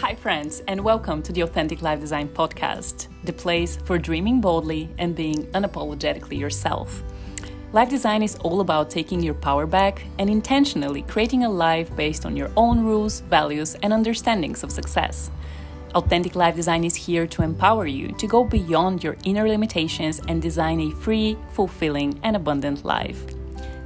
Hi, 0.00 0.14
friends, 0.14 0.62
and 0.66 0.82
welcome 0.82 1.22
to 1.24 1.30
the 1.30 1.42
Authentic 1.42 1.82
Life 1.82 2.00
Design 2.00 2.26
Podcast, 2.26 3.08
the 3.24 3.34
place 3.34 3.76
for 3.84 3.98
dreaming 3.98 4.40
boldly 4.40 4.88
and 4.96 5.14
being 5.14 5.44
unapologetically 5.48 6.38
yourself. 6.38 7.02
Life 7.74 7.90
design 7.90 8.22
is 8.22 8.36
all 8.36 8.62
about 8.62 8.88
taking 8.88 9.22
your 9.22 9.34
power 9.34 9.66
back 9.66 10.02
and 10.18 10.30
intentionally 10.30 11.02
creating 11.02 11.44
a 11.44 11.50
life 11.50 11.94
based 11.96 12.24
on 12.24 12.34
your 12.34 12.50
own 12.56 12.82
rules, 12.82 13.20
values, 13.20 13.74
and 13.82 13.92
understandings 13.92 14.62
of 14.62 14.72
success. 14.72 15.30
Authentic 15.94 16.34
Life 16.34 16.56
Design 16.56 16.82
is 16.82 16.94
here 16.94 17.26
to 17.26 17.42
empower 17.42 17.86
you 17.86 18.08
to 18.12 18.26
go 18.26 18.42
beyond 18.42 19.04
your 19.04 19.18
inner 19.24 19.46
limitations 19.46 20.18
and 20.28 20.40
design 20.40 20.80
a 20.80 20.90
free, 20.92 21.36
fulfilling, 21.52 22.18
and 22.22 22.36
abundant 22.36 22.86
life. 22.86 23.22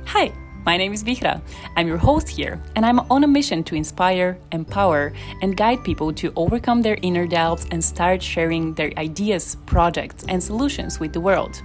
Hi, 0.07 0.33
my 0.65 0.77
name 0.77 0.93
is 0.93 1.05
Vihra. 1.05 1.43
I'm 1.77 1.87
your 1.87 1.99
host 1.99 2.29
here, 2.29 2.61
and 2.75 2.87
I'm 2.87 3.01
on 3.11 3.25
a 3.25 3.29
mission 3.29 3.63
to 3.65 3.75
inspire, 3.75 4.39
empower, 4.53 5.13
and 5.43 5.57
guide 5.57 5.85
people 5.85 6.13
to 6.15 6.33
overcome 6.37 6.83
their 6.83 6.97
inner 7.03 7.27
doubts 7.27 7.67
and 7.71 7.85
start 7.85 8.23
sharing 8.23 8.75
their 8.75 8.93
ideas, 8.97 9.57
projects, 9.67 10.25
and 10.29 10.43
solutions 10.43 10.99
with 10.99 11.13
the 11.13 11.21
world. 11.21 11.63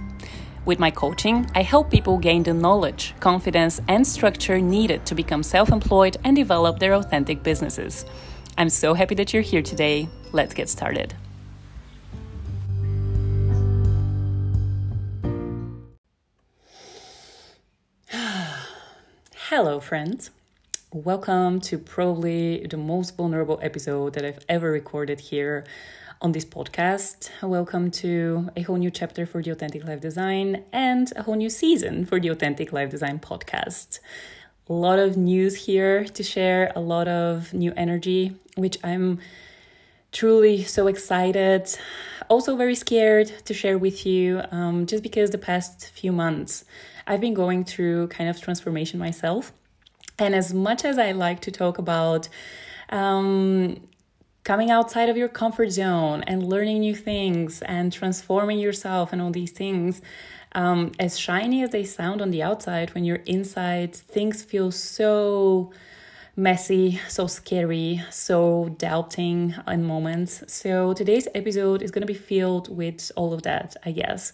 With 0.66 0.78
my 0.78 0.90
coaching, 0.90 1.50
I 1.54 1.62
help 1.62 1.90
people 1.90 2.18
gain 2.18 2.42
the 2.42 2.52
knowledge, 2.52 3.14
confidence, 3.20 3.80
and 3.88 4.06
structure 4.06 4.60
needed 4.60 5.06
to 5.06 5.14
become 5.14 5.42
self 5.42 5.70
employed 5.72 6.18
and 6.24 6.36
develop 6.36 6.78
their 6.78 6.94
authentic 6.94 7.42
businesses. 7.42 8.04
I'm 8.58 8.68
so 8.68 8.92
happy 8.92 9.14
that 9.14 9.32
you're 9.32 9.42
here 9.42 9.62
today. 9.62 10.08
Let's 10.32 10.52
get 10.52 10.68
started. 10.68 11.14
Hello, 19.50 19.80
friends. 19.80 20.30
Welcome 20.92 21.60
to 21.62 21.76
probably 21.76 22.64
the 22.70 22.76
most 22.76 23.16
vulnerable 23.16 23.58
episode 23.60 24.14
that 24.14 24.24
I've 24.24 24.44
ever 24.48 24.70
recorded 24.70 25.18
here 25.18 25.64
on 26.22 26.30
this 26.30 26.44
podcast. 26.44 27.30
Welcome 27.42 27.90
to 28.02 28.50
a 28.54 28.62
whole 28.62 28.76
new 28.76 28.92
chapter 28.92 29.26
for 29.26 29.42
the 29.42 29.50
Authentic 29.50 29.84
Life 29.84 30.00
Design 30.00 30.62
and 30.72 31.12
a 31.16 31.24
whole 31.24 31.34
new 31.34 31.50
season 31.50 32.06
for 32.06 32.20
the 32.20 32.28
Authentic 32.28 32.72
Life 32.72 32.90
Design 32.90 33.18
podcast. 33.18 33.98
A 34.68 34.72
lot 34.72 35.00
of 35.00 35.16
news 35.16 35.56
here 35.56 36.04
to 36.04 36.22
share, 36.22 36.70
a 36.76 36.80
lot 36.80 37.08
of 37.08 37.52
new 37.52 37.72
energy, 37.76 38.36
which 38.54 38.78
I'm 38.84 39.18
truly 40.12 40.62
so 40.62 40.86
excited. 40.86 41.76
Also, 42.28 42.54
very 42.54 42.76
scared 42.76 43.32
to 43.46 43.52
share 43.52 43.78
with 43.78 44.06
you, 44.06 44.42
um, 44.52 44.86
just 44.86 45.02
because 45.02 45.30
the 45.30 45.38
past 45.38 45.88
few 45.88 46.12
months 46.12 46.64
I've 47.10 47.20
been 47.20 47.34
going 47.34 47.64
through 47.64 48.06
kind 48.06 48.30
of 48.30 48.40
transformation 48.40 49.00
myself. 49.00 49.52
And 50.16 50.32
as 50.32 50.54
much 50.54 50.84
as 50.84 50.96
I 50.96 51.10
like 51.10 51.40
to 51.40 51.50
talk 51.50 51.76
about 51.76 52.28
um, 52.88 53.80
coming 54.44 54.70
outside 54.70 55.08
of 55.08 55.16
your 55.16 55.26
comfort 55.26 55.70
zone 55.70 56.22
and 56.28 56.40
learning 56.40 56.78
new 56.78 56.94
things 56.94 57.62
and 57.62 57.92
transforming 57.92 58.60
yourself 58.60 59.12
and 59.12 59.20
all 59.20 59.32
these 59.32 59.50
things, 59.50 60.00
um, 60.52 60.92
as 61.00 61.18
shiny 61.18 61.64
as 61.64 61.70
they 61.70 61.82
sound 61.82 62.22
on 62.22 62.30
the 62.30 62.44
outside, 62.44 62.94
when 62.94 63.04
you're 63.04 63.24
inside, 63.26 63.92
things 63.92 64.44
feel 64.44 64.70
so 64.70 65.72
messy, 66.40 66.98
so 67.06 67.26
scary, 67.26 68.02
so 68.10 68.74
doubting 68.78 69.54
in 69.68 69.84
moments. 69.84 70.42
So 70.46 70.94
today's 70.94 71.28
episode 71.34 71.82
is 71.82 71.90
going 71.90 72.00
to 72.00 72.06
be 72.06 72.14
filled 72.14 72.74
with 72.74 73.12
all 73.14 73.34
of 73.34 73.42
that, 73.42 73.76
I 73.84 73.92
guess. 73.92 74.32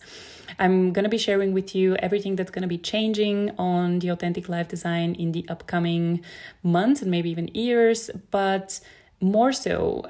I'm 0.61 0.93
going 0.93 1.03
to 1.03 1.09
be 1.09 1.19
sharing 1.19 1.53
with 1.53 1.75
you 1.75 1.97
everything 1.97 2.37
that's 2.37 2.53
going 2.53 2.63
to 2.63 2.69
be 2.69 2.79
changing 2.79 3.51
on 3.59 3.99
the 3.99 4.11
authentic 4.11 4.49
life 4.49 4.69
design 4.69 5.17
in 5.17 5.33
the 5.33 5.45
upcoming 5.49 6.23
months 6.63 7.03
and 7.03 7.11
maybe 7.11 7.29
even 7.29 7.49
years, 7.49 8.09
but 8.31 8.79
more 9.21 9.53
so 9.53 10.09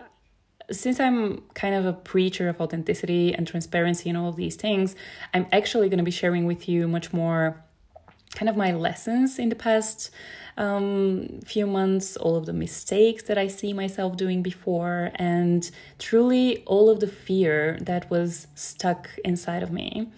since 0.71 1.01
I'm 1.01 1.43
kind 1.55 1.75
of 1.75 1.87
a 1.87 1.95
preacher 1.95 2.51
of 2.51 2.61
authenticity 2.61 3.33
and 3.33 3.47
transparency 3.47 4.11
and 4.11 4.19
all 4.19 4.29
of 4.29 4.37
these 4.37 4.57
things, 4.57 4.97
I'm 5.33 5.47
actually 5.51 5.89
going 5.89 5.99
to 5.99 6.05
be 6.05 6.11
sharing 6.11 6.45
with 6.45 6.69
you 6.69 6.89
much 6.89 7.13
more 7.15 7.65
kind 8.35 8.51
of 8.51 8.57
my 8.57 8.73
lessons 8.73 9.39
in 9.39 9.49
the 9.49 9.57
past 9.57 10.11
um, 10.57 11.41
few 11.45 11.67
months, 11.67 12.17
all 12.17 12.37
of 12.37 12.47
the 12.47 12.53
mistakes 12.53 13.25
that 13.25 13.39
I 13.39 13.47
see 13.49 13.73
myself 13.73 14.17
doing 14.17 14.43
before, 14.43 15.13
and 15.17 15.71
truly 15.99 16.63
all 16.65 16.89
of 16.89 17.01
the 17.01 17.07
fear 17.07 17.79
that 17.83 18.11
was 18.11 18.47
stuck 18.55 19.09
inside 19.25 19.63
of 19.63 19.71
me. 19.71 20.09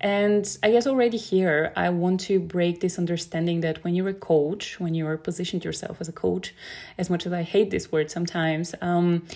And 0.00 0.56
I 0.62 0.70
guess 0.70 0.86
already 0.86 1.18
here, 1.18 1.72
I 1.76 1.90
want 1.90 2.20
to 2.20 2.40
break 2.40 2.80
this 2.80 2.98
understanding 2.98 3.60
that 3.60 3.84
when 3.84 3.94
you're 3.94 4.08
a 4.08 4.14
coach, 4.14 4.80
when 4.80 4.94
you're 4.94 5.18
positioned 5.18 5.64
yourself 5.64 6.00
as 6.00 6.08
a 6.08 6.12
coach, 6.12 6.54
as 6.96 7.10
much 7.10 7.26
as 7.26 7.32
I 7.32 7.42
hate 7.42 7.70
this 7.70 7.92
word 7.92 8.10
sometimes, 8.10 8.74
um, 8.80 9.26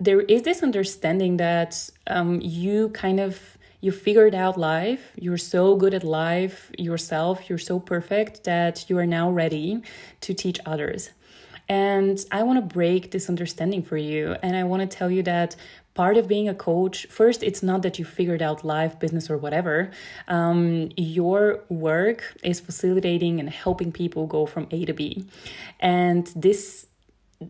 there 0.00 0.22
is 0.22 0.42
this 0.42 0.62
understanding 0.62 1.36
that 1.36 1.90
um, 2.06 2.40
you 2.40 2.88
kind 2.88 3.20
of 3.20 3.49
you 3.80 3.92
figured 3.92 4.34
out 4.34 4.58
life, 4.58 5.12
you're 5.16 5.38
so 5.38 5.76
good 5.76 5.94
at 5.94 6.04
life 6.04 6.70
yourself, 6.78 7.48
you're 7.48 7.58
so 7.58 7.80
perfect 7.80 8.44
that 8.44 8.88
you 8.88 8.98
are 8.98 9.06
now 9.06 9.30
ready 9.30 9.82
to 10.20 10.34
teach 10.34 10.58
others. 10.66 11.10
And 11.68 12.18
I 12.32 12.42
want 12.42 12.58
to 12.58 12.74
break 12.74 13.12
this 13.12 13.28
understanding 13.28 13.84
for 13.84 13.96
you. 13.96 14.34
And 14.42 14.56
I 14.56 14.64
want 14.64 14.82
to 14.82 14.96
tell 14.96 15.08
you 15.08 15.22
that 15.22 15.54
part 15.94 16.16
of 16.16 16.26
being 16.26 16.48
a 16.48 16.54
coach, 16.54 17.06
first, 17.06 17.44
it's 17.44 17.62
not 17.62 17.82
that 17.82 17.96
you 17.96 18.04
figured 18.04 18.42
out 18.42 18.64
life, 18.64 18.98
business, 18.98 19.30
or 19.30 19.38
whatever. 19.38 19.92
Um, 20.26 20.90
your 20.96 21.60
work 21.68 22.34
is 22.42 22.58
facilitating 22.58 23.38
and 23.38 23.48
helping 23.48 23.92
people 23.92 24.26
go 24.26 24.46
from 24.46 24.66
A 24.72 24.84
to 24.84 24.92
B. 24.92 25.26
And 25.78 26.26
this 26.34 26.86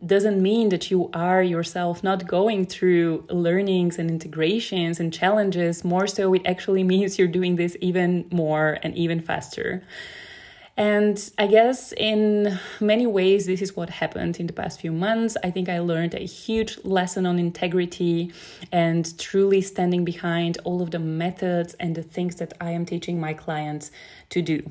doesn't 0.06 0.40
mean 0.40 0.68
that 0.68 0.90
you 0.90 1.10
are 1.12 1.42
yourself 1.42 2.04
not 2.04 2.26
going 2.26 2.64
through 2.64 3.24
learnings 3.28 3.98
and 3.98 4.08
integrations 4.08 5.00
and 5.00 5.12
challenges. 5.12 5.84
More 5.84 6.06
so, 6.06 6.32
it 6.34 6.42
actually 6.46 6.84
means 6.94 7.18
you're 7.18 7.28
doing 7.28 7.56
this 7.56 7.76
even 7.80 8.26
more 8.30 8.78
and 8.82 8.96
even 8.96 9.20
faster. 9.20 9.82
And 10.76 11.30
I 11.36 11.46
guess 11.46 11.92
in 11.92 12.58
many 12.80 13.06
ways, 13.06 13.44
this 13.44 13.60
is 13.60 13.76
what 13.76 13.90
happened 13.90 14.40
in 14.40 14.46
the 14.46 14.52
past 14.52 14.80
few 14.80 14.92
months. 14.92 15.36
I 15.44 15.50
think 15.50 15.68
I 15.68 15.80
learned 15.80 16.14
a 16.14 16.24
huge 16.24 16.78
lesson 16.84 17.26
on 17.26 17.38
integrity 17.38 18.32
and 18.72 19.18
truly 19.18 19.60
standing 19.60 20.06
behind 20.06 20.56
all 20.64 20.80
of 20.80 20.90
the 20.90 20.98
methods 20.98 21.74
and 21.74 21.94
the 21.94 22.02
things 22.02 22.36
that 22.36 22.54
I 22.60 22.70
am 22.70 22.86
teaching 22.86 23.20
my 23.20 23.34
clients 23.34 23.90
to 24.30 24.40
do. 24.40 24.70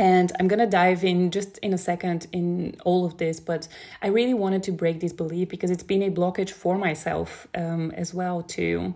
And 0.00 0.32
I'm 0.40 0.48
to 0.48 0.66
dive 0.66 1.04
in 1.04 1.30
just 1.30 1.58
in 1.58 1.74
a 1.74 1.78
second 1.78 2.26
in 2.32 2.74
all 2.86 3.04
of 3.04 3.18
this, 3.18 3.38
but 3.38 3.68
I 4.00 4.06
really 4.06 4.32
wanted 4.32 4.62
to 4.62 4.72
break 4.72 5.00
this 5.00 5.12
belief 5.12 5.50
because 5.50 5.70
it's 5.70 5.82
been 5.82 6.02
a 6.02 6.10
blockage 6.10 6.48
for 6.48 6.78
myself 6.78 7.46
um, 7.54 7.90
as 7.90 8.14
well 8.14 8.42
to 8.56 8.94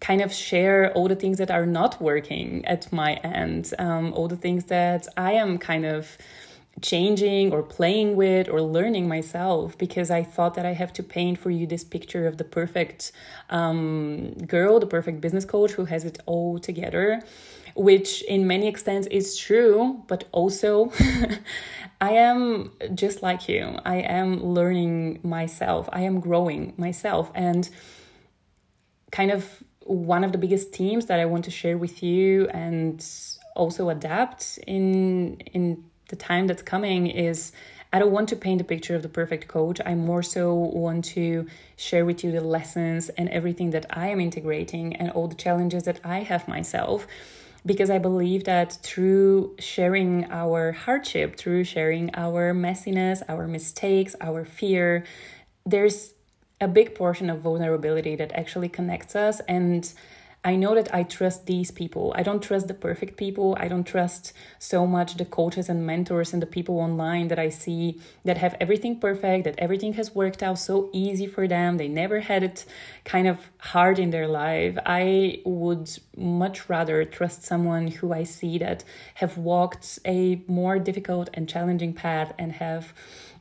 kind 0.00 0.20
of 0.20 0.30
share 0.30 0.92
all 0.92 1.08
the 1.08 1.16
things 1.16 1.38
that 1.38 1.50
are 1.50 1.64
not 1.64 2.02
working 2.02 2.62
at 2.66 2.92
my 2.92 3.14
end, 3.14 3.72
um, 3.78 4.12
all 4.12 4.28
the 4.28 4.36
things 4.36 4.64
that 4.64 5.08
I 5.16 5.32
am 5.32 5.56
kind 5.56 5.86
of 5.86 6.18
changing 6.82 7.50
or 7.50 7.62
playing 7.62 8.14
with 8.14 8.50
or 8.50 8.60
learning 8.60 9.08
myself 9.08 9.78
because 9.78 10.10
I 10.10 10.22
thought 10.22 10.52
that 10.56 10.66
I 10.66 10.72
have 10.72 10.92
to 10.94 11.02
paint 11.02 11.38
for 11.38 11.48
you 11.48 11.66
this 11.66 11.82
picture 11.82 12.26
of 12.26 12.36
the 12.36 12.44
perfect 12.44 13.12
um, 13.48 14.34
girl, 14.34 14.80
the 14.80 14.86
perfect 14.86 15.22
business 15.22 15.46
coach 15.46 15.70
who 15.70 15.86
has 15.86 16.04
it 16.04 16.18
all 16.26 16.58
together 16.58 17.22
which 17.74 18.22
in 18.22 18.46
many 18.46 18.68
extents 18.68 19.06
is 19.08 19.36
true, 19.36 20.02
but 20.06 20.24
also 20.32 20.92
I 22.00 22.12
am 22.12 22.72
just 22.94 23.22
like 23.22 23.48
you. 23.48 23.78
I 23.84 23.96
am 23.96 24.42
learning 24.42 25.20
myself, 25.22 25.88
I 25.92 26.02
am 26.02 26.20
growing 26.20 26.74
myself. 26.76 27.30
And 27.34 27.68
kind 29.10 29.30
of 29.30 29.62
one 29.80 30.24
of 30.24 30.32
the 30.32 30.38
biggest 30.38 30.72
themes 30.72 31.06
that 31.06 31.20
I 31.20 31.26
want 31.26 31.44
to 31.44 31.50
share 31.50 31.78
with 31.78 32.02
you 32.02 32.48
and 32.48 33.04
also 33.54 33.88
adapt 33.88 34.58
in 34.66 35.36
in 35.52 35.84
the 36.08 36.16
time 36.16 36.46
that's 36.46 36.62
coming 36.62 37.06
is 37.06 37.52
I 37.92 38.00
don't 38.00 38.10
want 38.10 38.28
to 38.30 38.36
paint 38.36 38.60
a 38.60 38.64
picture 38.64 38.96
of 38.96 39.02
the 39.02 39.08
perfect 39.08 39.46
coach. 39.46 39.80
I 39.86 39.94
more 39.94 40.22
so 40.22 40.52
want 40.52 41.04
to 41.16 41.46
share 41.76 42.04
with 42.04 42.24
you 42.24 42.32
the 42.32 42.40
lessons 42.40 43.08
and 43.10 43.28
everything 43.28 43.70
that 43.70 43.86
I 43.88 44.08
am 44.08 44.20
integrating 44.20 44.96
and 44.96 45.10
all 45.12 45.28
the 45.28 45.36
challenges 45.36 45.84
that 45.84 46.00
I 46.04 46.18
have 46.20 46.48
myself 46.48 47.06
because 47.66 47.90
I 47.90 47.98
believe 47.98 48.44
that 48.44 48.72
through 48.72 49.56
sharing 49.58 50.30
our 50.30 50.72
hardship, 50.72 51.36
through 51.36 51.64
sharing 51.64 52.14
our 52.14 52.52
messiness, 52.52 53.22
our 53.28 53.46
mistakes, 53.46 54.14
our 54.20 54.44
fear, 54.44 55.04
there's 55.64 56.12
a 56.60 56.68
big 56.68 56.94
portion 56.94 57.30
of 57.30 57.40
vulnerability 57.40 58.16
that 58.16 58.32
actually 58.32 58.68
connects 58.68 59.16
us. 59.16 59.40
And 59.48 59.90
I 60.46 60.56
know 60.56 60.74
that 60.74 60.94
I 60.94 61.04
trust 61.04 61.46
these 61.46 61.70
people. 61.70 62.12
I 62.14 62.22
don't 62.22 62.42
trust 62.42 62.68
the 62.68 62.74
perfect 62.74 63.16
people. 63.16 63.56
I 63.58 63.66
don't 63.66 63.84
trust 63.84 64.34
so 64.58 64.86
much 64.86 65.16
the 65.16 65.24
coaches 65.24 65.70
and 65.70 65.86
mentors 65.86 66.34
and 66.34 66.42
the 66.42 66.46
people 66.46 66.78
online 66.80 67.28
that 67.28 67.38
I 67.38 67.48
see 67.48 67.98
that 68.26 68.36
have 68.36 68.54
everything 68.60 69.00
perfect, 69.00 69.44
that 69.44 69.58
everything 69.58 69.94
has 69.94 70.14
worked 70.14 70.42
out 70.42 70.58
so 70.58 70.90
easy 70.92 71.26
for 71.26 71.48
them. 71.48 71.78
They 71.78 71.88
never 71.88 72.20
had 72.20 72.42
it 72.42 72.66
kind 73.04 73.26
of 73.26 73.38
hard 73.56 73.98
in 73.98 74.10
their 74.10 74.28
life. 74.28 74.76
I 74.84 75.40
would 75.46 75.88
much 76.14 76.68
rather 76.68 77.06
trust 77.06 77.42
someone 77.42 77.86
who 77.88 78.12
I 78.12 78.24
see 78.24 78.58
that 78.58 78.84
have 79.14 79.38
walked 79.38 79.98
a 80.04 80.42
more 80.46 80.78
difficult 80.78 81.30
and 81.32 81.48
challenging 81.48 81.94
path 81.94 82.34
and 82.38 82.52
have 82.52 82.92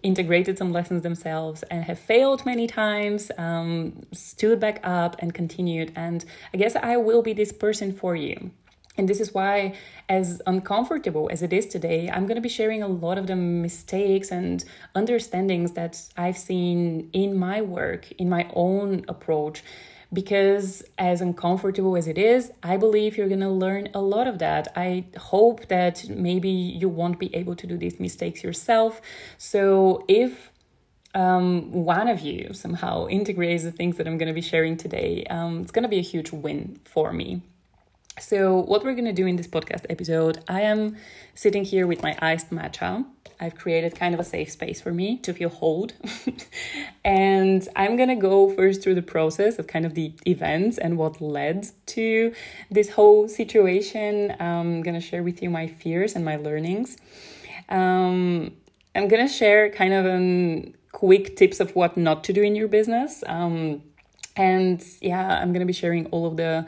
integrated 0.03 0.57
some 0.57 0.71
lessons 0.71 1.01
themselves 1.01 1.63
and 1.63 1.83
have 1.85 1.97
failed 1.97 2.45
many 2.45 2.67
times, 2.67 3.31
um, 3.37 4.05
stood 4.11 4.59
back 4.59 4.79
up 4.83 5.15
and 5.19 5.33
continued. 5.33 5.91
And 5.95 6.23
I 6.53 6.57
guess 6.57 6.75
I 6.75 6.97
will 6.97 7.21
be 7.21 7.33
this 7.33 7.51
person 7.51 7.93
for 7.93 8.15
you. 8.15 8.51
And 8.95 9.09
this 9.09 9.19
is 9.19 9.33
why, 9.33 9.73
as 10.07 10.39
uncomfortable 10.45 11.27
as 11.31 11.41
it 11.41 11.51
is 11.51 11.65
today, 11.65 12.09
I'm 12.11 12.27
going 12.27 12.35
to 12.35 12.41
be 12.41 12.49
sharing 12.49 12.83
a 12.83 12.87
lot 12.87 13.17
of 13.17 13.25
the 13.25 13.35
mistakes 13.35 14.29
and 14.29 14.63
understandings 14.93 15.71
that 15.71 15.99
I've 16.15 16.37
seen 16.37 17.09
in 17.11 17.35
my 17.35 17.61
work, 17.61 18.11
in 18.11 18.29
my 18.29 18.47
own 18.53 19.03
approach, 19.07 19.63
because 20.13 20.83
as 20.97 21.21
uncomfortable 21.21 21.97
as 21.97 22.07
it 22.07 22.17
is, 22.17 22.51
I 22.61 22.77
believe 22.77 23.17
you're 23.17 23.27
going 23.27 23.39
to 23.39 23.49
learn 23.49 23.89
a 23.93 24.01
lot 24.01 24.27
of 24.27 24.39
that. 24.39 24.71
I 24.75 25.05
hope 25.17 25.67
that 25.67 26.07
maybe 26.09 26.49
you 26.49 26.87
won't 26.87 27.19
be 27.19 27.33
able 27.35 27.55
to 27.55 27.67
do 27.67 27.77
these 27.77 27.99
mistakes 27.99 28.43
yourself. 28.43 29.01
So 29.37 30.05
if 30.07 30.51
um, 31.15 31.71
one 31.71 32.07
of 32.07 32.21
you 32.21 32.53
somehow 32.53 33.07
integrates 33.07 33.63
the 33.63 33.71
things 33.71 33.97
that 33.97 34.07
I'm 34.07 34.17
going 34.17 34.27
to 34.27 34.33
be 34.33 34.41
sharing 34.41 34.77
today, 34.77 35.25
um, 35.29 35.61
it's 35.61 35.71
going 35.71 35.83
to 35.83 35.89
be 35.89 35.99
a 35.99 36.01
huge 36.01 36.31
win 36.31 36.79
for 36.85 37.11
me. 37.13 37.41
So, 38.19 38.59
what 38.59 38.83
we're 38.83 38.93
going 38.93 39.05
to 39.05 39.13
do 39.13 39.25
in 39.25 39.37
this 39.37 39.47
podcast 39.47 39.87
episode, 39.89 40.43
I 40.47 40.61
am 40.61 40.97
sitting 41.33 41.63
here 41.63 41.87
with 41.87 42.03
my 42.03 42.15
iced 42.21 42.51
matcha. 42.51 43.05
I've 43.39 43.55
created 43.55 43.95
kind 43.95 44.13
of 44.13 44.19
a 44.19 44.23
safe 44.23 44.51
space 44.51 44.79
for 44.79 44.93
me 44.93 45.17
to 45.17 45.33
feel 45.33 45.49
hold. 45.49 45.93
and 47.03 47.67
I'm 47.75 47.97
going 47.97 48.09
to 48.09 48.15
go 48.15 48.51
first 48.51 48.83
through 48.83 48.95
the 48.95 49.01
process 49.01 49.57
of 49.57 49.65
kind 49.65 49.83
of 49.83 49.95
the 49.95 50.13
events 50.27 50.77
and 50.77 50.95
what 50.95 51.21
led 51.21 51.69
to 51.87 52.33
this 52.69 52.91
whole 52.91 53.27
situation. 53.27 54.35
I'm 54.39 54.83
going 54.83 54.93
to 54.93 55.01
share 55.01 55.23
with 55.23 55.41
you 55.41 55.49
my 55.49 55.65
fears 55.65 56.15
and 56.15 56.23
my 56.23 56.35
learnings. 56.35 56.97
Um, 57.67 58.51
I'm 58.93 59.07
going 59.07 59.27
to 59.27 59.33
share 59.33 59.71
kind 59.71 59.93
of 59.93 60.05
um, 60.05 60.73
quick 60.91 61.35
tips 61.35 61.59
of 61.59 61.75
what 61.75 61.97
not 61.97 62.23
to 62.25 62.33
do 62.33 62.43
in 62.43 62.55
your 62.55 62.67
business. 62.67 63.23
Um, 63.25 63.81
and 64.35 64.83
yeah, 65.01 65.39
I'm 65.39 65.53
going 65.53 65.59
to 65.59 65.65
be 65.65 65.73
sharing 65.73 66.07
all 66.07 66.25
of 66.25 66.37
the 66.37 66.65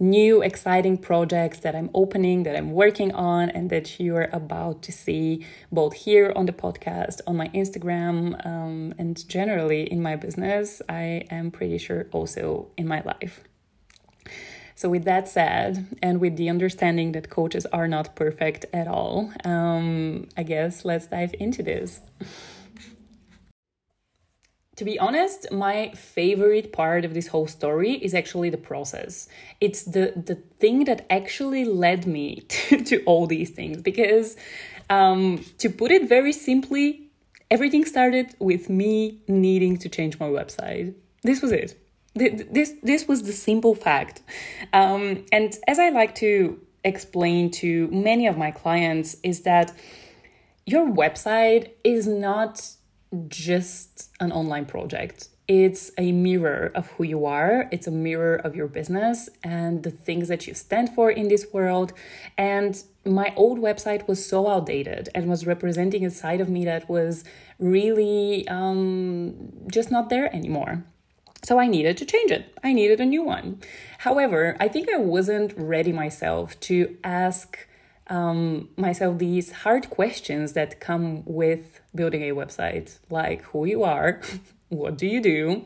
new 0.00 0.42
exciting 0.42 0.98
projects 0.98 1.60
that 1.60 1.74
I'm 1.76 1.90
opening, 1.94 2.42
that 2.42 2.56
I'm 2.56 2.72
working 2.72 3.12
on, 3.12 3.50
and 3.50 3.70
that 3.70 4.00
you're 4.00 4.28
about 4.32 4.82
to 4.82 4.92
see 4.92 5.46
both 5.70 5.94
here 5.94 6.32
on 6.34 6.46
the 6.46 6.52
podcast, 6.52 7.20
on 7.26 7.36
my 7.36 7.48
Instagram, 7.48 8.44
um, 8.44 8.94
and 8.98 9.26
generally 9.28 9.84
in 9.84 10.02
my 10.02 10.16
business. 10.16 10.82
I 10.88 11.24
am 11.30 11.50
pretty 11.50 11.78
sure 11.78 12.06
also 12.12 12.68
in 12.76 12.88
my 12.88 13.02
life. 13.02 13.40
So, 14.76 14.88
with 14.88 15.04
that 15.04 15.28
said, 15.28 15.86
and 16.02 16.20
with 16.20 16.36
the 16.36 16.50
understanding 16.50 17.12
that 17.12 17.30
coaches 17.30 17.64
are 17.66 17.86
not 17.86 18.16
perfect 18.16 18.66
at 18.72 18.88
all, 18.88 19.32
um, 19.44 20.26
I 20.36 20.42
guess 20.42 20.84
let's 20.84 21.06
dive 21.06 21.32
into 21.38 21.62
this 21.62 22.00
to 24.76 24.84
be 24.84 24.98
honest, 24.98 25.50
my 25.52 25.90
favorite 25.90 26.72
part 26.72 27.04
of 27.04 27.14
this 27.14 27.28
whole 27.28 27.46
story 27.46 27.92
is 27.92 28.14
actually 28.14 28.50
the 28.50 28.58
process. 28.58 29.28
It's 29.60 29.84
the 29.84 30.12
the 30.16 30.36
thing 30.58 30.84
that 30.84 31.06
actually 31.10 31.64
led 31.64 32.06
me 32.06 32.40
to, 32.48 32.82
to 32.84 33.04
all 33.04 33.26
these 33.26 33.50
things 33.50 33.82
because 33.82 34.36
um, 34.90 35.44
to 35.58 35.70
put 35.70 35.90
it 35.90 36.08
very 36.08 36.32
simply, 36.32 37.10
everything 37.50 37.84
started 37.84 38.34
with 38.38 38.68
me 38.68 39.20
needing 39.28 39.76
to 39.78 39.88
change 39.88 40.18
my 40.18 40.26
website. 40.26 40.94
This 41.22 41.40
was 41.40 41.52
it. 41.52 41.80
This 42.14 42.72
this 42.82 43.08
was 43.08 43.22
the 43.22 43.32
simple 43.32 43.74
fact. 43.74 44.22
Um, 44.72 45.24
and 45.32 45.56
as 45.66 45.78
I 45.78 45.90
like 45.90 46.14
to 46.16 46.60
explain 46.84 47.50
to 47.50 47.88
many 47.88 48.26
of 48.26 48.36
my 48.36 48.50
clients 48.50 49.16
is 49.22 49.42
that 49.42 49.72
your 50.66 50.86
website 50.86 51.70
is 51.82 52.06
not 52.06 52.60
just 53.28 54.10
an 54.20 54.32
online 54.32 54.66
project. 54.66 55.28
It's 55.46 55.92
a 55.98 56.10
mirror 56.12 56.72
of 56.74 56.86
who 56.92 57.04
you 57.04 57.26
are, 57.26 57.68
it's 57.70 57.86
a 57.86 57.90
mirror 57.90 58.36
of 58.36 58.56
your 58.56 58.66
business 58.66 59.28
and 59.42 59.82
the 59.82 59.90
things 59.90 60.28
that 60.28 60.46
you 60.46 60.54
stand 60.54 60.94
for 60.94 61.10
in 61.10 61.28
this 61.28 61.46
world. 61.52 61.92
And 62.38 62.82
my 63.04 63.34
old 63.36 63.58
website 63.58 64.08
was 64.08 64.24
so 64.24 64.48
outdated 64.48 65.10
and 65.14 65.28
was 65.28 65.46
representing 65.46 66.04
a 66.06 66.10
side 66.10 66.40
of 66.40 66.48
me 66.48 66.64
that 66.64 66.88
was 66.88 67.24
really 67.58 68.48
um, 68.48 69.52
just 69.70 69.90
not 69.90 70.08
there 70.08 70.34
anymore. 70.34 70.82
So 71.44 71.58
I 71.58 71.66
needed 71.66 71.98
to 71.98 72.06
change 72.06 72.30
it. 72.30 72.56
I 72.62 72.72
needed 72.72 73.00
a 73.00 73.04
new 73.04 73.22
one. 73.22 73.60
However, 73.98 74.56
I 74.58 74.68
think 74.68 74.88
I 74.90 74.96
wasn't 74.96 75.52
ready 75.58 75.92
myself 75.92 76.58
to 76.60 76.96
ask 77.04 77.58
um, 78.08 78.68
myself 78.76 79.18
these 79.18 79.50
hard 79.50 79.90
questions 79.90 80.52
that 80.52 80.80
come 80.80 81.24
with 81.24 81.80
building 81.94 82.22
a 82.22 82.34
website, 82.34 82.98
like 83.10 83.42
who 83.42 83.64
you 83.64 83.82
are, 83.84 84.20
what 84.68 84.98
do 84.98 85.06
you 85.06 85.20
do, 85.20 85.64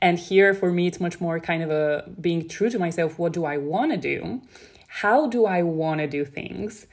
and 0.00 0.18
here 0.18 0.54
for 0.54 0.70
me 0.70 0.86
it's 0.86 1.00
much 1.00 1.20
more 1.20 1.40
kind 1.40 1.62
of 1.62 1.70
a 1.70 2.08
being 2.20 2.48
true 2.48 2.70
to 2.70 2.78
myself. 2.78 3.18
What 3.18 3.32
do 3.32 3.44
I 3.44 3.56
want 3.58 3.92
to 3.92 3.98
do? 3.98 4.42
How 4.88 5.26
do 5.26 5.44
I 5.46 5.62
want 5.62 6.00
to 6.00 6.06
do 6.06 6.24
things? 6.24 6.86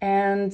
And 0.00 0.52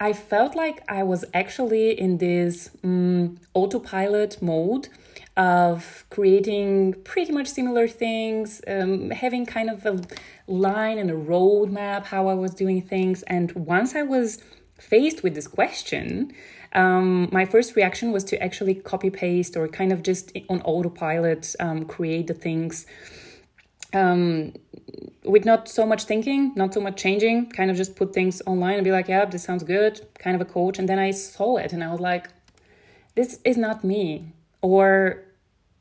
I 0.00 0.12
felt 0.12 0.56
like 0.56 0.82
I 0.88 1.02
was 1.04 1.24
actually 1.32 1.98
in 1.98 2.18
this 2.18 2.70
um, 2.82 3.38
autopilot 3.54 4.42
mode 4.42 4.88
of 5.36 6.04
creating 6.10 6.94
pretty 7.04 7.32
much 7.32 7.48
similar 7.48 7.88
things, 7.88 8.60
um, 8.68 9.10
having 9.10 9.44
kind 9.44 9.68
of 9.68 9.84
a 9.84 10.00
line 10.46 10.98
and 10.98 11.10
a 11.10 11.14
roadmap 11.14 12.04
how 12.04 12.28
I 12.28 12.34
was 12.34 12.54
doing 12.54 12.82
things. 12.82 13.22
And 13.24 13.50
once 13.52 13.94
I 13.94 14.02
was 14.02 14.38
faced 14.78 15.22
with 15.22 15.34
this 15.34 15.48
question, 15.48 16.32
um, 16.72 17.28
my 17.32 17.44
first 17.44 17.76
reaction 17.76 18.12
was 18.12 18.24
to 18.24 18.42
actually 18.42 18.74
copy 18.74 19.10
paste 19.10 19.56
or 19.56 19.68
kind 19.68 19.92
of 19.92 20.02
just 20.02 20.36
on 20.48 20.60
autopilot 20.62 21.54
um, 21.60 21.84
create 21.84 22.26
the 22.26 22.34
things 22.34 22.86
um, 23.92 24.52
with 25.24 25.44
not 25.44 25.68
so 25.68 25.86
much 25.86 26.04
thinking, 26.04 26.52
not 26.56 26.74
so 26.74 26.80
much 26.80 26.96
changing, 26.96 27.50
kind 27.50 27.70
of 27.70 27.76
just 27.76 27.96
put 27.96 28.12
things 28.12 28.42
online 28.46 28.74
and 28.74 28.84
be 28.84 28.90
like, 28.90 29.08
yeah, 29.08 29.24
this 29.24 29.44
sounds 29.44 29.62
good, 29.62 30.00
kind 30.18 30.34
of 30.34 30.40
a 30.40 30.44
coach. 30.44 30.78
And 30.78 30.88
then 30.88 30.98
I 30.98 31.12
saw 31.12 31.56
it 31.56 31.72
and 31.72 31.82
I 31.82 31.90
was 31.90 32.00
like, 32.00 32.28
this 33.14 33.40
is 33.44 33.56
not 33.56 33.84
me. 33.84 34.32
Or 34.60 35.23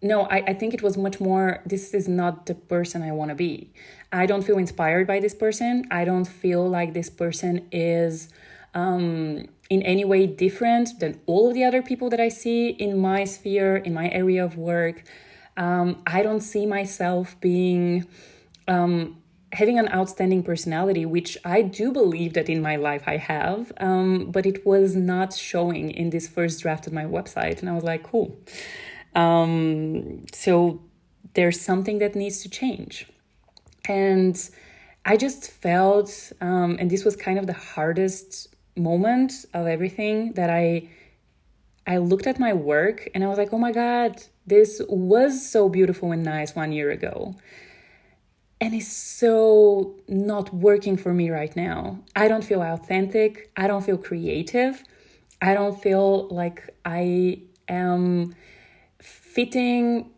no, 0.03 0.23
I, 0.23 0.43
I 0.47 0.53
think 0.53 0.73
it 0.73 0.81
was 0.81 0.97
much 0.97 1.19
more, 1.19 1.61
this 1.65 1.93
is 1.93 2.07
not 2.07 2.45
the 2.45 2.55
person 2.55 3.01
I 3.01 3.11
want 3.13 3.29
to 3.29 3.35
be. 3.35 3.71
I 4.11 4.25
don't 4.25 4.43
feel 4.43 4.57
inspired 4.57 5.07
by 5.07 5.19
this 5.19 5.33
person. 5.33 5.85
I 5.89 6.05
don't 6.05 6.25
feel 6.25 6.67
like 6.69 6.93
this 6.93 7.09
person 7.09 7.67
is 7.71 8.29
um, 8.73 9.47
in 9.69 9.81
any 9.81 10.05
way 10.05 10.27
different 10.27 10.99
than 10.99 11.19
all 11.25 11.47
of 11.47 11.53
the 11.53 11.63
other 11.63 11.81
people 11.81 12.09
that 12.09 12.19
I 12.19 12.29
see 12.29 12.69
in 12.69 12.99
my 12.99 13.23
sphere, 13.23 13.77
in 13.77 13.93
my 13.93 14.09
area 14.09 14.43
of 14.43 14.57
work. 14.57 15.03
Um, 15.55 16.03
I 16.05 16.21
don't 16.21 16.41
see 16.41 16.65
myself 16.65 17.39
being 17.39 18.05
um, 18.67 19.17
having 19.53 19.77
an 19.79 19.87
outstanding 19.93 20.43
personality, 20.43 21.05
which 21.05 21.37
I 21.45 21.61
do 21.61 21.91
believe 21.91 22.33
that 22.33 22.49
in 22.49 22.61
my 22.61 22.75
life 22.75 23.03
I 23.05 23.17
have, 23.17 23.71
um, 23.77 24.31
but 24.31 24.45
it 24.45 24.65
was 24.65 24.95
not 24.95 25.33
showing 25.33 25.91
in 25.91 26.09
this 26.09 26.27
first 26.27 26.61
draft 26.61 26.87
of 26.87 26.93
my 26.93 27.05
website. 27.05 27.59
And 27.59 27.69
I 27.69 27.73
was 27.73 27.83
like, 27.83 28.03
cool. 28.03 28.37
Um, 29.15 30.25
so 30.33 30.81
there's 31.33 31.59
something 31.59 31.99
that 31.99 32.15
needs 32.15 32.41
to 32.43 32.49
change. 32.49 33.07
And 33.87 34.37
I 35.05 35.17
just 35.17 35.51
felt, 35.51 36.31
um, 36.41 36.77
and 36.79 36.89
this 36.89 37.03
was 37.03 37.15
kind 37.15 37.37
of 37.37 37.47
the 37.47 37.53
hardest 37.53 38.55
moment 38.75 39.45
of 39.53 39.67
everything 39.67 40.33
that 40.33 40.49
I 40.49 40.89
I 41.85 41.97
looked 41.97 42.27
at 42.27 42.39
my 42.39 42.53
work 42.53 43.09
and 43.13 43.25
I 43.25 43.27
was 43.27 43.37
like, 43.37 43.51
oh 43.51 43.57
my 43.57 43.73
God, 43.73 44.23
this 44.47 44.81
was 44.87 45.45
so 45.45 45.67
beautiful 45.67 46.13
and 46.13 46.23
nice 46.23 46.55
one 46.55 46.71
year 46.71 46.91
ago. 46.91 47.35
And 48.61 48.73
it's 48.73 48.87
so 48.87 49.99
not 50.07 50.53
working 50.53 50.95
for 50.95 51.13
me 51.13 51.29
right 51.29 51.53
now. 51.57 51.99
I 52.15 52.29
don't 52.29 52.43
feel 52.43 52.61
authentic. 52.61 53.51
I 53.57 53.67
don't 53.67 53.83
feel 53.83 53.97
creative. 53.97 54.81
I 55.41 55.53
don't 55.53 55.81
feel 55.81 56.29
like 56.29 56.69
I 56.85 57.41
am 57.67 58.33
fitting 59.33 60.09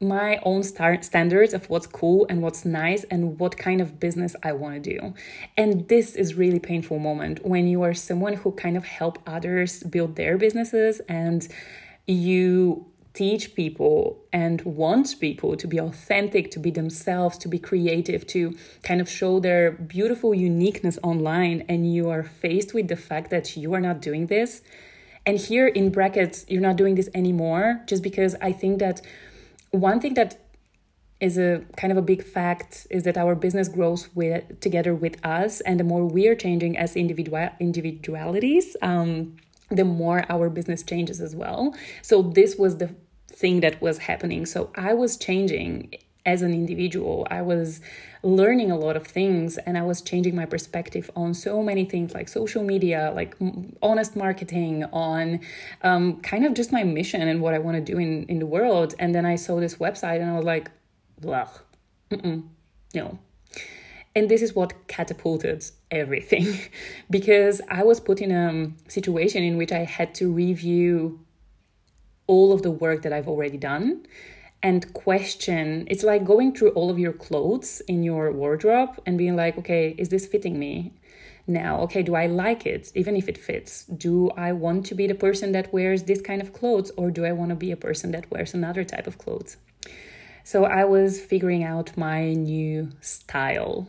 my 0.00 0.38
own 0.42 0.62
star- 0.62 1.02
standards 1.02 1.54
of 1.54 1.70
what's 1.70 1.86
cool 1.86 2.26
and 2.28 2.42
what's 2.42 2.64
nice 2.64 3.04
and 3.04 3.38
what 3.38 3.56
kind 3.56 3.80
of 3.80 3.98
business 3.98 4.36
I 4.42 4.52
want 4.52 4.84
to 4.84 4.90
do. 4.90 5.14
And 5.56 5.88
this 5.88 6.14
is 6.14 6.34
really 6.34 6.58
painful 6.58 6.98
moment 6.98 7.46
when 7.46 7.66
you 7.66 7.82
are 7.82 7.94
someone 7.94 8.34
who 8.34 8.52
kind 8.52 8.76
of 8.76 8.84
help 8.84 9.18
others 9.26 9.82
build 9.84 10.16
their 10.16 10.36
businesses 10.36 11.00
and 11.08 11.48
you 12.06 12.86
teach 13.14 13.54
people 13.54 14.18
and 14.30 14.60
want 14.62 15.18
people 15.18 15.56
to 15.56 15.66
be 15.66 15.78
authentic, 15.80 16.50
to 16.50 16.58
be 16.58 16.70
themselves, 16.70 17.38
to 17.38 17.48
be 17.48 17.58
creative, 17.58 18.26
to 18.26 18.54
kind 18.82 19.00
of 19.00 19.08
show 19.08 19.40
their 19.40 19.72
beautiful 19.72 20.34
uniqueness 20.34 20.98
online, 21.02 21.64
and 21.66 21.90
you 21.94 22.10
are 22.10 22.22
faced 22.22 22.74
with 22.74 22.88
the 22.88 22.96
fact 22.96 23.30
that 23.30 23.56
you 23.56 23.72
are 23.72 23.80
not 23.80 24.02
doing 24.02 24.26
this. 24.26 24.60
And 25.26 25.38
here 25.38 25.66
in 25.66 25.90
brackets, 25.90 26.44
you're 26.48 26.62
not 26.62 26.76
doing 26.76 26.94
this 26.94 27.08
anymore, 27.14 27.82
just 27.86 28.02
because 28.02 28.36
I 28.40 28.52
think 28.52 28.78
that 28.78 29.02
one 29.70 30.00
thing 30.00 30.14
that 30.14 30.40
is 31.20 31.36
a 31.38 31.64
kind 31.76 31.90
of 31.90 31.96
a 31.96 32.02
big 32.02 32.22
fact 32.22 32.86
is 32.90 33.02
that 33.04 33.16
our 33.16 33.34
business 33.34 33.68
grows 33.68 34.14
with 34.14 34.60
together 34.60 34.94
with 34.94 35.16
us 35.24 35.60
and 35.62 35.80
the 35.80 35.84
more 35.84 36.04
we 36.04 36.28
are 36.28 36.34
changing 36.34 36.76
as 36.76 36.94
individual 36.94 37.48
individualities 37.58 38.76
um, 38.82 39.34
the 39.70 39.84
more 39.84 40.26
our 40.28 40.50
business 40.50 40.82
changes 40.82 41.18
as 41.22 41.34
well 41.34 41.74
so 42.02 42.20
this 42.20 42.56
was 42.56 42.76
the 42.76 42.94
thing 43.36 43.60
that 43.60 43.80
was 43.80 43.98
happening. 43.98 44.46
So 44.46 44.70
I 44.74 44.94
was 44.94 45.16
changing 45.16 45.94
as 46.24 46.42
an 46.42 46.52
individual. 46.52 47.26
I 47.30 47.42
was 47.42 47.80
learning 48.26 48.72
a 48.72 48.76
lot 48.76 48.96
of 48.96 49.06
things 49.06 49.56
and 49.58 49.78
I 49.78 49.82
was 49.82 50.02
changing 50.02 50.34
my 50.34 50.46
perspective 50.46 51.08
on 51.14 51.32
so 51.32 51.62
many 51.62 51.84
things 51.84 52.12
like 52.12 52.28
social 52.28 52.64
media, 52.64 53.12
like 53.14 53.36
honest 53.80 54.16
marketing, 54.16 54.84
on 54.92 55.40
um, 55.82 56.20
kind 56.22 56.44
of 56.44 56.52
just 56.52 56.72
my 56.72 56.82
mission 56.82 57.28
and 57.28 57.40
what 57.40 57.54
I 57.54 57.58
want 57.58 57.76
to 57.76 57.92
do 57.92 57.98
in, 57.98 58.24
in 58.24 58.40
the 58.40 58.46
world. 58.46 58.94
And 58.98 59.14
then 59.14 59.24
I 59.24 59.36
saw 59.36 59.60
this 59.60 59.76
website 59.76 60.20
and 60.20 60.28
I 60.28 60.34
was 60.34 60.44
like, 60.44 60.72
blah, 61.20 61.48
no. 62.94 63.18
And 64.16 64.28
this 64.28 64.42
is 64.42 64.54
what 64.56 64.88
catapulted 64.88 65.64
everything 65.92 66.58
because 67.10 67.60
I 67.68 67.84
was 67.84 68.00
put 68.00 68.20
in 68.20 68.32
a 68.32 68.72
situation 68.90 69.44
in 69.44 69.56
which 69.56 69.70
I 69.70 69.84
had 69.84 70.16
to 70.16 70.32
review 70.32 71.20
all 72.26 72.52
of 72.52 72.62
the 72.62 72.72
work 72.72 73.02
that 73.02 73.12
I've 73.12 73.28
already 73.28 73.56
done 73.56 74.04
and 74.66 74.92
question. 74.94 75.86
It's 75.88 76.02
like 76.02 76.24
going 76.24 76.52
through 76.52 76.70
all 76.70 76.90
of 76.90 76.98
your 76.98 77.12
clothes 77.12 77.80
in 77.86 78.02
your 78.02 78.32
wardrobe 78.32 79.00
and 79.06 79.16
being 79.16 79.36
like, 79.36 79.56
okay, 79.58 79.94
is 79.96 80.08
this 80.08 80.26
fitting 80.26 80.58
me? 80.58 80.92
Now, 81.46 81.82
okay, 81.82 82.02
do 82.02 82.16
I 82.16 82.26
like 82.26 82.66
it, 82.66 82.90
even 82.96 83.14
if 83.14 83.28
it 83.28 83.38
fits? 83.38 83.84
Do 83.84 84.30
I 84.30 84.50
want 84.50 84.84
to 84.86 84.96
be 84.96 85.06
the 85.06 85.14
person 85.14 85.52
that 85.52 85.72
wears 85.72 86.02
this 86.02 86.20
kind 86.20 86.42
of 86.42 86.52
clothes, 86.52 86.90
or 86.96 87.12
do 87.12 87.24
I 87.24 87.30
want 87.30 87.50
to 87.50 87.54
be 87.54 87.70
a 87.70 87.76
person 87.76 88.10
that 88.10 88.28
wears 88.28 88.54
another 88.54 88.82
type 88.82 89.06
of 89.06 89.18
clothes? 89.18 89.56
So 90.42 90.64
I 90.64 90.84
was 90.84 91.20
figuring 91.20 91.62
out 91.62 91.96
my 91.96 92.32
new 92.34 92.90
style 93.00 93.86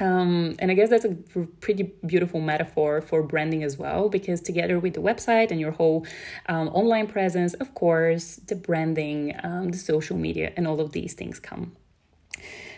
um, 0.00 0.56
and 0.58 0.70
I 0.70 0.74
guess 0.74 0.90
that's 0.90 1.04
a 1.04 1.14
pretty 1.60 1.94
beautiful 2.04 2.40
metaphor 2.40 3.00
for 3.00 3.22
branding 3.22 3.62
as 3.62 3.78
well, 3.78 4.08
because 4.08 4.40
together 4.40 4.78
with 4.80 4.94
the 4.94 5.00
website 5.00 5.50
and 5.50 5.60
your 5.60 5.70
whole 5.70 6.06
um, 6.46 6.68
online 6.68 7.06
presence, 7.06 7.54
of 7.54 7.74
course, 7.74 8.36
the 8.36 8.56
branding, 8.56 9.34
um, 9.42 9.70
the 9.70 9.78
social 9.78 10.16
media, 10.16 10.52
and 10.56 10.66
all 10.66 10.80
of 10.80 10.92
these 10.92 11.14
things 11.14 11.38
come. 11.38 11.76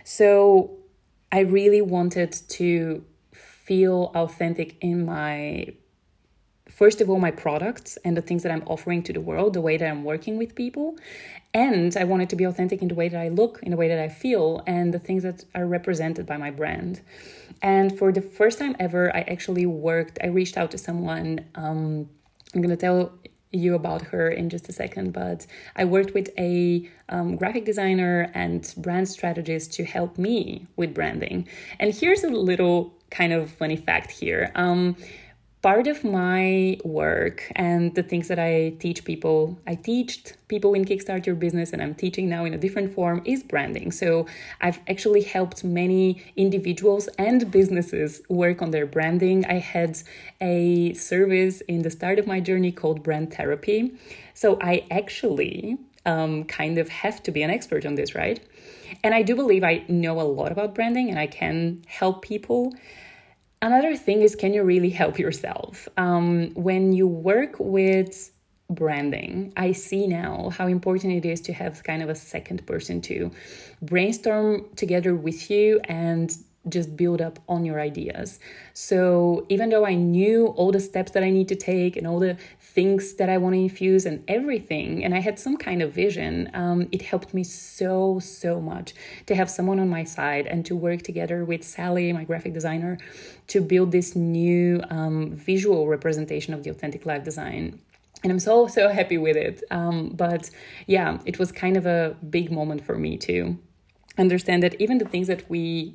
So 0.04 0.76
I 1.32 1.40
really 1.40 1.80
wanted 1.80 2.32
to 2.50 3.04
feel 3.32 4.12
authentic 4.14 4.76
in 4.80 5.04
my 5.04 5.74
first 6.80 7.00
of 7.00 7.08
all 7.10 7.18
my 7.18 7.30
products 7.30 7.98
and 8.04 8.16
the 8.16 8.22
things 8.28 8.42
that 8.42 8.52
i'm 8.52 8.64
offering 8.66 9.02
to 9.02 9.12
the 9.12 9.24
world 9.30 9.54
the 9.54 9.64
way 9.68 9.76
that 9.76 9.88
i'm 9.88 10.04
working 10.04 10.34
with 10.38 10.54
people 10.54 10.96
and 11.56 11.96
I 11.96 12.04
wanted 12.04 12.28
to 12.28 12.36
be 12.36 12.44
authentic 12.44 12.82
in 12.82 12.88
the 12.88 12.94
way 12.94 13.08
that 13.08 13.18
I 13.18 13.28
look, 13.28 13.60
in 13.62 13.70
the 13.70 13.78
way 13.78 13.88
that 13.88 13.98
I 13.98 14.10
feel, 14.10 14.62
and 14.66 14.92
the 14.92 14.98
things 14.98 15.22
that 15.22 15.42
are 15.54 15.66
represented 15.66 16.26
by 16.26 16.36
my 16.36 16.50
brand. 16.50 17.00
And 17.62 17.98
for 17.98 18.12
the 18.12 18.20
first 18.20 18.58
time 18.58 18.76
ever, 18.78 19.14
I 19.16 19.20
actually 19.20 19.64
worked, 19.64 20.18
I 20.22 20.26
reached 20.26 20.58
out 20.58 20.70
to 20.72 20.78
someone. 20.78 21.46
Um, 21.54 22.10
I'm 22.54 22.60
going 22.60 22.68
to 22.68 22.76
tell 22.76 23.10
you 23.52 23.74
about 23.74 24.02
her 24.02 24.28
in 24.28 24.50
just 24.50 24.68
a 24.68 24.72
second, 24.72 25.14
but 25.14 25.46
I 25.76 25.86
worked 25.86 26.12
with 26.12 26.28
a 26.36 26.86
um, 27.08 27.36
graphic 27.36 27.64
designer 27.64 28.30
and 28.34 28.74
brand 28.76 29.08
strategist 29.08 29.72
to 29.74 29.84
help 29.84 30.18
me 30.18 30.66
with 30.76 30.92
branding. 30.92 31.48
And 31.80 31.94
here's 31.94 32.22
a 32.22 32.28
little 32.28 32.92
kind 33.10 33.32
of 33.32 33.50
funny 33.50 33.76
fact 33.76 34.10
here. 34.10 34.52
Um, 34.56 34.94
part 35.66 35.88
of 35.88 36.04
my 36.04 36.78
work 36.84 37.50
and 37.56 37.92
the 37.96 38.02
things 38.04 38.28
that 38.28 38.38
I 38.38 38.76
teach 38.78 39.02
people, 39.02 39.58
I 39.66 39.74
teached 39.74 40.36
people 40.46 40.74
in 40.74 40.84
Kickstart 40.84 41.26
Your 41.26 41.34
Business 41.34 41.72
and 41.72 41.82
I'm 41.82 41.92
teaching 41.92 42.28
now 42.28 42.44
in 42.44 42.54
a 42.54 42.56
different 42.56 42.94
form 42.94 43.20
is 43.24 43.42
branding. 43.42 43.90
So 43.90 44.26
I've 44.60 44.78
actually 44.88 45.22
helped 45.22 45.64
many 45.64 46.22
individuals 46.36 47.08
and 47.18 47.50
businesses 47.50 48.22
work 48.28 48.62
on 48.62 48.70
their 48.70 48.86
branding. 48.86 49.44
I 49.46 49.54
had 49.54 49.98
a 50.40 50.94
service 50.94 51.62
in 51.62 51.82
the 51.82 51.90
start 51.90 52.20
of 52.20 52.28
my 52.28 52.38
journey 52.38 52.70
called 52.70 53.02
Brand 53.02 53.34
Therapy. 53.34 53.92
So 54.34 54.58
I 54.60 54.84
actually 54.92 55.78
um, 56.04 56.44
kind 56.44 56.78
of 56.78 56.88
have 56.90 57.24
to 57.24 57.32
be 57.32 57.42
an 57.42 57.50
expert 57.50 57.84
on 57.84 57.96
this, 57.96 58.14
right? 58.14 58.38
And 59.02 59.12
I 59.12 59.22
do 59.22 59.34
believe 59.34 59.64
I 59.64 59.84
know 59.88 60.20
a 60.20 60.22
lot 60.22 60.52
about 60.52 60.76
branding 60.76 61.10
and 61.10 61.18
I 61.18 61.26
can 61.26 61.82
help 61.88 62.22
people. 62.22 62.72
Another 63.62 63.96
thing 63.96 64.22
is, 64.22 64.34
can 64.34 64.52
you 64.52 64.62
really 64.62 64.90
help 64.90 65.18
yourself? 65.18 65.88
Um, 65.96 66.50
when 66.54 66.92
you 66.92 67.06
work 67.06 67.56
with 67.58 68.30
branding, 68.68 69.52
I 69.56 69.72
see 69.72 70.06
now 70.06 70.50
how 70.50 70.66
important 70.66 71.14
it 71.14 71.24
is 71.24 71.40
to 71.42 71.52
have 71.52 71.82
kind 71.82 72.02
of 72.02 72.08
a 72.08 72.14
second 72.14 72.66
person 72.66 73.00
to 73.02 73.30
brainstorm 73.80 74.66
together 74.76 75.14
with 75.14 75.50
you 75.50 75.80
and 75.84 76.36
just 76.68 76.96
build 76.96 77.22
up 77.22 77.38
on 77.48 77.64
your 77.64 77.80
ideas. 77.80 78.40
So 78.74 79.46
even 79.48 79.70
though 79.70 79.86
I 79.86 79.94
knew 79.94 80.48
all 80.48 80.72
the 80.72 80.80
steps 80.80 81.12
that 81.12 81.22
I 81.22 81.30
need 81.30 81.48
to 81.48 81.56
take 81.56 81.96
and 81.96 82.06
all 82.06 82.18
the 82.18 82.36
things 82.76 83.14
that 83.14 83.30
I 83.30 83.38
want 83.38 83.54
to 83.54 83.58
infuse 83.58 84.04
and 84.04 84.22
everything, 84.28 85.02
and 85.02 85.14
I 85.14 85.20
had 85.28 85.38
some 85.38 85.56
kind 85.56 85.80
of 85.82 85.94
vision, 85.94 86.50
um, 86.52 86.88
it 86.92 87.00
helped 87.00 87.32
me 87.32 87.42
so, 87.42 88.20
so 88.20 88.60
much 88.60 88.94
to 89.28 89.34
have 89.34 89.48
someone 89.48 89.80
on 89.80 89.88
my 89.88 90.04
side 90.04 90.46
and 90.46 90.64
to 90.66 90.76
work 90.76 91.00
together 91.00 91.42
with 91.42 91.64
Sally, 91.64 92.12
my 92.12 92.24
graphic 92.24 92.52
designer, 92.52 92.98
to 93.48 93.62
build 93.62 93.92
this 93.92 94.14
new 94.14 94.82
um, 94.90 95.32
visual 95.32 95.88
representation 95.88 96.52
of 96.52 96.64
the 96.64 96.70
authentic 96.70 97.06
life 97.06 97.24
design 97.24 97.80
and 98.22 98.32
I'm 98.32 98.40
so 98.40 98.66
so 98.66 98.88
happy 98.88 99.18
with 99.18 99.36
it. 99.36 99.62
Um, 99.70 100.08
but 100.08 100.50
yeah, 100.86 101.18
it 101.26 101.38
was 101.38 101.52
kind 101.52 101.76
of 101.76 101.84
a 101.86 102.16
big 102.30 102.50
moment 102.50 102.84
for 102.84 102.96
me 102.96 103.18
to 103.18 103.58
understand 104.18 104.62
that 104.62 104.74
even 104.80 104.98
the 104.98 105.04
things 105.04 105.28
that 105.28 105.48
we 105.50 105.94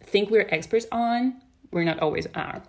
think 0.00 0.30
we're 0.30 0.48
experts 0.50 0.86
on, 0.92 1.42
we're 1.72 1.84
not 1.84 1.98
always 1.98 2.26
are. 2.34 2.62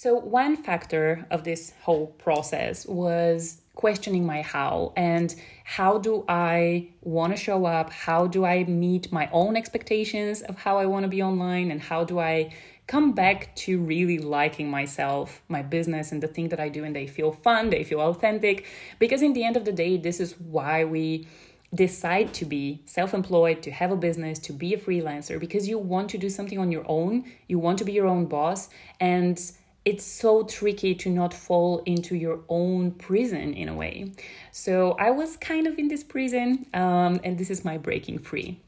So, 0.00 0.14
one 0.14 0.54
factor 0.54 1.26
of 1.28 1.42
this 1.42 1.72
whole 1.82 2.06
process 2.06 2.86
was 2.86 3.62
questioning 3.74 4.24
my 4.24 4.42
how 4.42 4.92
and 4.96 5.34
how 5.64 5.98
do 5.98 6.24
I 6.28 6.90
want 7.00 7.32
to 7.32 7.36
show 7.36 7.66
up? 7.66 7.90
How 7.90 8.28
do 8.28 8.44
I 8.44 8.62
meet 8.62 9.10
my 9.10 9.28
own 9.32 9.56
expectations 9.56 10.42
of 10.42 10.56
how 10.56 10.78
I 10.78 10.86
want 10.86 11.02
to 11.02 11.08
be 11.08 11.20
online? 11.20 11.72
And 11.72 11.80
how 11.80 12.04
do 12.04 12.20
I 12.20 12.54
come 12.86 13.10
back 13.10 13.56
to 13.56 13.80
really 13.80 14.18
liking 14.18 14.70
myself, 14.70 15.42
my 15.48 15.62
business, 15.62 16.12
and 16.12 16.22
the 16.22 16.28
thing 16.28 16.50
that 16.50 16.60
I 16.60 16.68
do? 16.68 16.84
And 16.84 16.94
they 16.94 17.08
feel 17.08 17.32
fun, 17.32 17.70
they 17.70 17.82
feel 17.82 18.00
authentic. 18.00 18.66
Because 19.00 19.20
in 19.20 19.32
the 19.32 19.42
end 19.42 19.56
of 19.56 19.64
the 19.64 19.72
day, 19.72 19.96
this 19.96 20.20
is 20.20 20.38
why 20.38 20.84
we 20.84 21.26
decide 21.74 22.32
to 22.34 22.44
be 22.44 22.82
self 22.86 23.14
employed, 23.14 23.62
to 23.62 23.72
have 23.72 23.90
a 23.90 23.96
business, 23.96 24.38
to 24.38 24.52
be 24.52 24.74
a 24.74 24.78
freelancer, 24.78 25.40
because 25.40 25.66
you 25.66 25.76
want 25.76 26.08
to 26.10 26.18
do 26.18 26.30
something 26.30 26.60
on 26.60 26.70
your 26.70 26.84
own, 26.86 27.24
you 27.48 27.58
want 27.58 27.78
to 27.78 27.84
be 27.84 27.92
your 27.92 28.06
own 28.06 28.26
boss, 28.26 28.68
and 29.00 29.50
it's 29.88 30.04
so 30.04 30.42
tricky 30.42 30.94
to 30.94 31.08
not 31.08 31.32
fall 31.32 31.82
into 31.86 32.14
your 32.14 32.40
own 32.50 32.90
prison 32.90 33.54
in 33.54 33.70
a 33.70 33.74
way. 33.74 34.12
So 34.52 34.92
I 35.06 35.10
was 35.10 35.38
kind 35.38 35.66
of 35.66 35.78
in 35.78 35.88
this 35.88 36.04
prison, 36.04 36.66
um, 36.74 37.20
and 37.24 37.38
this 37.38 37.48
is 37.48 37.64
my 37.64 37.78
breaking 37.78 38.18
free. 38.18 38.60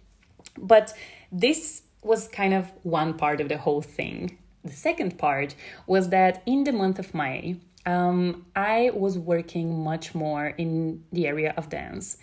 But 0.57 0.95
this 1.31 1.83
was 2.03 2.27
kind 2.29 2.55
of 2.55 2.73
one 2.85 3.13
part 3.19 3.43
of 3.43 3.51
the 3.51 3.59
whole 3.59 3.83
thing. 3.83 4.39
The 4.65 4.73
second 4.73 5.19
part 5.19 5.55
was 5.87 6.09
that 6.09 6.43
in 6.47 6.65
the 6.65 6.73
month 6.73 6.99
of 6.99 7.13
May, 7.13 7.57
um, 7.85 8.47
I 8.57 8.91
was 8.95 9.19
working 9.19 9.85
much 9.85 10.15
more 10.15 10.47
in 10.57 11.05
the 11.13 11.27
area 11.27 11.53
of 11.59 11.69
dance. 11.69 12.17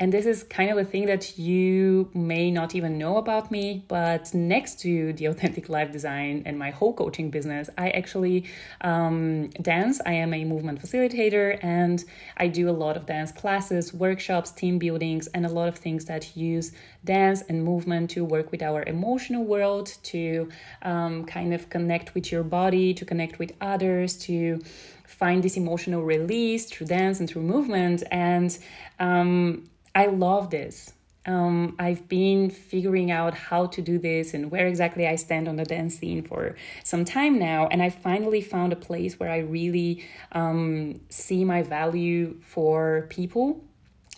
And 0.00 0.10
this 0.10 0.24
is 0.24 0.42
kind 0.44 0.70
of 0.70 0.78
a 0.78 0.84
thing 0.84 1.04
that 1.06 1.38
you 1.38 2.08
may 2.14 2.50
not 2.50 2.74
even 2.74 2.96
know 2.96 3.18
about 3.18 3.50
me, 3.50 3.84
but 3.86 4.32
next 4.32 4.80
to 4.80 5.12
the 5.12 5.26
authentic 5.26 5.68
life 5.68 5.92
design 5.92 6.42
and 6.46 6.58
my 6.58 6.70
whole 6.70 6.94
coaching 6.94 7.28
business, 7.28 7.68
I 7.76 7.90
actually 7.90 8.46
um, 8.80 9.50
dance. 9.60 10.00
I 10.06 10.14
am 10.14 10.32
a 10.32 10.42
movement 10.46 10.80
facilitator 10.80 11.62
and 11.62 12.02
I 12.38 12.48
do 12.48 12.70
a 12.70 12.72
lot 12.72 12.96
of 12.96 13.04
dance 13.04 13.30
classes, 13.30 13.92
workshops, 13.92 14.50
team 14.52 14.78
buildings, 14.78 15.26
and 15.34 15.44
a 15.44 15.50
lot 15.50 15.68
of 15.68 15.76
things 15.76 16.06
that 16.06 16.34
use 16.34 16.72
dance 17.04 17.42
and 17.50 17.62
movement 17.62 18.08
to 18.12 18.24
work 18.24 18.50
with 18.52 18.62
our 18.62 18.82
emotional 18.84 19.44
world, 19.44 19.94
to 20.04 20.48
um, 20.80 21.26
kind 21.26 21.52
of 21.52 21.68
connect 21.68 22.14
with 22.14 22.32
your 22.32 22.42
body, 22.42 22.94
to 22.94 23.04
connect 23.04 23.38
with 23.38 23.52
others, 23.60 24.16
to 24.16 24.62
find 25.06 25.42
this 25.42 25.58
emotional 25.58 26.02
release 26.02 26.64
through 26.70 26.86
dance 26.86 27.20
and 27.20 27.28
through 27.28 27.42
movement. 27.42 28.02
And 28.10 28.56
um, 28.98 29.68
I 29.94 30.06
love 30.06 30.50
this. 30.50 30.92
um, 31.26 31.76
I've 31.78 32.08
been 32.08 32.48
figuring 32.50 33.10
out 33.10 33.34
how 33.34 33.66
to 33.66 33.82
do 33.82 33.98
this 33.98 34.32
and 34.32 34.50
where 34.50 34.66
exactly 34.66 35.06
I 35.06 35.16
stand 35.16 35.48
on 35.48 35.56
the 35.56 35.64
dance 35.64 35.98
scene 35.98 36.22
for 36.22 36.56
some 36.82 37.04
time 37.04 37.38
now. 37.38 37.68
And 37.68 37.82
I 37.82 37.90
finally 37.90 38.40
found 38.40 38.72
a 38.72 38.76
place 38.76 39.20
where 39.20 39.30
I 39.30 39.38
really 39.38 40.04
um, 40.32 41.00
see 41.10 41.44
my 41.44 41.62
value 41.62 42.40
for 42.42 43.06
people. 43.10 43.62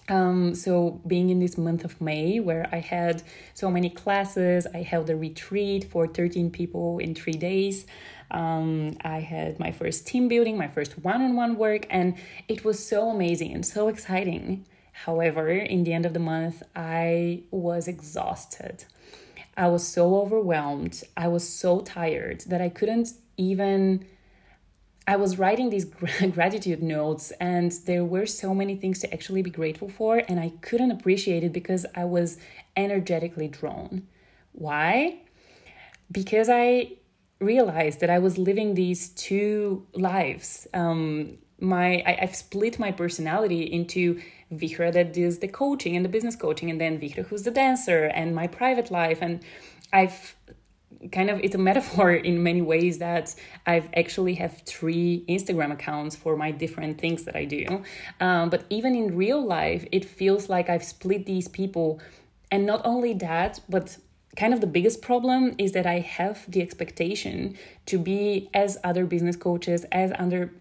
Um, 0.09 0.55
so, 0.55 1.01
being 1.07 1.31
in 1.31 1.39
this 1.39 1.57
month 1.57 1.85
of 1.85 2.01
May, 2.01 2.41
where 2.41 2.69
I 2.73 2.79
had 2.79 3.23
so 3.55 3.71
many 3.71 3.89
classes, 3.89 4.67
I 4.75 4.83
held 4.83 5.09
a 5.11 5.17
retreat 5.17 5.85
for 5.91 6.07
13 6.09 6.51
people 6.51 6.99
in 6.99 7.15
three 7.15 7.35
days. 7.35 7.87
Um, 8.31 8.97
I 9.05 9.21
had 9.21 9.61
my 9.61 9.71
first 9.71 10.07
team 10.07 10.27
building, 10.27 10.57
my 10.59 10.69
first 10.69 10.99
one 10.99 11.23
on 11.23 11.37
one 11.37 11.57
work, 11.57 11.87
and 11.89 12.17
it 12.49 12.65
was 12.65 12.85
so 12.85 13.11
amazing 13.11 13.53
and 13.55 13.65
so 13.65 13.89
exciting. 13.89 14.67
However, 14.93 15.51
in 15.51 15.85
the 15.85 15.93
end 15.93 16.07
of 16.07 16.13
the 16.13 16.21
month, 16.21 16.63
I 16.77 17.43
was 17.51 17.89
exhausted. 17.89 18.85
I 19.57 19.69
was 19.69 19.87
so 19.87 20.17
overwhelmed. 20.17 21.03
I 21.17 21.29
was 21.29 21.49
so 21.49 21.81
tired 21.81 22.43
that 22.47 22.61
I 22.61 22.69
couldn't 22.69 23.13
even. 23.37 24.07
I 25.07 25.17
was 25.17 25.37
writing 25.37 25.71
these 25.71 25.85
gratitude 26.33 26.83
notes, 26.83 27.33
and 27.41 27.73
there 27.87 28.05
were 28.05 28.27
so 28.27 28.55
many 28.55 28.77
things 28.77 29.01
to 29.01 29.13
actually 29.13 29.43
be 29.43 29.51
grateful 29.51 29.89
for, 29.89 30.23
and 30.29 30.39
I 30.39 30.53
couldn't 30.61 30.93
appreciate 30.93 31.43
it 31.43 31.53
because 31.53 31.85
I 31.97 32.05
was 32.05 32.39
energetically 32.77 33.49
drawn. 33.49 34.07
Why? 34.53 35.19
Because 36.13 36.49
I 36.49 36.93
realized 37.41 38.01
that 38.01 38.11
I 38.11 38.21
was 38.21 38.39
living 38.39 38.75
these 38.75 39.09
two 39.11 39.87
lives. 39.93 40.69
Um, 40.73 41.39
my 41.59 42.03
I, 42.07 42.13
have 42.21 42.35
split 42.35 42.79
my 42.79 42.93
personality 42.93 43.63
into 43.63 44.21
Vihra 44.53 44.93
that 44.93 45.13
does 45.13 45.39
the 45.39 45.49
coaching 45.49 45.97
and 45.97 46.05
the 46.05 46.09
business 46.09 46.37
coaching, 46.37 46.71
and 46.71 46.81
then 46.81 46.99
Vihra 46.99 47.27
who's 47.27 47.43
the 47.43 47.51
dancer 47.51 48.05
and 48.05 48.35
my 48.35 48.47
private 48.47 48.91
life. 48.91 49.19
And 49.21 49.41
I've 49.93 50.37
kind 51.11 51.31
of 51.31 51.41
it's 51.41 51.55
a 51.55 51.59
metaphor 51.59 52.13
in 52.31 52.43
many 52.43 52.63
ways 52.63 52.99
that 52.99 53.35
I've 53.67 53.89
actually 53.95 54.35
have 54.35 54.63
three 54.67 55.25
Instagram 55.29 55.73
accounts 55.73 56.15
for 56.15 56.37
my 56.37 56.51
different 56.51 57.01
things 57.01 57.25
that 57.25 57.37
I 57.37 57.45
do. 57.45 57.83
Um, 58.21 58.51
but 58.51 58.65
even 58.71 58.95
in 58.95 59.17
real 59.17 59.45
life, 59.45 59.87
it 59.93 60.05
feels 60.05 60.49
like 60.49 60.69
I've 60.69 60.85
split 60.85 61.27
these 61.27 61.49
people. 61.49 62.01
And 62.51 62.67
not 62.67 62.83
only 62.85 63.15
that, 63.15 63.61
but 63.69 63.97
kind 64.37 64.55
of 64.55 64.61
the 64.61 64.67
biggest 64.67 65.03
problem 65.03 65.55
is 65.59 65.73
that 65.73 65.87
I 65.87 66.01
have 66.01 66.51
the 66.51 66.63
expectation 66.63 67.57
to 67.87 67.99
be 67.99 68.49
as 68.55 68.79
other 68.85 69.05
business 69.05 69.37
coaches, 69.37 69.85
as 69.93 70.13
other 70.19 70.53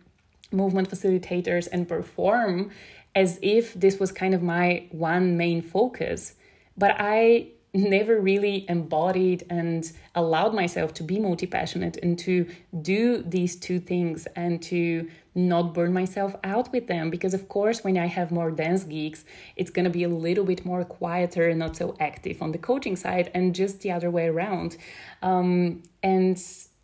movement 0.51 0.89
facilitators, 0.89 1.67
and 1.71 1.88
perform 1.88 2.71
as 3.15 3.39
if 3.41 3.74
this 3.74 4.00
was 4.00 4.12
kind 4.12 4.34
of 4.34 4.41
my 4.41 4.88
one 4.91 5.38
main 5.38 5.62
focus. 5.62 6.36
But 6.77 6.96
I 6.98 7.50
never 7.74 8.20
really 8.20 8.65
embodied 8.68 9.46
and 9.50 9.91
allowed 10.15 10.53
myself 10.53 10.94
to 10.94 11.03
be 11.03 11.20
multi 11.20 11.48
passionate 11.48 11.98
and 12.03 12.20
to 12.20 12.46
do 12.82 13.24
these 13.24 13.56
two 13.56 13.80
things 13.80 14.27
and 14.36 14.62
to 14.62 15.10
not 15.36 15.74
burn 15.74 15.94
myself 15.94 16.36
out 16.44 16.72
with 16.74 16.88
them. 16.88 17.10
Because, 17.10 17.34
of 17.34 17.48
course, 17.48 17.84
when 17.84 17.98
I 17.98 18.08
have 18.08 18.32
more 18.32 18.51
dance 18.51 18.84
geeks, 18.84 19.24
it's 19.56 19.72
going 19.72 19.86
to 19.86 19.91
be 19.91 20.03
a 20.03 20.10
little 20.10 20.44
bit 20.44 20.65
more 20.65 20.84
quieter 20.84 21.48
and 21.48 21.60
not 21.60 21.77
so 21.77 21.96
active 22.00 22.41
on 22.41 22.51
the 22.51 22.58
coaching 22.58 22.96
side, 22.96 23.32
and 23.34 23.56
just 23.56 23.82
the 23.82 23.91
other 23.91 24.12
way 24.12 24.27
around. 24.27 24.75
Um, 25.22 25.84
and 26.03 26.41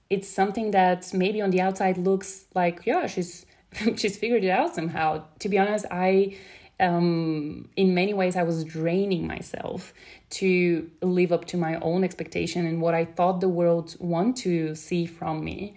it's 0.09 0.29
something 0.29 0.71
that 0.71 1.13
maybe 1.13 1.41
on 1.41 1.51
the 1.51 1.59
outside 1.59 1.97
looks 1.97 2.45
like, 2.55 2.85
yeah, 2.85 3.07
she's 3.07 3.45
she's 3.95 4.17
figured 4.17 4.43
it 4.43 4.49
out 4.49 4.75
somehow. 4.75 5.23
To 5.39 5.49
be 5.49 5.57
honest, 5.57 5.85
I 5.91 6.37
um, 6.79 7.69
in 7.75 7.95
many 7.95 8.13
ways 8.13 8.35
I 8.35 8.43
was 8.43 8.63
draining 8.63 9.25
myself 9.27 9.93
to 10.31 10.89
live 11.01 11.31
up 11.31 11.45
to 11.45 11.57
my 11.57 11.75
own 11.79 12.03
expectation 12.03 12.65
and 12.67 12.81
what 12.81 12.93
I 12.93 13.05
thought 13.05 13.41
the 13.41 13.49
world 13.49 13.95
want 13.99 14.37
to 14.37 14.75
see 14.75 15.05
from 15.05 15.43
me. 15.43 15.75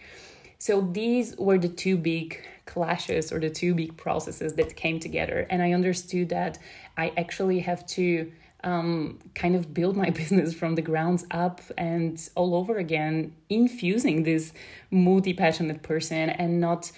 So 0.58 0.82
these 0.82 1.34
were 1.38 1.56
the 1.56 1.68
two 1.68 1.96
big 1.96 2.38
clashes 2.66 3.32
or 3.32 3.40
the 3.40 3.48
two 3.48 3.74
big 3.74 3.96
processes 3.96 4.54
that 4.54 4.76
came 4.76 5.00
together, 5.00 5.46
and 5.48 5.62
I 5.62 5.72
understood 5.72 6.28
that 6.28 6.58
I 6.98 7.12
actually 7.16 7.60
have 7.60 7.86
to 7.86 8.30
um, 8.62 9.18
kind 9.34 9.56
of 9.56 9.72
build 9.72 9.96
my 9.96 10.10
business 10.20 10.52
from 10.52 10.74
the 10.74 10.82
grounds 10.82 11.24
up 11.30 11.62
and 11.78 12.28
all 12.34 12.54
over 12.54 12.76
again, 12.76 13.34
infusing 13.48 14.22
this 14.24 14.52
multi 14.90 15.32
passionate 15.32 15.82
person 15.82 16.28
and 16.28 16.60
not 16.60 16.92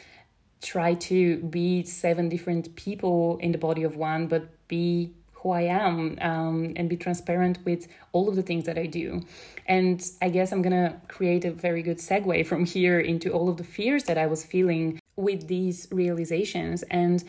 try 0.62 0.95
to 0.95 1.38
be 1.38 1.85
seven 1.85 2.28
different 2.28 2.75
people 2.76 3.37
in 3.38 3.52
the 3.52 3.59
body 3.59 3.83
of 3.83 3.97
one, 3.97 4.28
but 4.28 4.49
be 4.69 5.12
who 5.42 5.50
I 5.50 5.62
am 5.62 6.19
um, 6.21 6.73
and 6.76 6.88
be 6.88 6.97
transparent 6.97 7.59
with 7.64 7.88
all 8.12 8.28
of 8.28 8.37
the 8.37 8.42
things 8.42 8.64
that 8.66 8.78
I 8.78 8.87
do. 8.87 9.23
And 9.66 10.02
I 10.23 10.28
guess 10.28 10.52
I'm 10.52 10.62
gonna 10.62 11.00
create 11.09 11.45
a 11.45 11.50
very 11.50 11.83
good 11.83 11.99
segue 11.99 12.47
from 12.50 12.64
here 12.64 13.00
into 13.00 13.33
all 13.33 13.49
of 13.49 13.57
the 13.57 13.64
fears 13.64 14.04
that 14.04 14.16
I 14.16 14.26
was 14.26 14.45
feeling 14.45 15.00
with 15.16 15.49
these 15.49 15.88
realizations. 15.90 16.85
And 16.85 17.23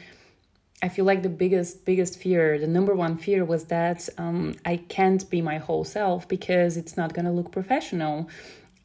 I 0.84 0.90
feel 0.90 1.06
like 1.06 1.24
the 1.24 1.30
biggest, 1.30 1.86
biggest 1.86 2.20
fear, 2.20 2.60
the 2.60 2.68
number 2.68 2.94
one 2.94 3.18
fear 3.18 3.46
was 3.46 3.66
that 3.66 4.08
um, 4.18 4.56
I 4.66 4.78
can't 4.78 5.28
be 5.30 5.42
my 5.42 5.58
whole 5.58 5.84
self 5.84 6.28
because 6.28 6.78
it's 6.78 6.96
not 6.96 7.14
gonna 7.14 7.32
look 7.32 7.52
professional. 7.52 8.30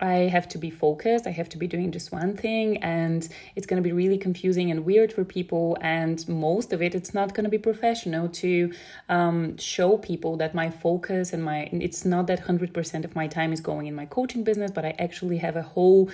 I 0.00 0.28
have 0.28 0.48
to 0.50 0.58
be 0.58 0.70
focused, 0.70 1.26
I 1.26 1.30
have 1.30 1.48
to 1.50 1.58
be 1.58 1.66
doing 1.66 1.90
just 1.90 2.12
one 2.12 2.36
thing, 2.36 2.76
and 2.78 3.28
it's 3.56 3.66
going 3.66 3.82
to 3.82 3.86
be 3.86 3.92
really 3.92 4.18
confusing 4.18 4.70
and 4.70 4.84
weird 4.84 5.12
for 5.12 5.24
people. 5.24 5.76
And 5.80 6.26
most 6.28 6.72
of 6.72 6.80
it, 6.80 6.94
it's 6.94 7.12
not 7.12 7.34
going 7.34 7.44
to 7.44 7.50
be 7.50 7.58
professional 7.58 8.28
to 8.28 8.72
um, 9.08 9.56
show 9.56 9.98
people 9.98 10.36
that 10.36 10.54
my 10.54 10.70
focus 10.70 11.32
and 11.32 11.44
my 11.44 11.68
it's 11.72 12.04
not 12.04 12.28
that 12.28 12.46
100% 12.46 13.04
of 13.04 13.16
my 13.16 13.26
time 13.26 13.52
is 13.52 13.60
going 13.60 13.86
in 13.86 13.94
my 13.94 14.06
coaching 14.06 14.44
business, 14.44 14.70
but 14.70 14.84
I 14.84 14.94
actually 14.98 15.38
have 15.38 15.56
a 15.56 15.62
whole 15.62 16.10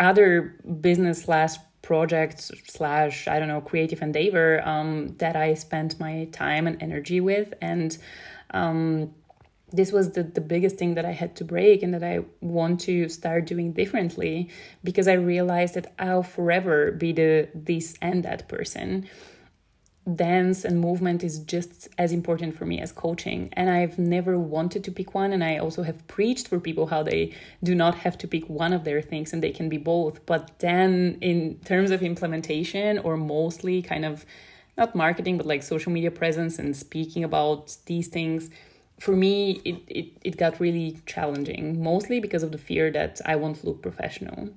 other 0.00 0.56
business 0.80 1.22
slash 1.22 1.56
project 1.82 2.50
slash 2.66 3.28
I 3.28 3.38
don't 3.38 3.48
know 3.48 3.60
creative 3.60 4.02
endeavor 4.02 4.66
um, 4.66 5.14
that 5.18 5.36
I 5.36 5.54
spent 5.54 6.00
my 6.00 6.28
time 6.32 6.66
and 6.66 6.82
energy 6.82 7.20
with 7.20 7.54
and. 7.60 7.96
Um, 8.54 9.14
this 9.72 9.92
was 9.92 10.12
the, 10.12 10.22
the 10.22 10.40
biggest 10.40 10.76
thing 10.76 10.94
that 10.94 11.04
I 11.04 11.12
had 11.12 11.34
to 11.36 11.44
break 11.44 11.82
and 11.82 11.94
that 11.94 12.04
I 12.04 12.20
want 12.40 12.80
to 12.82 13.08
start 13.08 13.46
doing 13.46 13.72
differently 13.72 14.50
because 14.84 15.08
I 15.08 15.14
realized 15.14 15.74
that 15.74 15.92
I'll 15.98 16.22
forever 16.22 16.92
be 16.92 17.12
the 17.12 17.48
this 17.54 17.94
and 18.00 18.22
that 18.24 18.48
person. 18.48 19.08
Dance 20.16 20.64
and 20.64 20.80
movement 20.80 21.22
is 21.22 21.38
just 21.38 21.88
as 21.96 22.12
important 22.12 22.56
for 22.56 22.66
me 22.66 22.80
as 22.80 22.90
coaching. 22.90 23.50
And 23.52 23.70
I've 23.70 23.98
never 23.98 24.36
wanted 24.36 24.82
to 24.84 24.90
pick 24.90 25.14
one. 25.14 25.32
And 25.32 25.44
I 25.44 25.58
also 25.58 25.84
have 25.84 26.06
preached 26.08 26.48
for 26.48 26.58
people 26.58 26.88
how 26.88 27.04
they 27.04 27.32
do 27.62 27.74
not 27.74 27.94
have 27.96 28.18
to 28.18 28.28
pick 28.28 28.48
one 28.48 28.72
of 28.72 28.82
their 28.82 29.00
things 29.00 29.32
and 29.32 29.40
they 29.40 29.52
can 29.52 29.68
be 29.68 29.78
both. 29.78 30.26
But 30.26 30.58
then, 30.58 31.18
in 31.20 31.60
terms 31.64 31.92
of 31.92 32.02
implementation, 32.02 32.98
or 32.98 33.16
mostly 33.16 33.80
kind 33.80 34.04
of 34.04 34.26
not 34.76 34.96
marketing, 34.96 35.36
but 35.36 35.46
like 35.46 35.62
social 35.62 35.92
media 35.92 36.10
presence 36.10 36.58
and 36.58 36.76
speaking 36.76 37.22
about 37.22 37.76
these 37.86 38.08
things, 38.08 38.50
for 39.02 39.16
me, 39.16 39.60
it, 39.64 39.82
it, 39.88 40.06
it 40.22 40.36
got 40.36 40.60
really 40.60 40.96
challenging, 41.06 41.82
mostly 41.82 42.20
because 42.20 42.44
of 42.44 42.52
the 42.52 42.58
fear 42.58 42.88
that 42.92 43.20
I 43.26 43.34
won't 43.34 43.64
look 43.64 43.82
professional. 43.82 44.50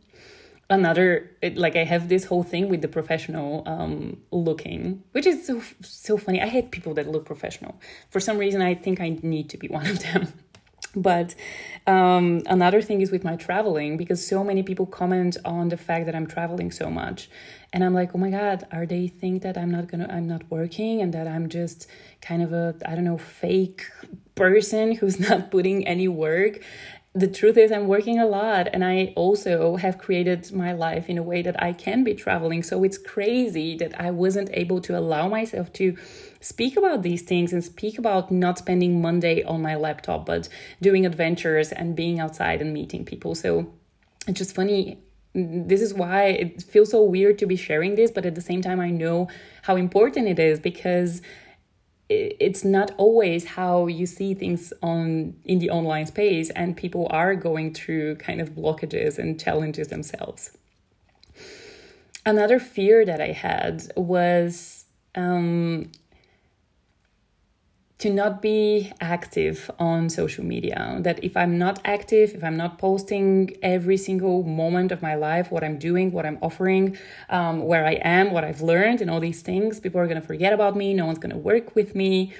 Another, 0.69 1.31
it, 1.41 1.58
like 1.58 1.75
I 1.75 1.84
have 1.84 2.10
this 2.10 2.25
whole 2.25 2.43
thing 2.43 2.69
with 2.69 2.84
the 2.84 2.88
professional 2.88 3.63
um, 3.65 4.17
looking, 4.29 5.01
which 5.13 5.25
is 5.25 5.47
so 5.47 5.63
so 5.81 6.15
funny. 6.15 6.43
I 6.43 6.47
hate 6.47 6.69
people 6.69 6.93
that 6.93 7.08
look 7.08 7.25
professional. 7.25 7.73
For 8.12 8.19
some 8.19 8.38
reason, 8.38 8.62
I 8.62 8.75
think 8.75 9.01
I 9.01 9.17
need 9.23 9.49
to 9.49 9.58
be 9.58 9.67
one 9.79 9.88
of 9.88 10.03
them. 10.03 10.27
But 10.95 11.34
um, 11.88 12.43
another 12.45 12.84
thing 12.84 13.01
is 13.01 13.10
with 13.10 13.23
my 13.23 13.36
traveling 13.36 13.97
because 13.97 14.25
so 14.25 14.43
many 14.43 14.62
people 14.62 14.86
comment 14.86 15.38
on 15.43 15.69
the 15.69 15.77
fact 15.77 16.05
that 16.05 16.15
I'm 16.15 16.27
traveling 16.27 16.69
so 16.71 16.91
much, 16.91 17.31
and 17.73 17.84
I'm 17.84 17.95
like, 17.95 18.12
oh 18.13 18.19
my 18.19 18.29
god, 18.29 18.67
are 18.71 18.86
they 18.86 19.08
think 19.08 19.41
that 19.41 19.58
I'm 19.58 19.71
not 19.71 19.88
gonna, 19.88 20.08
I'm 20.08 20.27
not 20.27 20.43
working, 20.51 21.01
and 21.01 21.12
that 21.15 21.27
I'm 21.27 21.49
just 21.49 21.88
kind 22.21 22.43
of 22.43 22.53
a, 22.53 22.75
I 22.86 22.93
don't 22.93 23.05
know, 23.05 23.17
fake 23.17 23.81
person 24.36 24.93
who's 24.93 25.19
not 25.30 25.52
putting 25.52 25.88
any 25.88 26.08
work 26.08 26.60
the 27.15 27.28
truth 27.28 27.56
is 27.56 27.71
i'm 27.71 27.88
working 27.88 28.19
a 28.19 28.26
lot 28.26 28.67
and 28.74 28.84
i 28.84 29.13
also 29.15 29.78
have 29.78 29.98
created 29.98 30.52
my 30.52 30.74
life 30.74 31.10
in 31.10 31.17
a 31.17 31.24
way 31.24 31.41
that 31.41 31.62
i 31.63 31.71
can 31.71 32.04
be 32.04 32.13
traveling. 32.13 32.62
So 32.62 32.84
it's 32.84 32.98
crazy 32.98 33.78
that 33.78 34.00
i 34.00 34.12
wasn't 34.12 34.50
able 34.52 34.82
to 34.82 34.98
allow 34.98 35.30
myself 35.30 35.71
to 35.74 35.95
speak 36.41 36.76
about 36.76 37.04
these 37.04 37.21
things 37.21 37.54
and 37.54 37.63
speak 37.63 37.98
about 37.98 38.32
not 38.32 38.58
spending 38.58 39.02
monday 39.02 39.43
on 39.43 39.62
my 39.62 39.76
laptop 39.76 40.26
but 40.26 40.50
doing 40.82 41.06
adventures 41.06 41.71
and 41.71 41.95
being 41.95 42.19
outside 42.19 42.62
and 42.62 42.74
meeting 42.74 43.06
people. 43.06 43.34
So 43.34 43.71
it's 44.28 44.38
just 44.38 44.54
funny. 44.54 45.00
This 45.34 45.82
is 45.82 45.93
why 45.93 46.26
it 46.26 46.63
feels 46.63 46.91
so 46.91 47.02
weird 47.04 47.39
to 47.39 47.45
be 47.45 47.56
sharing 47.56 47.95
this 47.95 48.12
but 48.12 48.26
at 48.26 48.36
the 48.36 48.41
same 48.41 48.62
time 48.62 48.80
i 48.80 48.89
know 48.89 49.28
how 49.63 49.76
important 49.76 50.28
it 50.28 50.39
is 50.39 50.60
because 50.60 51.21
it's 52.09 52.63
not 52.63 52.91
always 52.97 53.45
how 53.45 53.87
you 53.87 54.05
see 54.05 54.33
things 54.33 54.71
on 54.83 55.35
in 55.45 55.59
the 55.59 55.69
online 55.69 56.05
space 56.05 56.49
and 56.51 56.77
people 56.77 57.07
are 57.09 57.35
going 57.35 57.73
through 57.73 58.15
kind 58.17 58.39
of 58.39 58.51
blockages 58.51 59.17
and 59.17 59.39
challenges 59.39 59.87
themselves. 59.87 60.55
Another 62.25 62.59
fear 62.59 63.05
that 63.05 63.21
i 63.21 63.31
had 63.31 63.83
was 63.95 64.85
um, 65.15 65.91
to 67.97 68.10
not 68.10 68.41
be 68.41 68.91
active 68.99 69.71
on 69.79 70.10
social 70.10 70.43
media. 70.43 70.97
That 70.99 71.23
if 71.23 71.38
I'm 71.38 71.58
not 71.58 71.79
active, 71.86 72.34
if 72.34 72.43
I'm 72.43 72.58
not 72.58 72.77
posting 72.77 73.55
every 73.63 73.97
single 73.97 74.43
moment 74.43 74.91
of 74.91 75.01
my 75.01 75.15
life, 75.15 75.49
what 75.49 75.63
I'm 75.63 75.79
doing, 75.79 76.12
what 76.12 76.25
I'm 76.25 76.38
offering, 76.41 76.97
um, 77.29 77.63
where 77.63 77.86
I 77.86 77.93
am, 77.93 78.31
what 78.31 78.43
I've 78.43 78.62
learned, 78.62 79.01
and 79.01 79.10
all 79.10 79.21
these 79.21 79.41
things, 79.41 79.79
people 79.79 80.01
are 80.01 80.08
to 80.19 80.27
forget 80.27 80.51
about 80.51 80.75
me. 80.75 80.93
No 80.93 81.05
one's 81.05 81.19
to 81.31 81.38
work 81.38 81.75
with 81.75 81.95
me. 81.95 82.34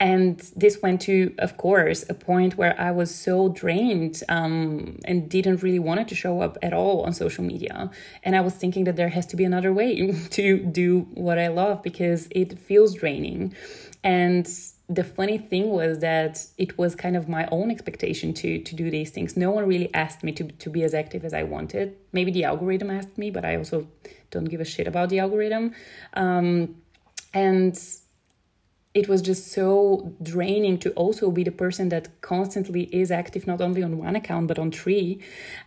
And 0.00 0.38
this 0.56 0.82
went 0.82 1.00
to, 1.02 1.34
of 1.38 1.56
course, 1.56 2.04
a 2.08 2.14
point 2.14 2.56
where 2.56 2.78
I 2.80 2.90
was 2.90 3.14
so 3.14 3.48
drained 3.48 4.22
um, 4.28 4.98
and 5.04 5.30
didn't 5.30 5.62
really 5.62 5.78
want 5.78 6.08
to 6.08 6.14
show 6.14 6.40
up 6.40 6.58
at 6.62 6.72
all 6.72 7.02
on 7.02 7.12
social 7.12 7.44
media. 7.44 7.90
And 8.22 8.34
I 8.34 8.40
was 8.40 8.54
thinking 8.54 8.84
that 8.84 8.96
there 8.96 9.08
has 9.08 9.24
to 9.26 9.36
be 9.36 9.44
another 9.44 9.72
way 9.72 10.12
to 10.30 10.58
do 10.58 11.06
what 11.14 11.38
I 11.38 11.48
love 11.48 11.82
because 11.82 12.28
it 12.32 12.58
feels 12.58 12.94
draining. 12.94 13.54
And 14.02 14.46
the 14.88 15.04
funny 15.04 15.38
thing 15.38 15.70
was 15.70 16.00
that 16.00 16.44
it 16.58 16.76
was 16.76 16.94
kind 16.94 17.16
of 17.16 17.28
my 17.28 17.48
own 17.50 17.70
expectation 17.70 18.34
to 18.34 18.58
to 18.58 18.74
do 18.74 18.90
these 18.90 19.10
things. 19.10 19.36
No 19.36 19.50
one 19.50 19.66
really 19.66 19.92
asked 19.94 20.22
me 20.22 20.32
to 20.32 20.44
to 20.44 20.70
be 20.70 20.82
as 20.82 20.94
active 20.94 21.24
as 21.24 21.32
I 21.32 21.42
wanted. 21.42 21.96
Maybe 22.12 22.30
the 22.30 22.44
algorithm 22.44 22.90
asked 22.90 23.16
me, 23.16 23.30
but 23.30 23.44
I 23.44 23.56
also 23.56 23.88
don't 24.30 24.44
give 24.44 24.60
a 24.60 24.64
shit 24.64 24.86
about 24.86 25.08
the 25.08 25.20
algorithm. 25.20 25.74
Um, 26.14 26.76
and 27.32 27.76
it 28.94 29.08
was 29.08 29.20
just 29.20 29.50
so 29.50 30.14
draining 30.22 30.78
to 30.78 30.90
also 30.92 31.32
be 31.32 31.42
the 31.42 31.50
person 31.50 31.88
that 31.88 32.20
constantly 32.20 32.84
is 32.94 33.10
active 33.10 33.44
not 33.44 33.60
only 33.60 33.82
on 33.82 33.98
one 33.98 34.14
account 34.14 34.46
but 34.46 34.56
on 34.56 34.70
three. 34.70 35.20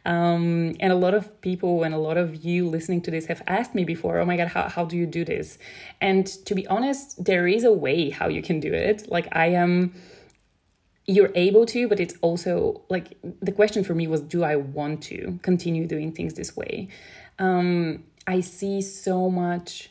Um, 0.06 0.76
and 0.80 0.94
a 0.94 0.96
lot 0.96 1.13
of 1.13 1.42
people 1.42 1.84
and 1.84 1.94
a 1.94 1.98
lot 1.98 2.18
of 2.18 2.46
you 2.46 2.70
listening 2.70 3.02
to 3.02 3.12
this 3.12 3.26
have 3.26 3.44
asked 3.46 3.76
me 3.76 3.84
before 3.84 4.18
oh 4.20 4.26
my 4.26 4.38
god 4.38 4.48
how, 4.48 4.70
how 4.70 4.86
do 4.86 4.96
you 4.96 5.06
do 5.06 5.26
this? 5.26 5.58
And 6.00 6.26
to 6.46 6.56
be 6.56 6.66
honest 6.68 7.24
there 7.24 7.48
is 7.48 7.66
a 7.66 7.74
way 7.74 8.10
how 8.10 8.30
you 8.30 8.42
can 8.42 8.62
do 8.62 8.74
it. 8.74 9.10
Like 9.10 9.28
i 9.34 9.48
am 9.48 9.94
you're 11.06 11.32
able 11.36 11.66
to 11.66 11.90
but 11.90 12.00
it's 12.00 12.16
also 12.22 12.82
like 12.90 13.18
the 13.42 13.52
question 13.52 13.84
for 13.84 13.94
me 13.94 14.08
was 14.08 14.22
do 14.22 14.44
i 14.44 14.56
want 14.56 15.02
to 15.04 15.38
continue 15.42 15.86
doing 15.86 16.13
things 16.13 16.34
this 16.36 16.56
way? 16.56 16.88
Um, 17.40 18.06
i 18.26 18.40
see 18.40 18.82
so 18.82 19.30
much 19.30 19.90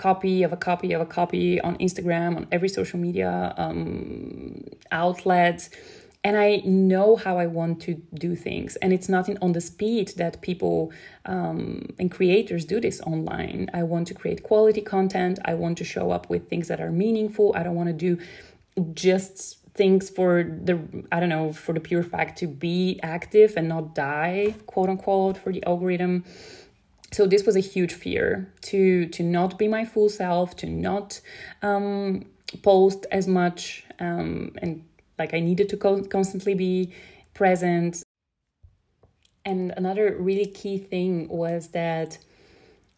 copy 0.00 0.42
of 0.42 0.52
a 0.52 0.56
copy 0.56 0.94
of 0.96 1.00
a 1.02 1.10
copy 1.18 1.60
on 1.60 1.76
Instagram, 1.76 2.30
on 2.38 2.46
every 2.50 2.70
social 2.70 2.98
media 2.98 3.54
um, 3.58 4.64
outlet. 4.90 5.68
And 6.24 6.36
I 6.36 6.62
know 6.64 7.16
how 7.16 7.38
I 7.38 7.46
want 7.46 7.80
to 7.86 7.92
do 8.26 8.34
things. 8.34 8.76
And 8.76 8.92
it's 8.92 9.08
not 9.08 9.28
in, 9.28 9.36
on 9.40 9.52
the 9.52 9.60
speed 9.60 10.08
that 10.16 10.40
people 10.42 10.92
um, 11.26 11.86
and 11.98 12.10
creators 12.10 12.64
do 12.64 12.78
this 12.80 13.00
online. 13.02 13.70
I 13.74 13.82
want 13.82 14.06
to 14.08 14.14
create 14.14 14.42
quality 14.42 14.82
content. 14.82 15.38
I 15.44 15.54
want 15.54 15.76
to 15.78 15.84
show 15.84 16.10
up 16.10 16.28
with 16.32 16.48
things 16.48 16.68
that 16.68 16.80
are 16.80 16.92
meaningful. 17.04 17.52
I 17.58 17.62
don't 17.62 17.74
want 17.74 17.88
to 17.88 17.98
do 18.08 18.12
just 18.94 19.58
things 19.74 20.10
for 20.10 20.42
the 20.42 20.76
i 21.12 21.20
don't 21.20 21.28
know 21.28 21.52
for 21.52 21.72
the 21.72 21.80
pure 21.80 22.02
fact 22.02 22.36
to 22.36 22.46
be 22.48 22.98
active 23.02 23.54
and 23.56 23.68
not 23.68 23.94
die 23.94 24.52
quote 24.66 24.88
unquote 24.88 25.36
for 25.42 25.52
the 25.52 25.62
algorithm 25.64 26.24
so 27.12 27.26
this 27.26 27.44
was 27.44 27.56
a 27.56 27.60
huge 27.60 27.92
fear 27.92 28.52
to 28.62 29.06
to 29.06 29.22
not 29.22 29.58
be 29.58 29.68
my 29.68 29.84
full 29.84 30.08
self 30.08 30.56
to 30.56 30.66
not 30.66 31.20
um, 31.62 32.24
post 32.62 33.06
as 33.10 33.26
much 33.26 33.84
um, 33.98 34.52
and 34.62 34.84
like 35.18 35.34
i 35.34 35.40
needed 35.40 35.68
to 35.68 35.76
co- 35.76 36.02
constantly 36.02 36.54
be 36.54 36.92
present. 37.34 38.02
And 39.44 39.72
another 39.76 40.16
really 40.18 40.46
key 40.46 40.76
thing 40.78 41.26
was 41.28 41.68
that 41.68 42.18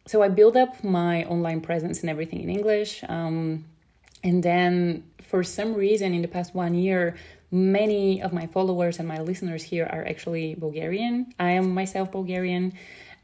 so 0.06 0.22
i 0.22 0.28
built 0.28 0.56
up 0.56 0.82
my 0.82 1.24
online 1.24 1.60
presence 1.60 2.00
and 2.00 2.10
everything 2.10 2.40
in 2.42 2.50
english 2.50 3.04
um, 3.08 3.64
and 4.24 4.42
then 4.42 5.04
for 5.22 5.44
some 5.44 5.74
reason 5.74 6.12
in 6.12 6.22
the 6.22 6.28
past 6.28 6.54
one 6.54 6.74
year 6.74 7.14
many 7.52 8.20
of 8.20 8.32
my 8.32 8.46
followers 8.48 8.98
and 8.98 9.06
my 9.06 9.20
listeners 9.20 9.62
here 9.62 9.86
are 9.86 10.04
actually 10.04 10.56
bulgarian. 10.56 11.32
I 11.38 11.50
am 11.52 11.72
myself 11.72 12.10
bulgarian 12.10 12.72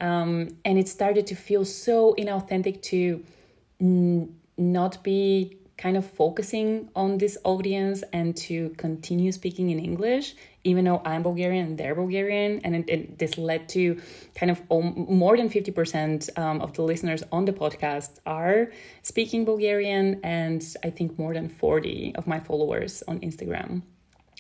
um, 0.00 0.48
and 0.64 0.78
it 0.78 0.88
started 0.88 1.26
to 1.28 1.34
feel 1.34 1.64
so 1.64 2.14
inauthentic 2.18 2.82
to 2.82 3.24
n- 3.80 4.34
not 4.56 5.02
be 5.02 5.58
kind 5.76 5.96
of 5.96 6.04
focusing 6.04 6.90
on 6.96 7.18
this 7.18 7.38
audience 7.44 8.02
and 8.12 8.37
to 8.37 8.70
continue 8.70 9.30
speaking 9.30 9.70
in 9.70 9.78
English, 9.78 10.34
even 10.64 10.84
though 10.84 11.00
I'm 11.04 11.22
Bulgarian 11.22 11.66
and 11.66 11.78
they're 11.78 11.94
Bulgarian. 11.94 12.61
And 12.64 12.74
it, 12.74 12.90
it, 12.90 13.18
this 13.18 13.38
led 13.38 13.68
to 13.70 14.00
kind 14.34 14.50
of 14.50 14.61
more 14.68 15.37
than 15.37 15.48
50% 15.48 16.37
um, 16.37 16.61
of 16.61 16.72
the 16.72 16.82
listeners 16.82 17.22
on 17.30 17.44
the 17.44 17.52
podcast 17.52 18.18
are 18.26 18.72
speaking 19.02 19.44
Bulgarian. 19.44 20.20
And 20.24 20.64
I 20.82 20.90
think 20.90 21.16
more 21.16 21.32
than 21.32 21.48
40 21.48 22.16
of 22.16 22.26
my 22.26 22.40
followers 22.40 23.04
on 23.06 23.20
Instagram 23.20 23.82